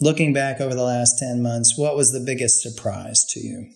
looking 0.00 0.32
back 0.32 0.60
over 0.60 0.74
the 0.74 0.82
last 0.84 1.18
10 1.18 1.42
months, 1.42 1.76
what 1.76 1.96
was 1.96 2.12
the 2.12 2.20
biggest 2.20 2.62
surprise 2.62 3.24
to 3.30 3.40
you? 3.40 3.66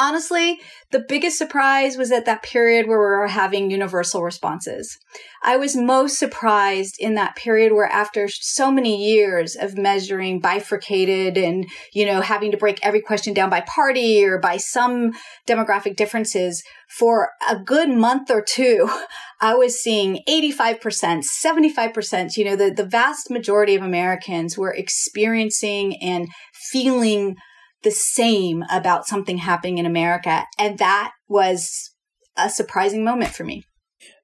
Honestly, 0.00 0.58
the 0.90 1.04
biggest 1.06 1.36
surprise 1.38 1.96
was 1.96 2.10
at 2.10 2.24
that 2.24 2.42
period 2.42 2.88
where 2.88 2.98
we 2.98 3.04
were 3.04 3.28
having 3.28 3.70
universal 3.70 4.24
responses. 4.24 4.98
I 5.42 5.56
was 5.58 5.76
most 5.76 6.18
surprised 6.18 6.96
in 6.98 7.14
that 7.14 7.36
period 7.36 7.72
where 7.72 7.86
after 7.86 8.26
so 8.28 8.70
many 8.70 9.12
years 9.12 9.54
of 9.54 9.76
measuring 9.76 10.40
bifurcated 10.40 11.36
and, 11.36 11.68
you 11.92 12.06
know, 12.06 12.22
having 12.22 12.50
to 12.50 12.56
break 12.56 12.78
every 12.82 13.02
question 13.02 13.34
down 13.34 13.50
by 13.50 13.60
party 13.60 14.24
or 14.24 14.38
by 14.38 14.56
some 14.56 15.12
demographic 15.46 15.96
differences 15.96 16.62
for 16.98 17.28
a 17.48 17.58
good 17.58 17.90
month 17.90 18.30
or 18.30 18.42
two, 18.42 18.88
I 19.40 19.54
was 19.54 19.80
seeing 19.80 20.22
85%, 20.28 21.24
75%, 21.44 22.36
you 22.36 22.44
know, 22.44 22.56
the, 22.56 22.70
the 22.70 22.84
vast 22.84 23.30
majority 23.30 23.74
of 23.74 23.82
Americans 23.82 24.56
were 24.56 24.72
experiencing 24.72 25.96
and 26.02 26.28
feeling 26.72 27.36
the 27.82 27.90
same 27.90 28.64
about 28.70 29.06
something 29.06 29.38
happening 29.38 29.78
in 29.78 29.86
America. 29.86 30.44
And 30.58 30.78
that 30.78 31.12
was 31.28 31.90
a 32.36 32.50
surprising 32.50 33.04
moment 33.04 33.34
for 33.34 33.44
me. 33.44 33.64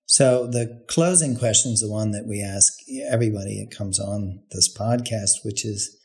So 0.06 0.46
the 0.46 0.84
closing 0.88 1.36
question 1.36 1.72
is 1.72 1.80
the 1.80 1.90
one 1.90 2.12
that 2.12 2.26
we 2.26 2.40
ask 2.40 2.74
everybody 3.10 3.64
that 3.64 3.76
comes 3.76 3.98
on 3.98 4.40
this 4.52 4.72
podcast, 4.72 5.44
which 5.44 5.64
is, 5.64 5.96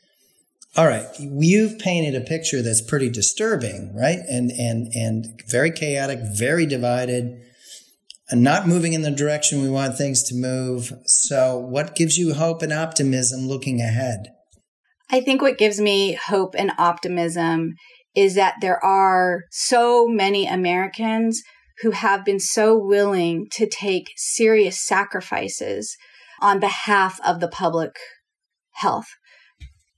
all 0.75 0.87
right, 0.87 1.05
you've 1.19 1.77
painted 1.77 2.15
a 2.15 2.25
picture 2.25 2.63
that's 2.63 2.81
pretty 2.81 3.09
disturbing, 3.09 3.93
right? 3.95 4.19
And 4.27 4.51
and 4.51 4.91
and 4.95 5.41
very 5.47 5.69
chaotic, 5.69 6.19
very 6.33 6.65
divided, 6.65 7.41
and 8.31 8.41
not 8.41 8.67
moving 8.67 8.93
in 8.93 9.03
the 9.03 9.11
direction 9.11 9.61
we 9.61 9.69
want 9.69 9.97
things 9.97 10.23
to 10.23 10.35
move. 10.35 10.93
So 11.05 11.57
what 11.57 11.95
gives 11.95 12.17
you 12.17 12.33
hope 12.33 12.63
and 12.63 12.73
optimism 12.73 13.47
looking 13.47 13.81
ahead? 13.81 14.33
I 15.11 15.19
think 15.19 15.41
what 15.41 15.57
gives 15.57 15.79
me 15.81 16.13
hope 16.13 16.55
and 16.57 16.71
optimism 16.77 17.73
is 18.15 18.35
that 18.35 18.55
there 18.61 18.83
are 18.83 19.43
so 19.51 20.07
many 20.07 20.47
Americans 20.47 21.41
who 21.81 21.91
have 21.91 22.23
been 22.23 22.39
so 22.39 22.77
willing 22.77 23.47
to 23.51 23.67
take 23.67 24.13
serious 24.15 24.85
sacrifices 24.85 25.97
on 26.41 26.59
behalf 26.59 27.19
of 27.25 27.39
the 27.39 27.47
public 27.47 27.91
health 28.75 29.07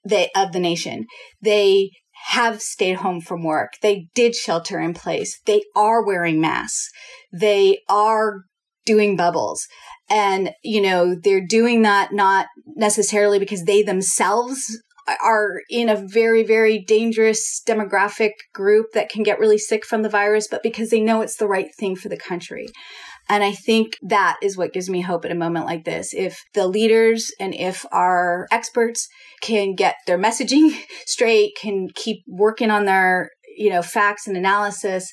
they, 0.08 0.30
of 0.36 0.52
the 0.52 0.60
nation. 0.60 1.06
They 1.42 1.92
have 2.28 2.62
stayed 2.62 2.98
home 2.98 3.22
from 3.22 3.44
work. 3.44 3.74
They 3.82 4.08
did 4.16 4.36
shelter 4.36 4.80
in 4.80 4.94
place. 4.94 5.40
They 5.46 5.64
are 5.76 6.06
wearing 6.06 6.42
masks. 6.42 6.90
They 7.32 7.80
are 7.90 8.46
doing 8.86 9.16
bubbles. 9.16 9.68
And, 10.10 10.52
you 10.64 10.82
know, 10.82 11.16
they're 11.16 11.46
doing 11.46 11.82
that 11.84 12.14
not 12.14 12.48
necessarily 12.76 13.40
because 13.40 13.64
they 13.64 13.84
themselves 13.84 14.80
are 15.08 15.62
in 15.70 15.90
a 15.90 15.96
very, 15.96 16.44
very 16.44 16.80
dangerous 16.80 17.62
demographic 17.68 18.32
group 18.54 18.88
that 18.94 19.10
can 19.10 19.24
get 19.24 19.40
really 19.40 19.58
sick 19.58 19.86
from 19.86 20.02
the 20.02 20.10
virus, 20.10 20.48
but 20.50 20.64
because 20.64 20.90
they 20.90 21.02
know 21.02 21.22
it's 21.22 21.38
the 21.38 21.48
right 21.48 21.74
thing 21.78 21.96
for 21.96 22.10
the 22.10 22.18
country. 22.18 22.68
And 23.30 23.44
I 23.44 23.54
think 23.54 23.98
that 24.02 24.38
is 24.42 24.58
what 24.58 24.74
gives 24.74 24.90
me 24.90 25.02
hope 25.02 25.24
at 25.24 25.32
a 25.32 25.36
moment 25.36 25.66
like 25.66 25.86
this. 25.86 26.14
If 26.14 26.44
the 26.54 26.68
leaders 26.68 27.32
and 27.40 27.56
if 27.56 27.86
our 27.92 28.48
experts 28.52 29.08
can 29.42 29.76
get 29.76 29.96
their 30.08 30.18
messaging 30.18 30.72
straight, 31.06 31.56
can 31.60 31.88
keep 31.96 32.24
working 32.28 32.70
on 32.70 32.86
their, 32.86 33.30
you 33.58 33.70
know, 33.70 33.82
facts 33.82 34.28
and 34.28 34.36
analysis, 34.36 35.12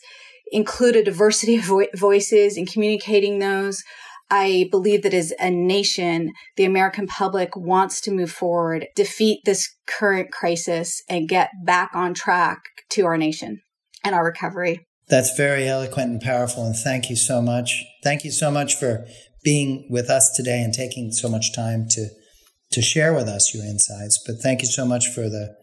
include 0.50 0.96
a 0.96 1.04
diversity 1.04 1.56
of 1.56 1.64
vo- 1.64 1.86
voices 1.96 2.56
and 2.56 2.70
communicating 2.70 3.38
those, 3.38 3.82
I 4.30 4.68
believe 4.70 5.02
that 5.02 5.14
as 5.14 5.32
a 5.40 5.50
nation, 5.50 6.32
the 6.56 6.64
American 6.64 7.06
public 7.06 7.56
wants 7.56 8.00
to 8.02 8.12
move 8.12 8.30
forward, 8.30 8.86
defeat 8.94 9.40
this 9.44 9.68
current 9.86 10.30
crisis, 10.30 11.02
and 11.08 11.28
get 11.28 11.50
back 11.64 11.90
on 11.94 12.14
track 12.14 12.60
to 12.90 13.06
our 13.06 13.18
nation 13.18 13.60
and 14.04 14.14
our 14.14 14.24
recovery. 14.24 14.86
That's 15.08 15.36
very 15.36 15.68
eloquent 15.68 16.12
and 16.12 16.20
powerful. 16.20 16.64
And 16.64 16.76
thank 16.76 17.10
you 17.10 17.16
so 17.16 17.42
much. 17.42 17.84
Thank 18.04 18.24
you 18.24 18.30
so 18.30 18.50
much 18.50 18.76
for 18.76 19.06
being 19.42 19.88
with 19.90 20.08
us 20.08 20.30
today 20.30 20.62
and 20.62 20.72
taking 20.72 21.10
so 21.10 21.28
much 21.28 21.52
time 21.52 21.86
to, 21.90 22.08
to 22.72 22.80
share 22.80 23.12
with 23.12 23.26
us 23.26 23.52
your 23.52 23.64
insights. 23.64 24.22
But 24.24 24.36
thank 24.36 24.62
you 24.62 24.68
so 24.68 24.86
much 24.86 25.08
for 25.08 25.28
the 25.28 25.56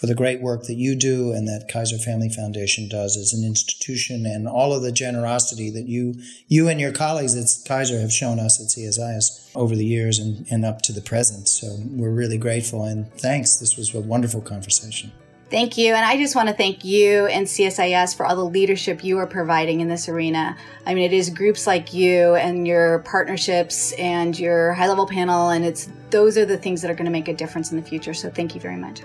for 0.00 0.06
the 0.06 0.14
great 0.14 0.40
work 0.40 0.62
that 0.62 0.76
you 0.76 0.96
do 0.96 1.30
and 1.30 1.46
that 1.46 1.68
Kaiser 1.70 1.98
Family 1.98 2.30
Foundation 2.30 2.88
does 2.88 3.18
as 3.18 3.34
an 3.34 3.44
institution 3.44 4.24
and 4.24 4.48
all 4.48 4.72
of 4.72 4.80
the 4.80 4.90
generosity 4.90 5.68
that 5.68 5.88
you 5.88 6.14
you 6.48 6.68
and 6.68 6.80
your 6.80 6.90
colleagues 6.90 7.36
at 7.36 7.68
Kaiser 7.68 8.00
have 8.00 8.10
shown 8.10 8.40
us 8.40 8.58
at 8.58 8.68
CSIS 8.68 9.50
over 9.54 9.76
the 9.76 9.84
years 9.84 10.18
and, 10.18 10.46
and 10.50 10.64
up 10.64 10.80
to 10.82 10.92
the 10.92 11.02
present. 11.02 11.48
So 11.48 11.76
we're 11.90 12.14
really 12.14 12.38
grateful 12.38 12.84
and 12.84 13.12
thanks. 13.12 13.56
This 13.56 13.76
was 13.76 13.94
a 13.94 14.00
wonderful 14.00 14.40
conversation. 14.40 15.12
Thank 15.50 15.76
you. 15.76 15.92
And 15.92 16.06
I 16.06 16.16
just 16.16 16.34
want 16.34 16.48
to 16.48 16.54
thank 16.54 16.82
you 16.82 17.26
and 17.26 17.46
CSIS 17.46 18.16
for 18.16 18.24
all 18.24 18.36
the 18.36 18.44
leadership 18.44 19.04
you 19.04 19.18
are 19.18 19.26
providing 19.26 19.80
in 19.80 19.88
this 19.88 20.08
arena. 20.08 20.56
I 20.86 20.94
mean, 20.94 21.04
it 21.04 21.12
is 21.12 21.28
groups 21.28 21.66
like 21.66 21.92
you 21.92 22.36
and 22.36 22.66
your 22.66 23.00
partnerships 23.00 23.92
and 23.98 24.38
your 24.38 24.72
high 24.72 24.88
level 24.88 25.06
panel, 25.06 25.50
and 25.50 25.62
it's 25.62 25.90
those 26.08 26.38
are 26.38 26.46
the 26.46 26.56
things 26.56 26.80
that 26.80 26.90
are 26.90 26.94
going 26.94 27.04
to 27.04 27.10
make 27.10 27.28
a 27.28 27.34
difference 27.34 27.70
in 27.70 27.76
the 27.76 27.86
future. 27.86 28.14
So 28.14 28.30
thank 28.30 28.54
you 28.54 28.62
very 28.62 28.76
much. 28.76 29.02